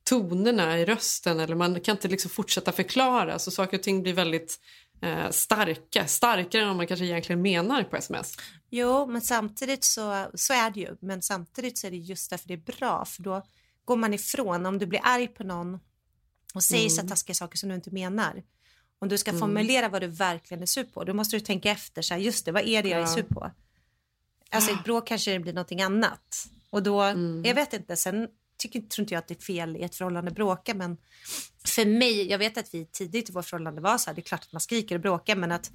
tonerna 0.10 0.80
i 0.80 0.86
rösten 0.86 1.40
eller 1.40 1.56
man 1.56 1.82
kan 1.82 1.96
inte 1.96 2.08
liksom 2.08 2.32
fortsätta 2.32 2.72
förklara. 2.72 3.40
Så 3.40 3.52
saker 3.52 3.78
och 3.78 3.84
ting 3.84 4.04
blir 4.04 4.14
väldigt 4.14 4.60
eh, 5.02 5.30
starka. 5.30 6.08
Starkare 6.08 6.62
än 6.62 6.68
vad 6.68 6.78
man 6.78 6.88
kanske 6.88 7.06
egentligen 7.06 7.42
menar 7.42 7.84
på 7.84 7.96
sms. 7.96 8.36
Jo, 8.70 9.06
men 9.08 9.22
samtidigt 9.22 9.84
så, 9.84 10.28
så 10.34 10.54
är 10.54 10.70
det 10.72 10.80
ju. 10.80 10.96
Men 11.02 11.22
samtidigt 11.22 11.78
så 11.78 11.88
är 11.88 11.92
det 11.92 11.98
just 11.98 12.30
därför 12.30 12.48
det 12.48 12.54
är 12.54 12.58
bra 12.80 13.06
för 13.06 13.24
då 13.24 13.44
går 13.86 13.96
man 13.96 14.14
ifrån. 14.14 14.66
Om 14.66 14.80
du 14.80 14.86
blir 14.86 15.00
arg 15.04 15.28
på 15.28 15.44
någon 15.44 15.80
och 16.54 16.64
säger 16.64 16.90
så 16.90 17.02
Mm. 17.02 17.10
taskiga 17.10 17.34
saker 17.36 17.58
som 17.58 17.70
du 17.70 17.76
inte 17.76 17.92
menar. 17.92 18.44
Om 19.00 19.08
du 19.08 19.18
ska 19.18 19.32
Mm. 19.32 19.40
formulera 19.40 19.90
vad 19.90 20.02
du 20.02 20.08
verkligen 20.08 20.62
är 20.64 20.68
sur 20.68 20.84
på, 20.84 21.04
då 21.04 21.14
måste 21.14 21.36
du 21.36 21.40
tänka 21.40 21.72
efter. 21.72 22.02
Så 22.02 22.14
här, 22.14 22.22
just 22.22 22.46
det, 22.46 22.52
vad 22.52 22.64
är 22.68 22.84
det 22.84 22.90
jag 22.90 23.02
är 23.02 23.06
sur 23.06 23.24
på? 23.24 23.52
Alltså 24.52 24.72
i 24.72 24.74
ett 24.74 24.84
bråk 24.84 25.08
kanske 25.08 25.32
det 25.34 25.40
blir 25.40 25.54
någonting 25.54 25.82
annat. 25.82 26.48
Och 26.70 26.84
då, 26.84 27.02
Mm. 27.02 27.44
jag 27.46 27.56
vet 27.56 27.74
inte, 27.74 27.96
sen 27.96 28.28
tycker, 28.58 28.82
tror 28.82 29.04
inte 29.04 29.14
jag 29.14 29.20
att 29.20 29.28
det 29.28 29.34
är 29.40 29.44
fel 29.44 29.78
i 29.78 29.84
ett 29.84 29.96
förhållande 29.96 30.30
att 30.32 30.36
bråka 30.36 30.74
men 30.74 30.98
för 31.66 31.86
mig, 31.86 32.30
jag 32.30 32.38
vet 32.38 32.58
att 32.58 32.74
vi 32.74 32.86
tidigt 32.86 33.30
i 33.30 33.34
vårt 33.34 33.46
förhållande 33.46 33.82
var 33.82 33.98
så 33.98 34.10
här, 34.10 34.16
det 34.16 34.22
är 34.22 34.24
klart 34.24 34.44
att 34.44 34.52
man 34.54 34.62
skriker 34.62 34.96
och 34.96 35.02
bråkar 35.02 35.36
men 35.36 35.52
att 35.52 35.72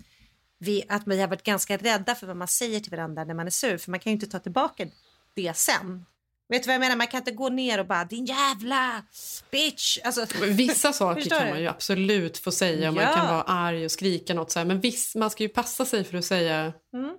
vi, 0.59 0.85
att 0.89 1.03
vi 1.07 1.21
har 1.21 1.29
varit 1.29 1.43
ganska 1.43 1.77
rädda 1.77 2.15
för 2.15 2.27
vad 2.27 2.37
man 2.37 2.49
säger 2.49 2.81
till 2.81 2.91
varandra 2.91 3.25
när 3.25 3.35
man 3.35 3.47
är 3.47 3.51
sur 3.51 3.79
för 3.79 3.91
man 3.91 4.01
kan 4.01 4.11
ju 4.11 4.15
inte 4.15 4.27
ta 4.27 4.39
tillbaka 4.39 4.87
det 5.35 5.57
sen. 5.57 6.07
Vet 6.49 6.63
du 6.63 6.67
vad 6.67 6.75
jag 6.75 6.81
menar? 6.81 6.97
Man 6.97 7.07
kan 7.07 7.19
inte 7.19 7.31
gå 7.33 7.49
ner 7.49 7.81
och 7.81 7.87
bara 7.87 8.05
din 8.05 8.25
jävla 8.25 9.03
bitch. 9.51 9.99
Alltså, 10.05 10.27
Vissa 10.47 10.93
saker 10.93 11.29
kan 11.31 11.49
man 11.49 11.61
ju 11.61 11.67
absolut 11.67 12.39
få 12.39 12.51
säga. 12.53 12.93
Man 12.93 13.05
Ja. 13.05 13.15
kan 13.15 13.27
vara 13.27 13.43
arg 13.43 13.85
och 13.85 13.91
skrika 13.91 14.35
något 14.35 14.51
så 14.51 14.59
här. 14.59 14.67
Men 14.67 14.81
viss, 14.81 15.15
man 15.17 15.31
ska 15.31 15.43
ju 15.43 15.49
passa 15.49 15.85
sig 15.85 16.05
för 16.05 16.19
att 16.19 16.25
säga 16.25 16.73
Mm. 16.93 17.17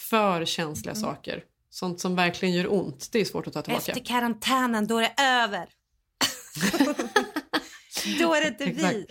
för 0.00 0.44
känsliga 0.44 0.94
saker. 0.94 1.44
Sånt 1.72 2.00
som 2.00 2.16
verkligen 2.16 2.54
gör 2.54 2.72
ont. 2.72 3.08
Det 3.12 3.20
är 3.20 3.24
svårt 3.24 3.46
att 3.46 3.52
ta 3.52 3.62
tillbaka. 3.62 3.92
Efter 3.92 4.04
karantänen, 4.04 4.86
då 4.86 4.98
är 4.98 5.02
det 5.02 5.22
över. 5.22 5.68
då 8.18 8.34
är 8.34 8.40
det 8.40 8.48
inte 8.48 8.64
vi. 8.64 9.06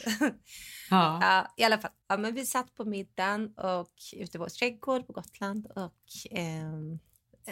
Ja. 0.89 1.19
Ja, 1.21 1.53
i 1.57 1.63
alla 1.63 1.77
fall. 1.77 1.91
Ja, 2.07 2.17
men 2.17 2.33
vi 2.33 2.45
satt 2.45 2.75
på 2.75 2.85
middagen 2.85 3.53
och 3.57 3.91
ute 4.13 4.37
i 4.37 4.39
vår 4.39 4.49
trädgård 4.49 5.07
på 5.07 5.13
Gotland 5.13 5.67
och 5.75 6.01
ehm, 6.31 6.99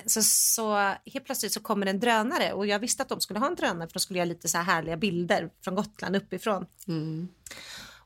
så, 0.05 0.23
så 0.23 0.75
helt 1.05 1.25
plötsligt 1.25 1.53
så 1.53 1.59
kommer 1.59 1.85
en 1.85 1.99
drönare 1.99 2.53
och 2.53 2.67
jag 2.67 2.79
visste 2.79 3.03
att 3.03 3.09
de 3.09 3.21
skulle 3.21 3.39
ha 3.39 3.47
en 3.47 3.55
drönare 3.55 3.87
för 3.87 3.93
de 3.93 3.99
skulle 3.99 4.19
göra 4.19 4.29
lite 4.29 4.47
så 4.47 4.57
här 4.57 4.63
härliga 4.63 4.97
bilder 4.97 5.49
från 5.63 5.75
Gotland 5.75 6.15
uppifrån. 6.15 6.65
Mm. 6.87 7.27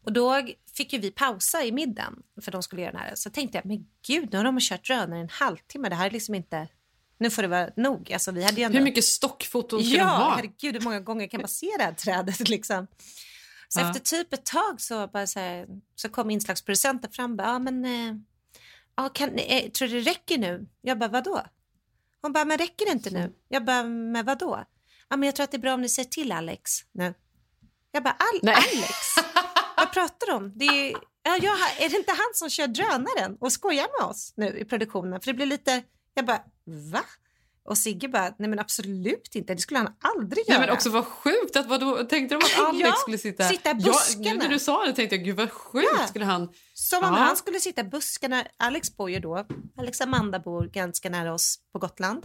Och 0.04 0.14
då 0.14 0.48
fick 0.74 0.94
ju 0.94 1.00
vi 1.00 1.12
pausa 1.12 1.64
i 1.64 1.72
middagen 1.72 2.24
för 2.42 2.52
de 2.52 2.64
skulle 2.64 2.82
göra 2.82 2.92
den 2.92 3.02
här. 3.02 3.16
Så 3.16 3.30
tänkte 3.30 3.58
jag, 3.58 3.66
men 3.66 3.88
gud, 4.08 4.30
nu 4.32 4.38
har 4.38 4.46
de 4.46 4.60
kört 4.60 4.88
drönare 4.88 5.20
en 5.20 5.30
halvtimme. 5.30 5.90
Det 5.90 5.96
här 5.96 6.06
är 6.06 6.12
liksom 6.12 6.36
inte... 6.36 6.68
Nu 7.18 7.30
får 7.30 7.42
det 7.42 7.48
vara 7.48 7.70
nog. 7.78 8.14
Alltså, 8.14 8.32
vi 8.32 8.44
hade 8.44 8.58
ju 8.58 8.64
ändå... 8.64 8.78
Hur 8.78 8.84
mycket 8.84 9.06
stockfoton 9.06 9.84
ska 9.84 9.96
ja, 9.98 10.04
de 10.04 10.10
ha? 10.10 10.36
herregud, 10.36 10.74
hur 10.76 10.82
många 10.82 11.00
gånger 11.00 11.28
kan 11.28 11.42
man 11.42 11.48
se 11.50 11.70
det 11.78 11.84
här 11.84 11.94
trädet 11.94 12.40
liksom? 12.50 12.88
Så 13.68 13.80
Ja. 13.80 13.88
efter 13.88 14.00
typ 14.18 14.34
ett 14.34 14.46
tag 14.46 14.82
så, 14.82 15.08
bara 15.08 15.28
så, 15.28 15.40
här, 15.40 15.68
så 15.96 16.10
kom 16.10 16.30
inslagsproducenten 16.30 17.12
fram 17.12 17.32
och 17.32 17.38
bara, 17.38 17.48
ja 17.48 17.60
men, 17.60 17.86
eh, 17.86 19.10
kan, 19.14 19.38
eh, 19.38 19.70
tror 19.72 19.88
du 19.88 20.02
det 20.02 20.10
räcker 20.12 20.38
nu? 20.38 20.68
Jag 20.82 21.00
bara, 21.00 21.10
vadå? 21.10 21.42
Hon 22.22 22.34
bara, 22.34 22.46
men 22.46 22.58
räcker 22.58 22.86
det 22.86 22.92
inte 22.92 23.10
nu? 23.10 23.34
Jag 23.50 23.66
bara, 23.66 23.84
men 23.84 24.26
vadå? 24.26 24.64
Ja, 25.10 25.18
men 25.18 25.28
jag 25.28 25.36
tror 25.36 25.44
att 25.44 25.52
det 25.52 25.58
är 25.58 25.60
bra 25.60 25.74
om 25.74 25.82
ni 25.82 25.90
säger 25.90 26.10
till 26.10 26.32
Alex 26.32 26.72
nu. 26.92 27.14
Jag 27.92 28.04
bara, 28.04 28.16
Al- 28.20 28.50
Alex? 28.50 28.94
Vad 29.78 29.94
pratar 29.94 30.28
du 30.28 30.34
om? 30.34 30.52
Det 30.56 30.66
är, 30.66 30.92
ja, 31.24 31.38
jag, 31.42 31.58
är 31.86 31.90
det 31.90 31.98
inte 31.98 32.12
han 32.12 32.32
som 32.34 32.50
kör 32.50 32.68
drönaren 32.68 33.38
och 33.40 33.52
skojar 33.52 33.88
med 34.00 34.10
oss 34.10 34.34
nu 34.36 34.58
i 34.60 34.66
produktionen? 34.66 35.20
För 35.22 35.28
det 35.28 35.34
blir 35.34 35.46
lite, 35.46 35.84
jag 36.14 36.26
bara, 36.26 36.42
va? 36.92 37.04
Och 37.66 37.78
Sigge 37.78 38.08
bara, 38.08 38.34
nej 38.40 38.50
men 38.50 38.60
absolut 38.60 39.36
inte, 39.36 39.54
det 39.54 39.60
skulle 39.62 39.80
han 39.80 39.94
aldrig 40.02 40.50
göra. 40.50 40.58
Nej, 40.60 40.68
men 40.68 40.76
också 40.76 40.90
vad 40.90 41.06
sjukt. 41.06 41.56
Att 41.56 41.66
vadå, 41.68 42.04
tänkte 42.04 42.36
de 42.36 42.38
att 42.38 42.68
Alex 42.70 42.88
Ja, 42.88 42.94
skulle 43.02 43.18
sitta... 43.18 43.50
sitta 43.50 43.70
i 43.72 43.74
Ja, 43.80 43.86
buskarna. 43.92 44.30
nu 44.34 44.38
när 44.38 44.50
du 44.50 44.60
sa 44.60 44.86
det 44.86 44.94
tänkte 44.94 45.16
jag, 45.16 45.26
gud 45.26 45.36
vad 45.38 45.52
sjukt 45.52 45.88
Ja. 46.00 46.08
skulle 46.08 46.26
han... 46.26 46.50
Som 46.74 47.04
om 47.04 47.14
Ja. 47.14 47.20
han 47.20 47.36
skulle 47.38 47.60
sitta 47.60 47.82
i 47.82 47.84
buskarna. 47.84 48.46
Alex 48.58 48.98
bor 48.98 49.10
ju 49.10 49.20
då, 49.20 49.46
Alex 49.78 50.02
Amanda 50.02 50.40
bor 50.40 50.66
ganska 50.66 51.10
nära 51.10 51.34
oss 51.34 51.60
på 51.74 51.80
Gotland. 51.80 52.24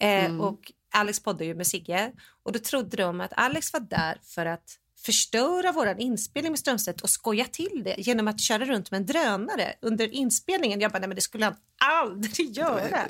Eh, 0.00 0.24
Mm. 0.24 0.40
Och 0.40 0.72
Alex 0.92 1.20
poddar 1.22 1.44
ju 1.44 1.54
med 1.54 1.66
Sigge. 1.66 2.12
Och 2.42 2.52
då 2.52 2.58
trodde 2.58 2.96
de 2.96 3.20
att 3.20 3.32
Alex 3.36 3.72
var 3.72 3.80
där 3.80 4.18
för 4.22 4.46
att 4.46 4.76
förstöra 5.02 5.72
vår 5.72 5.94
inspelning 5.98 6.52
med 6.52 6.58
Strömstedt 6.58 7.00
och 7.00 7.10
skoja 7.10 7.44
till 7.44 7.82
det 7.84 7.94
genom 7.98 8.28
att 8.28 8.40
köra 8.40 8.64
runt 8.64 8.90
med 8.90 8.98
en 9.00 9.06
drönare 9.06 9.74
under 9.82 10.14
inspelningen. 10.14 10.80
Jag 10.80 10.92
bara, 10.92 10.98
nej 10.98 11.08
men 11.08 11.14
det 11.14 11.20
skulle 11.20 11.44
han 11.44 11.54
aldrig 11.84 12.56
göra. 12.56 13.00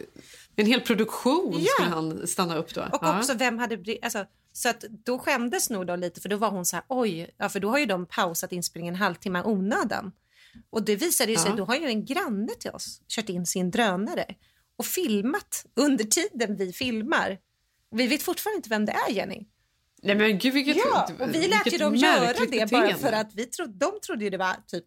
En 0.57 0.67
hel 0.67 0.81
produktion 0.81 1.55
Ja. 1.59 1.67
skulle 1.79 1.89
han 1.95 2.27
stanna 2.27 2.57
upp 2.57 2.75
då. 2.75 2.81
Och 2.81 2.99
Ja. 3.03 3.19
också 3.19 3.35
vem 3.35 3.59
hade 3.59 3.99
alltså, 4.03 4.25
så 4.53 4.69
att 4.69 4.81
då 5.05 5.19
skämdes 5.19 5.71
nog 5.71 5.87
då 5.87 5.97
lite 5.97 6.21
för 6.21 6.29
då 6.29 6.37
var 6.37 6.51
hon 6.51 6.65
så 6.65 6.77
här 6.77 6.85
oj, 6.89 7.31
ja, 7.37 7.49
för 7.49 7.61
då 7.61 7.71
har 7.71 7.79
ju 7.79 7.87
de 7.87 8.07
pausat 8.07 8.53
inspelningen 8.53 8.95
en 8.95 9.01
halvtimme 9.01 9.43
onödan. 9.43 10.13
Och 10.71 10.83
det 10.85 10.97
visade 10.97 11.31
ju 11.33 11.39
sig, 11.39 11.51
Ja. 11.51 11.57
då 11.57 11.65
har 11.65 11.77
ju 11.77 11.87
en 11.87 12.05
granne 12.05 12.53
till 12.61 12.71
oss 12.71 13.01
kört 13.09 13.29
in 13.29 13.47
sin 13.47 13.71
drönare 13.71 14.25
och 14.77 14.87
filmat 14.87 15.67
under 15.75 16.05
tiden 16.05 16.57
vi 16.57 16.73
filmar. 16.73 17.39
Vi 17.91 18.07
vet 18.07 18.23
fortfarande 18.23 18.57
inte 18.57 18.69
vem 18.69 18.85
det 18.87 18.93
är 18.93 19.13
Jenny. 19.13 19.47
Nej 20.03 20.15
men 20.15 20.39
gud 20.39 20.55
vilket 20.55 20.77
Ja, 20.77 21.09
och 21.21 21.35
vi 21.35 21.49
lät 21.49 21.73
ju 21.73 21.79
dem 21.79 21.97
göra 21.97 22.33
det 22.33 22.39
bara 22.39 22.47
beteende. 22.67 22.95
för 22.95 23.13
att 23.13 23.35
vi 23.35 23.47
trodde, 23.47 23.73
de 23.73 24.01
trodde 24.07 24.25
ju 24.25 24.31
det 24.31 24.39
var 24.39 24.57
typ 24.67 24.85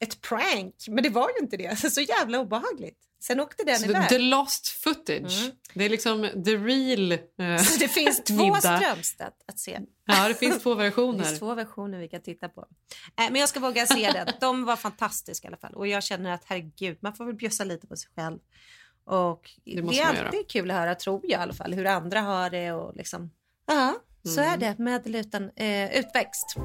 ett 0.00 0.20
prank, 0.20 0.74
men 0.88 1.02
det 1.02 1.08
var 1.10 1.28
ju 1.28 1.44
inte 1.44 1.56
det. 1.56 1.76
Så 1.92 2.00
jävla 2.00 2.38
obehagligt. 2.40 2.98
Sen 3.20 3.40
åkte 3.40 3.64
den 3.64 3.78
Så 3.78 3.84
iväg. 3.90 4.08
the 4.08 4.18
lost 4.18 4.68
footage. 4.68 5.50
Det 5.74 5.84
är 5.84 5.88
liksom 5.88 6.22
the 6.44 6.56
real 6.56 7.12
eh, 7.12 7.62
Så 7.62 7.78
det 7.78 7.88
finns 7.88 8.24
två. 8.24 8.54
Strömstedt 8.54 9.36
att 9.48 9.58
se. 9.58 9.80
Ja, 10.06 10.28
det 10.28 10.34
finns 10.34 10.62
två 10.62 10.74
Det 10.74 10.82
versioner. 10.84 11.24
finns 11.24 11.38
två 11.38 11.54
versioner 11.54 11.98
vi 11.98 12.08
kan 12.08 12.22
titta 12.22 12.48
på. 12.48 12.60
Äh, 13.18 13.30
men 13.30 13.36
jag 13.36 13.48
ska 13.48 13.60
våga 13.60 13.86
se 13.86 14.10
den. 14.12 14.26
De 14.40 14.64
var 14.64 14.76
fantastiska 14.76 15.46
i 15.46 15.48
alla 15.48 15.56
fall. 15.56 15.74
Och 15.74 15.86
jag 15.88 16.02
känner 16.02 16.30
att 16.32 16.42
herregud, 16.44 16.98
man 17.00 17.14
får 17.14 17.24
väl 17.24 17.34
bjussa 17.34 17.64
lite 17.64 17.86
på 17.86 17.96
sig 17.96 18.10
själv. 18.16 18.38
Och 19.04 19.50
det, 19.64 19.82
måste 19.82 20.00
är 20.02 20.06
alltid 20.06 20.24
göra. 20.34 20.44
kul 20.48 20.70
att 20.70 20.76
höra, 20.76 20.94
tror 20.94 21.20
jag 21.22 21.30
i 21.30 21.42
alla 21.42 21.54
fall, 21.54 21.72
hur 21.74 21.86
andra 21.86 22.20
har 22.20 22.50
det 22.50 22.72
och 22.72 22.96
liksom. 22.96 23.30
Ja, 23.66 23.94
så 24.26 24.40
Mm. 24.40 24.52
är 24.52 24.56
det 24.56 24.78
med 24.78 25.06
eller 25.06 25.18
utan 25.20 25.50
eh, 25.56 25.98
utväxt. 25.98 26.56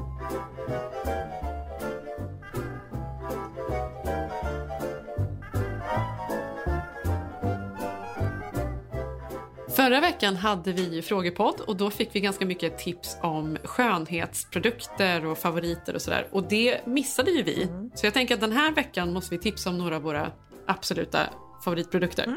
Förra 9.68 10.00
veckan 10.00 10.36
hade 10.36 10.72
vi 10.72 10.94
ju 10.94 11.02
frågepodd 11.02 11.60
och 11.60 11.76
då 11.76 11.90
fick 11.90 12.08
vi 12.12 12.20
ganska 12.20 12.46
mycket 12.46 12.78
tips 12.78 13.16
om 13.22 13.56
skönhetsprodukter 13.64 15.26
och 15.26 15.38
favoriter 15.38 15.94
och 15.94 16.02
sådär. 16.02 16.26
Och 16.30 16.42
det 16.48 16.86
missade 16.86 17.30
ju 17.30 17.42
vi. 17.42 17.62
Mm. 17.62 17.90
Så 17.94 18.06
jag 18.06 18.14
tänker 18.14 18.34
att 18.34 18.40
den 18.40 18.52
här 18.52 18.72
veckan 18.72 19.12
måste 19.12 19.34
vi 19.34 19.40
tipsa 19.40 19.70
om 19.70 19.78
några 19.78 19.96
av 19.96 20.02
våra 20.02 20.32
absoluta 20.66 21.18
favoritprodukter. 21.64 22.36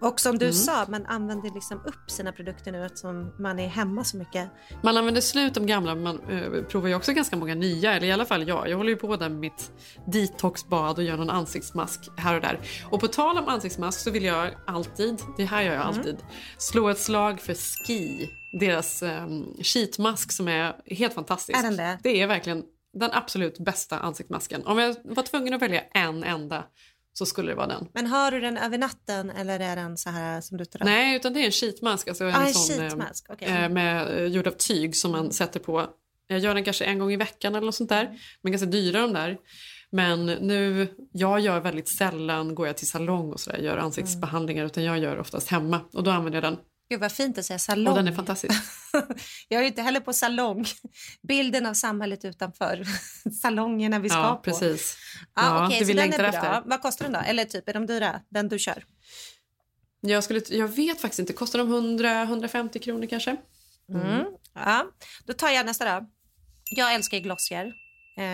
Och 0.00 0.20
som 0.20 0.38
du 0.38 0.44
Mm. 0.44 0.54
sa, 0.54 0.86
man 0.88 1.06
använder 1.06 1.54
liksom 1.54 1.78
upp 1.86 2.10
sina 2.10 2.32
produkter 2.32 2.72
nu 2.72 2.84
eftersom 2.86 3.34
man 3.38 3.58
är 3.58 3.68
hemma 3.68 4.04
så 4.04 4.16
mycket. 4.16 4.50
Man 4.82 4.96
använder 4.96 5.20
slut 5.20 5.54
de 5.54 5.66
gamla 5.66 5.94
men 5.94 6.02
man 6.04 6.20
eh, 6.30 6.62
provar 6.62 6.88
ju 6.88 6.94
också 6.94 7.12
ganska 7.12 7.36
många 7.36 7.54
nya. 7.54 7.94
Eller 7.94 8.06
i 8.06 8.12
alla 8.12 8.24
fall 8.24 8.48
jag. 8.48 8.68
Jag 8.68 8.76
håller 8.76 8.90
ju 8.90 8.96
på 8.96 9.16
där 9.16 9.28
med 9.28 9.38
mitt 9.40 9.72
detoxbad 10.06 10.98
och 10.98 11.04
gör 11.04 11.16
någon 11.16 11.30
ansiktsmask 11.30 12.00
här 12.16 12.34
och 12.34 12.40
där. 12.40 12.60
Och 12.90 13.00
på 13.00 13.08
tal 13.08 13.38
om 13.38 13.48
ansiktsmask 13.48 14.00
så 14.00 14.10
vill 14.10 14.24
jag 14.24 14.50
alltid, 14.66 15.20
det 15.36 15.44
här 15.44 15.62
gör 15.62 15.72
jag 15.74 15.82
Mm. 15.84 15.96
alltid, 15.98 16.16
slå 16.58 16.88
ett 16.88 16.98
slag 16.98 17.40
för 17.40 17.54
Ski. 17.54 18.30
Deras 18.60 19.02
um, 19.02 19.54
sheetmask 19.62 20.32
som 20.32 20.48
är 20.48 20.76
helt 20.86 21.14
fantastisk. 21.14 21.58
Är 21.58 21.62
den 21.62 21.76
det? 21.76 21.98
Det 22.02 22.22
är 22.22 22.26
verkligen 22.26 22.62
den 22.92 23.10
absolut 23.12 23.58
bästa 23.58 23.98
ansiktsmasken. 23.98 24.66
Om 24.66 24.78
jag 24.78 24.96
var 25.04 25.22
tvungen 25.22 25.54
att 25.54 25.62
välja 25.62 25.80
en 25.80 26.24
enda 26.24 26.64
så 27.18 27.26
skulle 27.26 27.50
det 27.52 27.54
vara 27.56 27.66
den. 27.66 27.88
Men 27.94 28.06
har 28.06 28.30
du 28.30 28.40
den 28.40 28.56
över 28.56 28.78
natten 28.78 29.30
eller 29.30 29.60
är 29.60 29.76
den 29.76 29.96
så 29.96 30.10
här 30.10 30.40
som 30.40 30.56
du 30.58 30.64
tar 30.64 30.80
av? 30.80 30.86
Nej, 30.86 31.16
utan 31.16 31.32
det 31.32 31.40
är 31.40 31.44
en 31.46 31.52
sheetmask. 31.52 32.08
Alltså 32.08 32.24
en 32.24 32.34
Ah, 32.34 32.46
en 32.46 32.54
sån, 32.54 32.80
eh, 32.80 32.92
okej. 33.28 33.48
eh, 33.48 33.68
med, 33.68 34.18
eh, 34.18 34.24
gjord 34.26 34.46
av 34.46 34.50
tyg 34.50 34.96
som 34.96 35.10
man 35.12 35.32
sätter 35.32 35.60
på. 35.60 35.86
Jag 36.28 36.38
gör 36.38 36.54
den 36.54 36.64
kanske 36.64 36.84
en 36.84 36.98
gång 36.98 37.12
i 37.12 37.16
veckan 37.16 37.54
eller 37.54 37.66
något 37.66 37.74
sånt 37.74 37.88
där. 37.90 38.18
Men 38.42 38.52
ganska 38.52 38.66
dyra 38.66 39.00
de 39.00 39.12
där. 39.12 39.36
Men 39.90 40.26
nu, 40.26 40.88
jag 41.12 41.40
gör 41.40 41.60
väldigt 41.60 41.88
sällan, 41.88 42.54
går 42.54 42.66
jag 42.66 42.76
till 42.76 42.88
salong 42.88 43.32
och 43.32 43.40
sådär, 43.40 43.58
gör 43.58 43.76
ansiktsbehandlingar 43.76 44.64
utan 44.64 44.84
jag 44.84 44.98
gör 44.98 45.18
oftast 45.18 45.48
hemma 45.48 45.80
och 45.92 46.02
då 46.04 46.10
använder 46.10 46.42
jag 46.42 46.52
den. 46.52 46.58
Gud 46.88 47.00
vad 47.00 47.12
fint 47.12 47.38
att 47.38 47.44
säga 47.44 47.58
salong. 47.58 47.88
Och 47.88 47.94
den 47.94 48.08
är 48.08 48.12
fantastisk. 48.12 48.54
Jag 49.48 49.62
är 49.62 49.66
inte 49.66 49.82
heller 49.82 50.00
på 50.00 50.12
salong. 50.12 50.66
Bilden 51.28 51.66
av 51.66 51.74
samhället 51.74 52.24
utanför. 52.24 52.84
Salongerna 53.42 53.98
vi 53.98 54.08
ska 54.08 54.18
ja, 54.18 54.36
på. 54.36 54.42
precis. 54.42 54.96
Ja, 55.34 55.42
Ja, 55.42 55.66
okej, 55.66 55.78
det 55.78 55.84
vi 55.84 55.94
längtar 55.94 56.24
efter. 56.24 56.62
Vad 56.66 56.82
kostar 56.82 57.04
den 57.04 57.12
då? 57.12 57.20
Eller 57.20 57.44
typ, 57.44 57.68
är 57.68 57.74
de 57.74 57.86
dyra? 57.86 58.20
Den 58.28 58.48
du 58.48 58.58
kör? 58.58 58.84
Jag, 60.00 60.24
skulle, 60.24 60.40
jag 60.50 60.68
vet 60.68 61.00
faktiskt 61.00 61.18
inte, 61.18 61.32
kostar 61.32 61.58
de 61.58 61.98
100-150 61.98 62.78
kronor 62.78 63.06
kanske? 63.06 63.36
Mm. 63.92 64.24
Ja, 64.54 64.86
då 65.24 65.32
tar 65.32 65.50
jag 65.50 65.66
nästa 65.66 65.84
då. 65.84 66.06
Jag 66.70 66.94
älskar 66.94 67.18
Glossier. 67.18 67.74
Eh, 68.16 68.24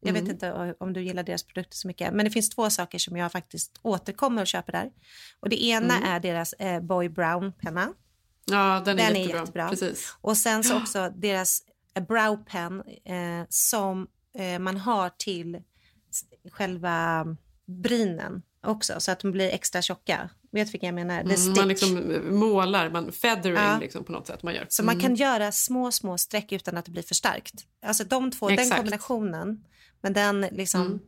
jag 0.00 0.12
vet 0.12 0.16
Mm. 0.22 0.30
inte 0.30 0.74
om 0.80 0.92
du 0.92 1.02
gillar 1.02 1.22
deras 1.22 1.42
produkter 1.42 1.76
så 1.76 1.86
mycket, 1.88 2.14
men 2.14 2.24
det 2.24 2.30
finns 2.30 2.50
två 2.50 2.70
saker 2.70 2.98
som 2.98 3.16
jag 3.16 3.32
faktiskt 3.32 3.78
återkommer 3.82 4.42
och 4.42 4.46
köper 4.46 4.72
där. 4.72 4.90
Och 5.40 5.48
det 5.48 5.64
ena 5.64 5.96
Mm. 5.96 6.08
är 6.08 6.20
deras 6.20 6.52
eh, 6.52 6.80
Boy 6.80 7.08
Brown 7.08 7.52
penna. 7.52 7.92
Ja, 8.44 8.82
den 8.84 8.98
är 8.98 9.06
Den 9.06 9.16
är 9.16 9.20
jättebra. 9.20 9.40
jättebra. 9.40 9.68
Precis. 9.68 10.16
Och 10.20 10.36
sen 10.36 10.64
så 10.64 10.76
också 10.76 11.12
deras 11.16 11.62
eh, 11.94 12.02
brow 12.06 12.36
pen 12.44 12.82
eh, 13.04 13.46
som 13.48 14.06
eh, 14.38 14.58
man 14.58 14.76
har 14.76 15.10
till 15.18 15.62
själva 16.52 17.26
brynen 17.66 18.42
också 18.66 19.00
så 19.00 19.10
att 19.12 19.20
de 19.20 19.32
blir 19.32 19.48
extra 19.50 19.82
tjocka. 19.82 20.30
Vet 20.52 20.74
vilka 20.74 20.86
jag 20.86 20.94
menar? 20.94 21.24
The 21.24 21.34
Mm, 21.34 21.52
man 21.56 21.68
liksom 21.68 22.18
målar, 22.40 22.90
man 22.90 23.12
feathering 23.12 23.54
Ja. 23.56 23.78
liksom 23.80 24.04
på 24.04 24.12
något 24.12 24.26
sätt 24.26 24.42
man 24.42 24.54
gör. 24.54 24.66
Så 24.68 24.82
man 24.84 24.94
Mm. 24.94 25.02
kan 25.02 25.14
göra 25.14 25.52
små, 25.52 25.92
små 25.92 26.18
streck 26.18 26.52
utan 26.52 26.76
att 26.76 26.84
det 26.84 26.90
blir 26.90 27.02
för 27.02 27.14
starkt. 27.14 27.54
Alltså 27.86 28.04
de 28.04 28.30
två, 28.30 28.48
den 28.48 28.58
Exakt. 28.58 28.76
kombinationen, 28.76 29.64
men 30.00 30.12
den 30.12 30.40
liksom 30.40 30.80
Mm. 30.80 31.00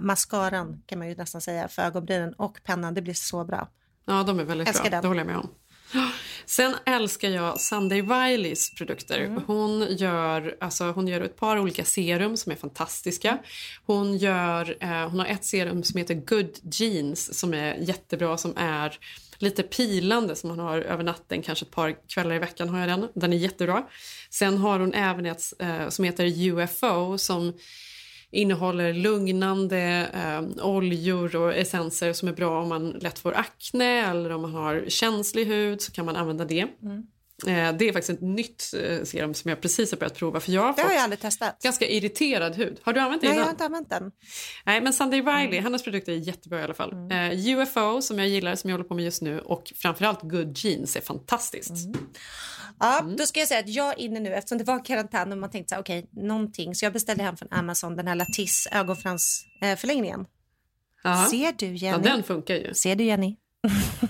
mascaran 0.00 0.82
kan 0.86 0.98
man 0.98 1.08
ju 1.08 1.14
nästan 1.14 1.40
säga 1.40 1.68
för 1.68 1.82
ögonbrynen 1.82 2.32
och 2.32 2.60
pennan, 2.64 2.94
det 2.94 3.02
blir 3.02 3.14
så 3.14 3.44
bra. 3.44 3.68
Ja, 4.06 4.22
de 4.22 4.40
är 4.40 4.44
väldigt 4.44 4.68
Älskar 4.68 4.84
bra. 4.84 4.90
den. 4.90 5.02
Det 5.02 5.08
håller 5.08 5.20
jag 5.20 5.26
med 5.26 5.36
om. 5.36 5.48
Sen 6.46 6.74
älskar 6.86 7.28
jag 7.28 7.60
Sunday 7.60 8.02
Rileys 8.02 8.74
produkter. 8.74 9.20
Mm. 9.20 9.42
Hon, 9.46 9.86
gör, 9.96 10.56
alltså, 10.60 10.84
hon 10.84 11.08
gör 11.08 11.20
ett 11.20 11.36
par 11.36 11.58
olika 11.58 11.84
serum 11.84 12.36
som 12.36 12.52
är 12.52 12.56
fantastiska. 12.56 13.38
Hon, 13.86 14.16
gör, 14.16 14.76
eh, 14.80 15.08
hon 15.10 15.18
har 15.18 15.26
ett 15.26 15.44
serum 15.44 15.82
som 15.82 15.98
heter 15.98 16.14
Good 16.14 16.58
Jeans 16.72 17.38
som 17.38 17.54
är 17.54 17.74
jättebra 17.74 18.36
som 18.36 18.56
är 18.56 18.98
lite 19.38 19.62
pilande 19.62 20.36
som 20.36 20.48
man 20.48 20.58
har 20.58 20.78
över 20.78 21.04
natten, 21.04 21.42
kanske 21.42 21.64
ett 21.64 21.70
par 21.70 22.08
kvällar 22.08 22.34
i 22.34 22.38
veckan 22.38 22.68
har 22.68 22.78
jag 22.80 22.88
den. 22.88 23.08
Den 23.14 23.32
är 23.32 23.36
jättebra. 23.36 23.86
Sen 24.30 24.58
har 24.58 24.80
hon 24.80 24.94
även 24.94 25.26
ett 25.26 25.42
eh, 25.58 25.88
som 25.88 26.04
heter 26.04 26.24
UFO 26.24 27.18
som 27.18 27.52
innehåller 28.30 28.92
lugnande 28.92 30.10
eh, 30.14 30.66
oljor 30.66 31.36
och 31.36 31.54
essenser 31.54 32.12
som 32.12 32.28
är 32.28 32.32
bra 32.32 32.62
om 32.62 32.68
man 32.68 32.90
lätt 32.90 33.18
får 33.18 33.32
akne 33.32 34.10
eller 34.10 34.30
om 34.30 34.42
man 34.42 34.54
har 34.54 34.84
känslig 34.88 35.46
hud 35.46 35.80
så 35.80 35.92
kan 35.92 36.06
man 36.06 36.16
använda 36.16 36.44
det. 36.44 36.66
Mm. 36.82 37.06
Eh, 37.46 37.72
det 37.72 37.88
är 37.88 37.92
faktiskt 37.92 38.10
ett 38.10 38.20
nytt 38.20 38.74
eh, 38.82 39.04
serum 39.04 39.34
som 39.34 39.48
jag 39.48 39.60
precis 39.60 39.90
har 39.90 39.98
börjat 39.98 40.14
prova 40.14 40.40
för 40.40 40.52
jag 40.52 40.62
har 40.62 40.72
Det 40.72 40.82
har 40.82 40.88
fått 40.88 40.94
jag 40.94 41.02
aldrig 41.04 41.20
testat. 41.20 41.58
ganska 41.62 41.86
irriterad 41.88 42.56
hud. 42.56 42.78
Har 42.82 42.92
du 42.92 43.00
använt 43.00 43.22
det 43.22 43.28
Nej, 43.28 43.36
jag 43.36 43.42
innan? 43.42 43.46
har 43.46 43.52
inte 43.52 43.64
använt 43.64 43.90
den. 43.90 44.12
Nej, 44.66 44.80
men 44.80 44.92
Sunday 44.92 45.20
Riley, 45.20 45.60
hennes 45.60 45.82
produkter 45.84 46.12
är 46.12 46.16
jättebra 46.16 46.60
i 46.60 46.62
alla 46.62 46.74
fall. 46.74 46.92
Eh, 47.10 47.48
UFO 47.58 48.02
som 48.02 48.18
jag 48.18 48.28
gillar, 48.28 48.54
som 48.54 48.70
jag 48.70 48.74
håller 48.76 48.88
på 48.88 48.94
med 48.94 49.04
just 49.04 49.22
nu 49.22 49.40
och 49.40 49.72
framförallt 49.76 50.22
Good 50.22 50.58
Jeans 50.58 50.96
är 50.96 51.00
fantastiskt. 51.00 51.72
Ja, 52.80 52.98
Mm. 53.00 53.16
då 53.16 53.26
ska 53.26 53.40
jag 53.40 53.48
säga 53.48 53.60
att 53.60 53.68
jag 53.68 53.88
är 53.88 53.98
inne 54.00 54.20
nu, 54.20 54.34
eftersom 54.34 54.58
det 54.58 54.64
var 54.64 54.84
karantän 54.84 55.32
och 55.32 55.38
man 55.38 55.50
tänkte 55.50 55.68
så 55.68 55.74
här, 55.74 55.82
okej, 55.82 56.08
någonting. 56.12 56.74
Så 56.74 56.84
jag 56.84 56.92
beställde 56.92 57.22
hem 57.22 57.36
från 57.36 57.48
Amazon 57.52 57.96
den 57.96 58.06
här 58.08 58.14
Latisse 58.14 58.70
ögonfransförlängningen. 58.72 60.26
Ja. 61.02 61.26
Ser 61.30 61.52
du 61.58 61.66
Jenny? 61.66 61.98
Ja, 62.04 62.12
den 62.14 62.22
funkar 62.22 62.54
ju. 62.54 62.74
Ser 62.74 62.96
du 62.96 63.04
Jenny? 63.04 63.36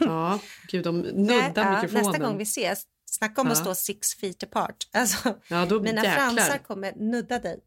Ja, 0.01 0.39
gud, 0.71 0.85
de 0.85 0.99
nuddar 1.01 1.75
mikrofonen. 1.75 2.07
nästa 2.07 2.19
gång 2.25 2.37
vi 2.39 2.43
ses, 2.43 2.83
snacka 3.15 3.41
om 3.41 3.47
att 3.47 3.59
Ja. 3.59 3.65
stå 3.65 3.75
six 3.75 4.15
feet 4.15 4.43
apart. 4.43 4.77
Alltså, 4.93 5.39
Ja, 5.49 5.65
mina 5.81 5.89
jäklar. 6.05 6.15
fransar 6.15 6.59
kommer 6.59 6.93
nudda 6.97 7.39
dig. 7.39 7.59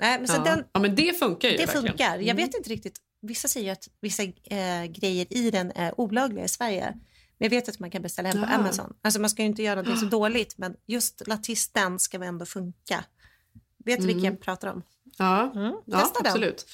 Nej, 0.00 0.18
men 0.18 0.28
så 0.28 0.34
ja. 0.34 0.44
den, 0.44 0.64
ja, 0.72 0.80
men 0.80 0.94
det 0.94 1.18
funkar 1.18 1.48
ju 1.48 1.56
det 1.56 1.66
verkligen. 1.66 1.86
funkar. 1.88 2.14
Jag 2.18 2.22
Mm. 2.22 2.36
vet 2.36 2.54
inte 2.54 2.70
riktigt. 2.70 2.96
Vissa 3.22 3.48
säger 3.48 3.72
att 3.72 3.88
vissa 4.00 4.22
eh, 4.22 4.84
grejer 4.84 5.26
i 5.30 5.50
den 5.50 5.72
är 5.74 6.00
olagliga 6.00 6.44
i 6.44 6.48
Sverige. 6.48 6.90
Men 7.38 7.46
jag 7.46 7.50
vet 7.50 7.68
att 7.68 7.78
man 7.78 7.90
kan 7.90 8.02
beställa 8.02 8.28
hem 8.28 8.40
på. 8.40 8.46
Amazon. 8.46 8.94
Alltså 9.02 9.20
man 9.20 9.30
ska 9.30 9.42
ju 9.42 9.48
inte 9.48 9.62
göra 9.62 9.82
det 9.82 9.96
så 9.96 10.06
dåligt, 10.06 10.58
men 10.58 10.76
just 10.86 11.26
latisten 11.26 11.98
ska 11.98 12.18
väl 12.18 12.28
ändå 12.28 12.46
funka. 12.46 13.04
Vet 13.84 14.00
du 14.00 14.06
vilken 14.06 14.20
Mm. 14.24 14.34
jag 14.34 14.40
pratar 14.40 14.72
om? 14.72 14.82
Ja, 15.18 15.52
Mm, 15.54 15.74
ja 15.86 16.00
testa 16.00 16.22
den. 16.22 16.32
absolut. 16.32 16.66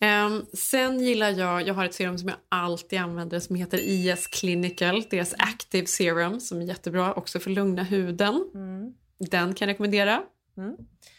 Ehm, 0.00 0.46
sen 0.52 1.00
gillar 1.00 1.30
jag, 1.30 1.68
jag 1.68 1.74
har 1.74 1.84
ett 1.84 1.94
serum 1.94 2.18
som 2.18 2.28
jag 2.28 2.38
alltid 2.48 2.98
använder 2.98 3.40
som 3.40 3.56
heter 3.56 3.78
IS 3.78 4.26
Clinical. 4.26 5.04
Deras 5.10 5.34
Active 5.38 5.86
Serum 5.86 6.40
som 6.40 6.60
är 6.60 6.64
jättebra 6.64 7.14
också 7.14 7.40
för 7.40 7.50
lugna 7.50 7.82
huden. 7.82 8.50
Mm. 8.54 8.94
Den 9.18 9.54
kan 9.54 9.68
jag 9.68 9.74
rekommendera. 9.74 10.22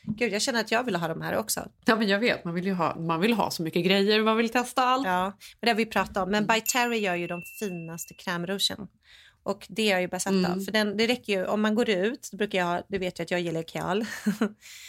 Gud, 0.03 0.33
jag 0.33 0.41
känner 0.41 0.59
att 0.59 0.71
jag 0.71 0.83
vill 0.83 0.95
ha 0.95 1.07
de 1.07 1.21
här 1.21 1.37
också. 1.37 1.69
Ja, 1.85 1.95
men 1.95 2.07
jag 2.07 2.19
vet, 2.19 2.45
man 2.45 2.53
vill 2.53 2.65
ju 2.65 2.73
ha, 2.73 2.99
man 2.99 3.19
vill 3.19 3.33
ha 3.33 3.51
så 3.51 3.63
mycket 3.63 3.85
grejer, 3.85 4.23
man 4.23 4.37
vill 4.37 4.49
testa 4.49 4.83
allt. 4.83 5.07
Ja, 5.07 5.23
men 5.23 5.35
det 5.59 5.67
har 5.67 5.75
vi 5.75 5.85
pratat 5.85 6.17
om. 6.17 6.31
Men 6.31 6.47
By 6.47 6.61
Terry 6.61 6.97
gör 6.97 7.15
ju 7.15 7.27
de 7.27 7.41
finaste 7.59 8.13
krämrougen. 8.13 8.87
Och 9.43 9.65
det 9.69 9.81
är 9.81 9.91
jag 9.91 10.01
ju 10.01 10.07
besatt 10.07 10.33
Mm. 10.33 10.51
av. 10.51 10.59
För 10.59 10.71
den, 10.71 10.97
det 10.97 11.07
räcker 11.07 11.33
ju, 11.33 11.45
om 11.45 11.61
man 11.61 11.75
går 11.75 11.89
ut, 11.89 12.29
då 12.31 12.37
brukar 12.37 12.57
jag 12.59 12.65
ha, 12.65 12.81
du 12.87 12.97
vet 12.97 13.19
ju 13.19 13.23
att 13.23 13.31
jag 13.31 13.41
gillar 13.41 13.63
Kajal. 13.63 14.05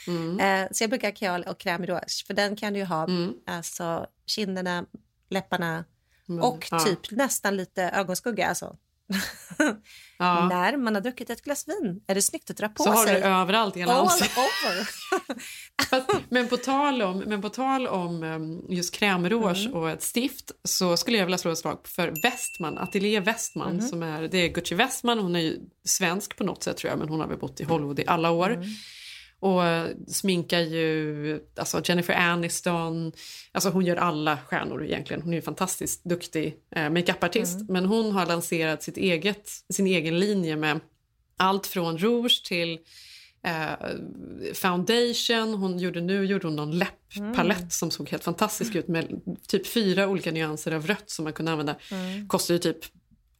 Mm. 0.06 0.40
eh, 0.64 0.68
så 0.72 0.82
jag 0.84 0.90
brukar 0.90 1.08
ha 1.08 1.14
Kajal 1.14 1.42
och 1.44 1.58
crème 1.60 1.86
rouge. 1.86 2.24
För 2.26 2.34
den 2.34 2.56
kan 2.56 2.72
du 2.72 2.78
ju 2.78 2.84
ha, 2.84 3.08
alltså 3.46 4.06
kinderna, 4.26 4.86
läpparna 5.30 5.84
Mm, 6.28 6.44
och 6.44 6.68
ja. 6.70 6.78
typ 6.78 7.10
nästan 7.10 7.56
lite 7.56 7.82
ögonskugga. 7.82 8.48
Alltså. 8.48 8.76
Ja. 10.18 10.48
När 10.48 10.76
man 10.76 10.94
har 10.94 11.02
druckit 11.02 11.30
ett 11.30 11.44
glas 11.44 11.68
vin 11.68 12.00
är 12.06 12.14
det 12.14 12.22
snyggt 12.22 12.50
att 12.50 12.56
dra 12.56 12.68
på 12.68 12.82
Så 12.82 12.90
har 12.90 13.02
du 13.06 13.12
sig. 13.12 13.20
det 13.20 13.26
överallt 13.26 13.76
i 13.76 13.80
hela 13.80 13.92
All 13.92 14.04
ansiktet. 14.06 14.38
over. 14.38 14.88
Fast, 15.90 16.10
men, 16.28 16.48
på 16.48 16.56
tal 16.56 17.02
om, 17.02 17.18
men 17.18 17.42
på 17.42 17.48
tal 17.48 17.86
om 17.86 18.22
um, 18.22 18.66
just 18.68 18.94
krämrouge 18.94 19.66
Mm. 19.66 19.72
och 19.78 19.90
ett 19.90 20.02
stift 20.02 20.50
så 20.64 20.96
skulle 20.96 21.18
jag 21.18 21.24
vilja 21.26 21.38
slå 21.38 21.50
ett 21.52 21.58
slag 21.58 21.78
för 21.88 22.14
Westman, 22.22 22.78
Atelier 22.78 23.20
Westman. 23.20 23.72
Mhm. 23.76 23.88
Som 23.88 24.02
är, 24.02 24.22
det 24.22 24.38
är 24.38 24.48
Gucci 24.48 24.74
Westman, 24.74 25.18
hon 25.18 25.36
är 25.36 25.40
ju 25.40 25.58
svensk 25.84 26.36
på 26.36 26.44
något 26.44 26.62
sätt 26.62 26.76
tror 26.76 26.90
jag 26.90 26.98
men 26.98 27.08
hon 27.08 27.20
har 27.20 27.28
väl 27.28 27.38
bott 27.38 27.60
i 27.60 27.64
Hollywood 27.64 28.00
i 28.00 28.06
alla 28.06 28.30
år. 28.30 28.50
Mm. 28.50 28.68
Och 29.42 29.64
eh, 29.64 29.90
sminkar 30.08 30.60
ju 30.60 31.40
alltså 31.56 31.80
Jennifer 31.84 32.14
Aniston, 32.14 33.12
alltså 33.52 33.70
hon 33.70 33.84
gör 33.84 33.96
alla 33.96 34.38
stjärnor 34.38 34.84
egentligen. 34.84 35.22
Hon 35.22 35.32
är 35.32 35.36
ju 35.36 35.42
fantastiskt 35.42 36.04
duktig 36.04 36.56
eh, 36.76 36.90
makeupartist. 36.90 37.54
Mm. 37.54 37.66
Men 37.68 37.84
hon 37.84 38.12
har 38.12 38.26
lanserat 38.26 38.82
sitt 38.82 38.96
eget, 38.96 39.50
sin 39.72 39.86
egen 39.86 40.18
linje 40.18 40.56
med 40.56 40.80
allt 41.36 41.66
från 41.66 41.98
rouge 41.98 42.44
till 42.44 42.78
eh, 43.46 43.88
foundation. 44.54 45.54
Hon 45.54 45.78
gjorde, 45.78 46.00
nu 46.00 46.24
gjorde 46.24 46.46
hon 46.46 46.56
någon 46.56 46.78
läpppalett 46.78 47.58
Mm. 47.58 47.70
som 47.70 47.90
såg 47.90 48.08
helt 48.08 48.24
fantastisk 48.24 48.74
ut 48.74 48.88
med 48.88 49.20
typ 49.48 49.66
fyra 49.66 50.08
olika 50.08 50.30
nyanser 50.30 50.72
av 50.72 50.86
rött 50.86 51.10
som 51.10 51.24
man 51.24 51.32
kunde 51.32 51.52
använda. 51.52 51.76
Mm. 51.90 52.28
Kostar 52.28 52.54
ju 52.54 52.58
typ 52.58 52.78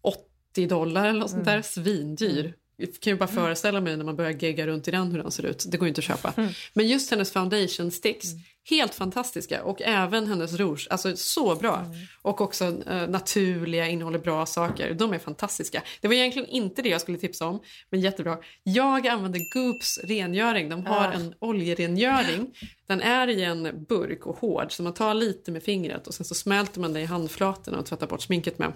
80 0.02 0.66
dollar 0.66 1.08
eller 1.08 1.20
något 1.20 1.30
sånt 1.30 1.44
där. 1.44 1.52
Mm. 1.52 1.62
Svindyr. 1.62 2.54
Jag 2.76 2.88
kan 3.00 3.12
ju 3.12 3.16
bara 3.18 3.28
föreställa 3.28 3.80
mig 3.80 3.96
när 3.96 4.04
man 4.04 4.16
börjar 4.16 4.30
gegga 4.30 4.66
runt 4.66 4.88
i 4.88 4.90
den 4.90 5.12
hur 5.12 5.22
den 5.22 5.30
ser 5.30 5.46
ut. 5.46 5.64
Det 5.68 5.76
går 5.76 5.88
inte 5.88 5.98
att 5.98 6.04
köpa. 6.04 6.32
Mm. 6.36 6.50
Men 6.72 6.86
just 6.88 7.10
hennes 7.10 7.32
foundation 7.32 7.90
sticks, 7.90 8.28
helt 8.70 8.94
fantastiska. 8.94 9.64
Och 9.64 9.82
även 9.82 10.26
hennes 10.26 10.52
rouge, 10.54 10.86
alltså 10.90 11.16
så 11.16 11.54
bra. 11.56 11.78
Mm. 11.78 11.96
Och 12.22 12.40
också 12.40 12.64
eh, 12.64 13.08
naturliga, 13.08 13.88
innehåller 13.88 14.18
bra 14.18 14.46
saker. 14.46 14.94
De 14.94 15.12
är 15.12 15.18
fantastiska. 15.18 15.82
Det 16.00 16.08
var 16.08 16.14
egentligen 16.14 16.48
inte 16.48 16.82
det 16.82 16.88
jag 16.88 17.00
skulle 17.00 17.18
tipsa 17.18 17.46
om, 17.46 17.60
men 17.90 18.00
jättebra. 18.00 18.38
Jag 18.62 19.06
använder 19.08 19.40
Goops 19.54 19.98
rengöring. 20.04 20.68
De 20.68 20.86
har 20.86 21.08
Ah. 21.08 21.12
en 21.12 21.34
oljerengöring. 21.38 22.54
Den 22.86 23.00
är 23.00 23.28
i 23.28 23.42
en 23.42 23.84
burk 23.88 24.26
och 24.26 24.36
hård, 24.36 24.72
så 24.72 24.82
man 24.82 24.94
tar 24.94 25.14
lite 25.14 25.50
med 25.50 25.62
fingret 25.62 26.06
och 26.06 26.14
sen 26.14 26.26
så 26.26 26.34
smälter 26.34 26.80
man 26.80 26.92
det 26.92 27.00
i 27.00 27.04
handflatorna 27.04 27.78
och 27.78 27.86
tvättar 27.86 28.06
bort 28.06 28.22
sminket 28.22 28.58
med. 28.58 28.72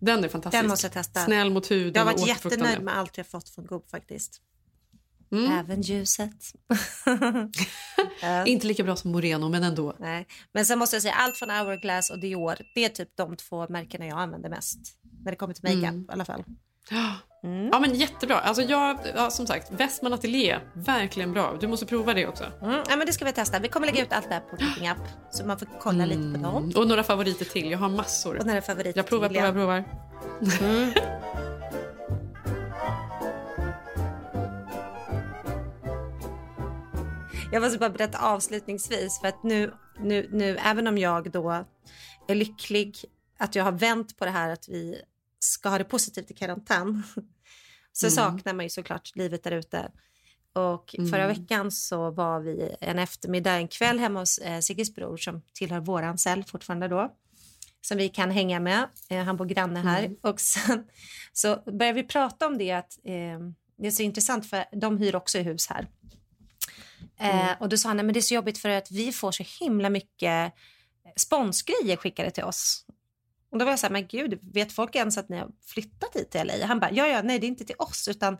Den 0.00 0.24
är 0.24 0.28
fantastisk. 0.28 0.62
Den 0.62 0.70
måste 0.70 0.86
jag 0.86 0.92
testa. 0.92 1.24
Snäll 1.24 1.50
mot 1.50 1.70
huden 1.70 1.92
Jag 1.94 2.04
har 2.04 2.12
varit 2.12 2.28
jättenöjd 2.28 2.82
med 2.82 2.96
allt 2.96 3.16
jag 3.16 3.26
fått 3.26 3.48
från 3.48 3.66
Goop 3.66 3.90
faktiskt. 3.90 4.42
Mm. 5.32 5.52
Även 5.58 5.82
ljuset. 5.82 6.32
Inte 8.46 8.66
lika 8.66 8.84
bra 8.84 8.96
som 8.96 9.12
Moreno, 9.12 9.48
men 9.48 9.62
ändå. 9.62 9.96
Nej. 9.98 10.26
Men 10.52 10.66
sen 10.66 10.78
måste 10.78 10.96
jag 10.96 11.02
säga 11.02 11.14
allt 11.14 11.36
från 11.36 11.50
Hourglass 11.50 12.10
och 12.10 12.20
Dior. 12.20 12.56
Det 12.74 12.84
är 12.84 12.88
typ 12.88 13.08
de 13.14 13.36
två 13.36 13.66
märkena 13.68 14.06
jag 14.06 14.18
använder 14.18 14.50
mest. 14.50 14.78
När 15.24 15.30
det 15.32 15.36
kommer 15.36 15.54
till 15.54 15.64
makeup 15.64 15.82
Mm. 15.84 16.00
i 16.00 16.12
alla 16.12 16.24
fall. 16.24 16.44
Ja, 17.42 17.80
men 17.80 17.94
jättebra. 17.94 18.40
Alltså 18.40 18.62
jag, 18.62 18.98
ja, 19.16 19.30
som 19.30 19.46
sagt, 19.46 19.70
Westman 19.70 20.12
Atelier, 20.12 20.60
verkligen 20.74 21.32
bra. 21.32 21.56
Du 21.60 21.66
måste 21.66 21.86
prova 21.86 22.14
det 22.14 22.26
också. 22.26 22.44
Mm. 22.62 22.82
Ja, 22.88 22.96
men 22.96 23.06
det 23.06 23.12
ska 23.12 23.24
vi 23.24 23.32
testa. 23.32 23.58
Vi 23.58 23.68
kommer 23.68 23.86
lägga 23.86 24.02
ut 24.02 24.12
allt 24.12 24.28
det 24.28 24.34
här 24.34 24.40
på 24.40 24.56
Keeping 24.56 24.90
Up. 24.90 24.96
Så 25.30 25.46
man 25.46 25.58
får 25.58 25.68
kolla 25.80 26.06
lite 26.06 26.38
på 26.38 26.44
dem. 26.44 26.72
Och 26.76 26.88
några 26.88 27.02
favoriter 27.02 27.44
till. 27.44 27.70
Jag 27.70 27.78
har 27.78 27.88
massor. 27.88 28.38
Och 28.38 28.46
några 28.46 28.62
favoriter 28.62 28.92
jag 28.98 29.06
provar, 29.06 29.28
till, 29.28 29.36
provar, 29.36 29.52
provar. 29.52 29.84
Mm. 30.60 30.92
Jag 37.52 37.62
måste 37.62 37.78
bara 37.78 37.90
berätta 37.90 38.18
avslutningsvis 38.18 39.20
för 39.20 39.28
att 39.28 39.42
nu, 39.42 39.72
nu, 40.00 40.28
nu, 40.32 40.56
även 40.64 40.86
om 40.86 40.98
jag 40.98 41.30
då 41.30 41.64
är 42.28 42.34
lycklig 42.34 42.96
att 43.38 43.54
jag 43.54 43.64
har 43.64 43.72
vänt 43.72 44.18
på 44.18 44.24
det 44.24 44.30
här 44.30 44.50
att 44.50 44.68
vi 44.68 45.02
ska 45.48 45.68
ha 45.68 45.78
det 45.78 45.84
positivt 45.84 46.30
i 46.30 46.34
karantän 46.34 47.02
så 47.92 48.06
Mm. 48.06 48.14
saknar 48.14 48.52
man 48.54 48.64
ju 48.64 48.68
såklart 48.70 49.16
livet 49.16 49.42
där 49.44 49.52
ute. 49.52 49.90
Och 50.52 50.94
förra 51.10 51.24
Mm. 51.24 51.36
veckan 51.40 51.70
så 51.72 52.10
var 52.10 52.40
vi 52.40 52.74
en 52.80 52.98
eftermiddag, 52.98 53.52
en 53.56 53.68
kväll 53.68 53.98
hemma 53.98 54.20
hos 54.20 54.38
eh, 54.38 54.60
Sigges 54.60 54.94
bror 54.94 55.16
som 55.16 55.42
tillhör 55.54 55.80
våran 55.80 56.18
cell 56.18 56.44
fortfarande 56.44 56.88
då. 56.88 57.14
Som 57.80 57.98
vi 57.98 58.08
kan 58.08 58.30
hänga 58.30 58.60
med. 58.60 58.88
Eh, 59.10 59.24
han 59.24 59.36
bor 59.36 59.44
granne 59.46 59.80
här. 59.80 60.04
Mm. 60.04 60.16
Och 60.22 60.40
sen 60.40 60.84
så 61.32 61.56
började 61.56 62.02
vi 62.02 62.08
prata 62.08 62.46
om 62.46 62.58
det 62.58 62.72
att 62.72 62.98
eh, 63.04 63.38
det 63.78 63.86
är 63.86 63.90
så 63.90 64.02
intressant 64.02 64.46
för 64.50 64.64
de 64.80 64.98
hyr 64.98 65.16
också 65.16 65.38
hus 65.38 65.66
här. 65.68 65.88
Eh, 67.20 67.40
Mm. 67.48 67.56
och 67.60 67.68
då 67.68 67.76
sa 67.76 67.88
han, 67.88 67.96
"Nej, 67.96 68.04
men 68.06 68.12
det 68.12 68.20
är 68.20 68.22
så 68.22 68.34
jobbigt 68.34 68.58
för 68.58 68.68
att 68.68 68.90
vi 68.90 69.12
får 69.12 69.32
så 69.32 69.44
himla 69.60 69.90
mycket 69.90 70.52
sponsgrejer 71.16 71.96
skickade 71.96 72.30
till 72.30 72.44
oss. 72.44 72.84
Och 73.50 73.58
då 73.58 73.64
var 73.64 73.72
jag 73.72 73.78
så 73.78 73.86
här, 73.86 73.92
men 73.92 74.06
gud, 74.06 74.38
vet 74.54 74.72
folk 74.72 74.96
ens 74.96 75.18
att 75.18 75.28
ni 75.28 75.36
har 75.38 75.48
flyttat 75.66 76.14
hit 76.16 76.30
till 76.30 76.46
LA? 76.46 76.66
Han 76.66 76.80
bara, 76.80 76.90
ja, 76.92 77.06
ja, 77.06 77.22
nej, 77.22 77.38
det 77.38 77.46
är 77.46 77.48
inte 77.48 77.64
till 77.64 77.76
oss, 77.78 78.08
utan 78.08 78.38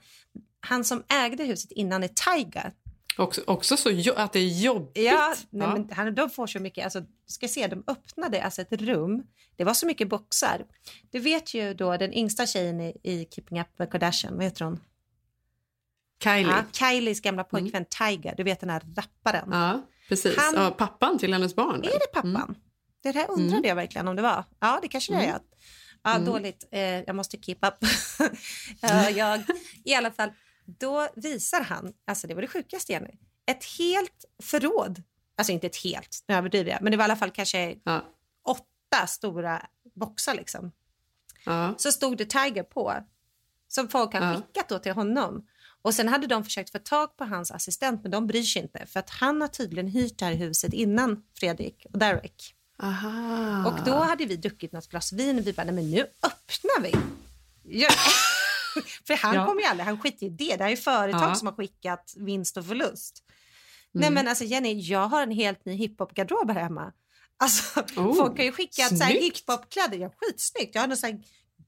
han 0.61 0.85
som 0.85 1.03
ägde 1.09 1.45
huset 1.45 1.71
innan 1.73 2.03
är 2.03 2.09
Taiga. 2.09 2.73
Också, 3.19 3.41
också 3.47 3.77
så 3.77 3.91
jo, 3.91 4.13
att 4.17 4.33
det 4.33 4.39
är 4.39 4.49
jobbigt. 4.63 4.93
Ja, 5.05 5.35
nej, 5.51 5.69
Ja. 5.69 5.73
Men 5.75 5.91
han, 5.93 6.15
de 6.15 6.31
får 6.31 6.47
så 6.47 6.59
mycket, 6.61 6.85
alltså, 6.85 7.03
ska 7.27 7.49
se, 7.49 7.67
de 7.67 7.85
öppnade 7.87 8.43
alltså 8.43 8.63
ett 8.63 8.73
rum, 8.73 9.23
det 9.57 9.65
var 9.65 9.75
så 9.75 9.87
mycket 9.87 10.09
boxar. 10.09 10.67
Du 11.11 11.19
vet 11.19 11.55
ju 11.55 11.75
då 11.75 11.97
den 11.97 12.15
yngsta 12.15 12.47
tjejen 12.47 12.81
i, 12.81 12.97
i 13.03 13.27
Keeping 13.31 13.61
Up 13.61 13.67
with 13.79 13.91
Kardashian, 13.93 14.35
vad 14.37 14.45
heter 14.45 14.65
hon? 14.65 14.81
Kylie. 16.23 16.43
Ja, 16.53 16.63
Kylies 16.73 17.21
gamla 17.21 17.45
pojkvän 17.45 17.85
Tiger, 17.85 18.35
du 18.37 18.43
vet 18.43 18.61
den 18.61 18.71
här 18.71 18.83
rapparen. 18.97 19.49
Ja, 19.53 19.87
precis. 20.09 20.37
Han- 20.39 20.55
Ja, 20.55 20.71
pappan 20.71 21.19
till 21.19 21.33
hennes 21.33 21.57
barn. 21.57 21.85
Är 21.85 21.99
det 21.99 22.13
pappan? 22.13 22.55
Det 23.03 23.11
här 23.11 23.31
undrade 23.31 23.69
jag 23.69 23.75
verkligen 23.77 24.09
om 24.09 24.17
det 24.17 24.23
var. 24.23 24.45
Ja, 24.61 24.79
det 24.83 24.89
kanske 24.89 25.13
det 25.13 25.19
Mm. 25.19 25.35
är. 25.35 25.41
Ja, 26.03 26.15
Mm. 26.15 26.25
dåligt. 26.25 26.69
Eh, 26.71 26.81
jag 26.81 27.17
måste 27.17 27.37
keep 27.39 27.57
up. 27.63 27.75
ja, 28.81 29.11
jag, 29.11 29.43
I 29.85 29.95
alla 29.95 30.11
fall, 30.11 30.31
då 30.67 31.09
visar 31.17 31.61
han, 31.61 31.93
alltså 32.07 32.27
det 32.27 32.35
var 32.35 32.43
det 32.43 32.49
sjukaste 32.49 32.93
Jenny, 32.93 33.11
ett 33.47 33.65
helt 33.79 34.25
förråd. 34.43 35.03
Alltså 35.37 35.53
inte 35.53 35.67
ett 35.67 35.77
helt, 35.77 36.25
nu 36.29 36.35
överdriver 36.35 36.71
jag, 36.71 36.83
men 36.83 36.91
det 36.91 36.97
var 36.97 37.05
i 37.05 37.07
alla 37.07 37.17
fall 37.17 37.31
kanske 37.31 37.77
åtta 38.45 39.07
stora 39.07 39.67
boxar 39.95 40.35
liksom. 40.35 40.73
Så 41.77 41.93
stod 41.93 42.17
det 42.19 42.25
Tiger 42.25 42.63
på, 42.63 42.95
som 43.69 43.89
folk 43.89 44.13
har 44.15 44.21
Ja. 44.21 44.35
skickat 44.37 44.69
då 44.69 44.79
till 44.79 44.93
honom. 44.93 45.47
Och 45.83 45.95
sen 45.95 46.09
hade 46.09 46.27
de 46.27 46.45
försökt 46.45 46.71
få 46.73 46.79
tag 46.79 47.17
på 47.17 47.25
hans 47.25 47.51
assistent, 47.51 48.03
men 48.03 48.11
de 48.11 48.27
bryr 48.27 48.43
sig 48.43 48.63
inte. 48.63 48.87
För 48.87 49.01
att 49.01 49.11
han 49.11 49.41
har 49.41 49.49
tydligen 49.49 49.89
hyrt 49.89 50.19
det 50.19 50.25
här 50.25 50.35
huset 50.35 50.73
innan 50.73 51.23
Fredrik 51.41 51.87
och 51.93 51.99
Derek. 51.99 52.55
Aha. 52.83 53.67
Och 53.67 53.85
då 53.85 53.95
hade 53.95 54.25
vi 54.25 54.37
druckit 54.37 54.73
något 54.73 54.89
glas 54.89 55.13
vin 55.13 55.39
och 55.39 55.47
vi 55.47 55.53
bara, 55.53 55.65
nej 55.65 55.75
men 55.75 55.91
nu 55.91 56.01
öppnar 56.01 56.83
vi. 56.83 56.93
Ja. 57.81 57.89
För 59.07 59.15
han 59.17 59.35
Ja. 59.35 59.47
kommer 59.47 59.61
ju 59.61 59.67
aldrig, 59.67 59.87
han 59.87 60.01
skiter 60.01 60.27
i 60.27 60.29
det. 60.29 60.57
Det 60.57 60.65
här 60.65 60.71
är 60.71 60.77
företag 60.77 61.31
Ja. 61.31 61.35
som 61.35 61.47
har 61.49 61.55
skickat 61.55 62.15
vinst 62.17 62.57
och 62.57 62.67
förlust. 62.67 63.23
Mm. 63.95 64.01
Nej 64.03 64.11
men 64.11 64.29
alltså 64.29 64.45
Jenny, 64.45 64.81
jag 64.81 65.09
har 65.09 65.23
en 65.23 65.31
helt 65.31 65.65
ny 65.65 65.73
hiphop-garderob 65.73 66.51
här 66.51 66.61
hemma. 66.63 66.93
Alltså, 67.41 67.81
Oh, 67.81 68.15
folk 68.17 68.37
har 68.37 68.45
ju 68.45 68.53
skickat 68.53 68.93
hiphop-kläder. 68.93 69.97
Ja, 69.99 70.11
skitsnyggt. 70.17 70.75
Jag 70.75 70.83
har 70.83 70.89
någon 70.89 70.97
så 70.97 71.07
här 71.07 71.21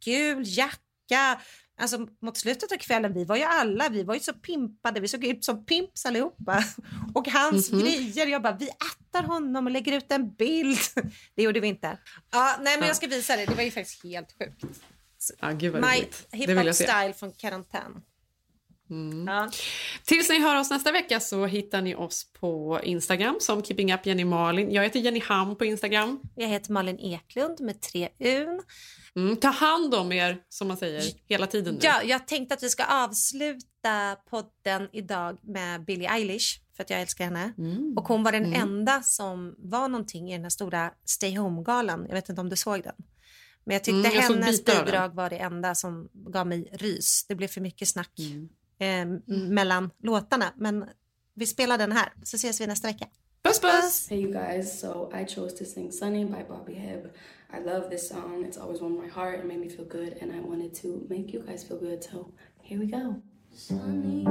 gul 0.04 0.42
jacka. 0.46 1.40
Alltså 1.80 2.06
mot 2.22 2.36
slutet 2.36 2.72
av 2.72 2.76
kvällen, 2.76 3.12
vi 3.14 3.24
var 3.24 3.36
ju 3.36 3.42
alla, 3.42 3.88
vi 3.88 4.02
var 4.02 4.14
ju 4.14 4.20
så 4.20 4.32
pimpade, 4.32 5.00
vi 5.00 5.08
såg 5.08 5.24
ut 5.24 5.44
som 5.44 5.64
pimps 5.64 6.06
allihopa. 6.06 6.64
Och 7.14 7.28
hans 7.28 7.70
Mhm. 7.72 7.80
grejer, 7.80 8.26
jag 8.26 8.42
bara, 8.42 8.56
vi 8.56 8.68
attar 8.70 9.22
honom 9.22 9.66
och 9.66 9.72
lägger 9.72 9.92
ut 9.96 10.12
en 10.12 10.34
bild. 10.34 10.78
Det 11.34 11.42
gjorde 11.42 11.60
vi 11.60 11.68
inte. 11.68 11.98
Ja, 12.30 12.56
nej 12.60 12.76
men 12.76 12.82
Ja. 12.82 12.86
jag 12.86 12.96
ska 12.96 13.06
visa 13.06 13.36
det, 13.36 13.46
det 13.46 13.54
var 13.54 13.62
ju 13.62 13.70
faktiskt 13.70 14.04
helt 14.04 14.28
sjukt. 14.38 14.80
Ja, 15.40 15.50
gud 15.50 15.72
vad 15.72 15.82
My 15.82 16.04
hiphop 16.32 16.74
style 16.74 17.12
från 17.16 17.32
karantän. 17.32 18.02
Ja. 19.26 19.51
Tills 20.05 20.28
ni 20.28 20.38
hör 20.41 20.61
oss 20.61 20.70
nästa 20.70 20.93
vecka 20.93 21.20
så 21.20 21.47
hittar 21.47 21.82
ni 21.82 21.95
oss 21.95 22.32
på 22.41 22.80
Instagram 22.82 23.36
som 23.41 23.62
Keeping 23.62 23.95
Up 23.95 24.07
Jenny 24.07 24.24
Malin. 24.24 24.70
Jag 24.72 24.82
heter 24.82 25.01
Jenny 25.01 25.20
Ham 25.20 25.57
på 25.57 25.64
Instagram. 25.64 26.20
Jag 26.36 26.49
heter 26.49 26.72
Malin 26.72 26.99
Eklund 26.99 27.61
med 27.61 27.80
tre 27.80 28.09
Un. 28.18 28.62
Mm, 29.16 29.36
ta 29.36 29.49
hand 29.49 29.95
om 29.95 30.12
er, 30.12 30.38
som 30.49 30.68
man 30.68 30.76
säger, 30.76 31.03
hela 31.28 31.47
tiden 31.47 31.74
nu. 31.74 31.80
Ja, 31.82 32.03
jag 32.03 32.26
tänkte 32.26 32.55
att 32.55 32.62
vi 32.62 32.68
ska 32.68 32.84
avsluta 32.84 34.16
podden 34.30 34.88
idag 34.93 35.38
med 35.43 35.84
Billie 35.84 36.07
Eilish 36.07 36.61
för 36.76 36.82
att 36.82 36.91
jag 36.91 37.01
älskar 37.01 37.24
henne. 37.24 37.53
Och 37.97 38.09
hon 38.09 38.22
var 38.22 38.32
den 38.32 38.45
Mm. 38.45 38.61
enda 38.62 39.03
som 39.03 39.55
var 39.59 39.88
någonting 39.88 40.28
i 40.30 40.32
den 40.32 40.43
här 40.43 40.51
stora 40.51 40.91
Stay 41.05 41.36
Home-galan. 41.38 42.05
Jag 42.09 42.14
vet 42.14 42.28
inte 42.28 42.41
om 42.41 42.49
du 42.49 42.57
såg 42.57 42.82
den. 42.82 42.95
Men 43.64 43.74
jag 43.74 43.84
tyckte 43.84 43.99
Mm, 44.09 44.12
jag 44.14 44.22
hennes 44.22 44.64
bidrag 44.64 45.14
var 45.14 45.30
det 45.30 45.36
enda 45.38 45.74
som 45.74 46.09
gav 46.12 46.47
mig 46.47 46.68
rys. 46.72 47.24
Det 47.28 47.34
blev 47.34 47.49
för 47.49 47.61
mycket 47.61 47.88
snack 47.88 48.12
Mm. 48.18 48.49
Eh, 48.80 49.00
m- 49.00 49.22
mellan 49.28 49.90
låtarna. 50.02 50.52
Men 50.56 50.84
vi 51.34 51.46
spelar 51.46 51.78
den 51.78 51.92
här, 51.92 52.12
så 52.22 52.36
ses 52.36 52.60
vi 52.60 52.66
nästa 52.66 52.88
vecka. 52.88 53.06
Puss 53.42 53.60
puss! 53.60 54.06
Hey 54.10 54.20
you 54.20 54.32
guys, 54.32 54.80
so 54.80 55.10
I 55.20 55.24
chose 55.26 55.56
to 55.58 55.64
sing 55.64 55.92
Sunny 55.92 56.24
by 56.24 56.44
Bobby 56.48 56.74
Hebb. 56.74 57.10
I 57.52 57.64
love 57.64 57.90
this 57.90 58.08
song. 58.08 58.44
It's 58.48 58.58
always 58.60 58.80
warmed 58.80 58.98
my 59.02 59.08
heart 59.08 59.38
and 59.40 59.48
made 59.48 59.60
me 59.60 59.68
feel 59.68 59.88
good 59.88 60.12
and 60.22 60.32
I 60.32 60.40
wanted 60.40 60.74
to 60.82 61.06
make 61.08 61.32
you 61.32 61.42
guys 61.46 61.64
feel 61.64 61.78
good. 61.78 62.04
So 62.04 62.32
here 62.62 62.80
we 62.80 62.86
go. 62.86 63.14
Sunny. 63.52 64.24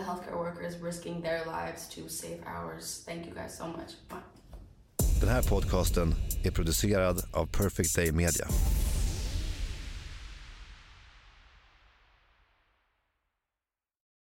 The 0.00 0.06
healthcare 0.06 0.38
workers 0.38 0.76
risking 0.78 1.20
their 1.20 1.44
lives 1.46 1.88
to 1.88 2.08
save 2.08 2.40
ours. 2.46 3.02
Thank 3.06 3.26
you 3.26 3.34
guys 3.34 3.56
so 3.56 3.66
much. 3.66 3.94
Bye. 4.08 4.18
Den 5.20 5.28
här 5.28 5.42
podcasten 5.42 6.14
är 6.42 6.50
producerad 6.50 7.22
av 7.32 7.46
Perfect 7.46 7.96
Day 7.96 8.12
Media. 8.12 8.46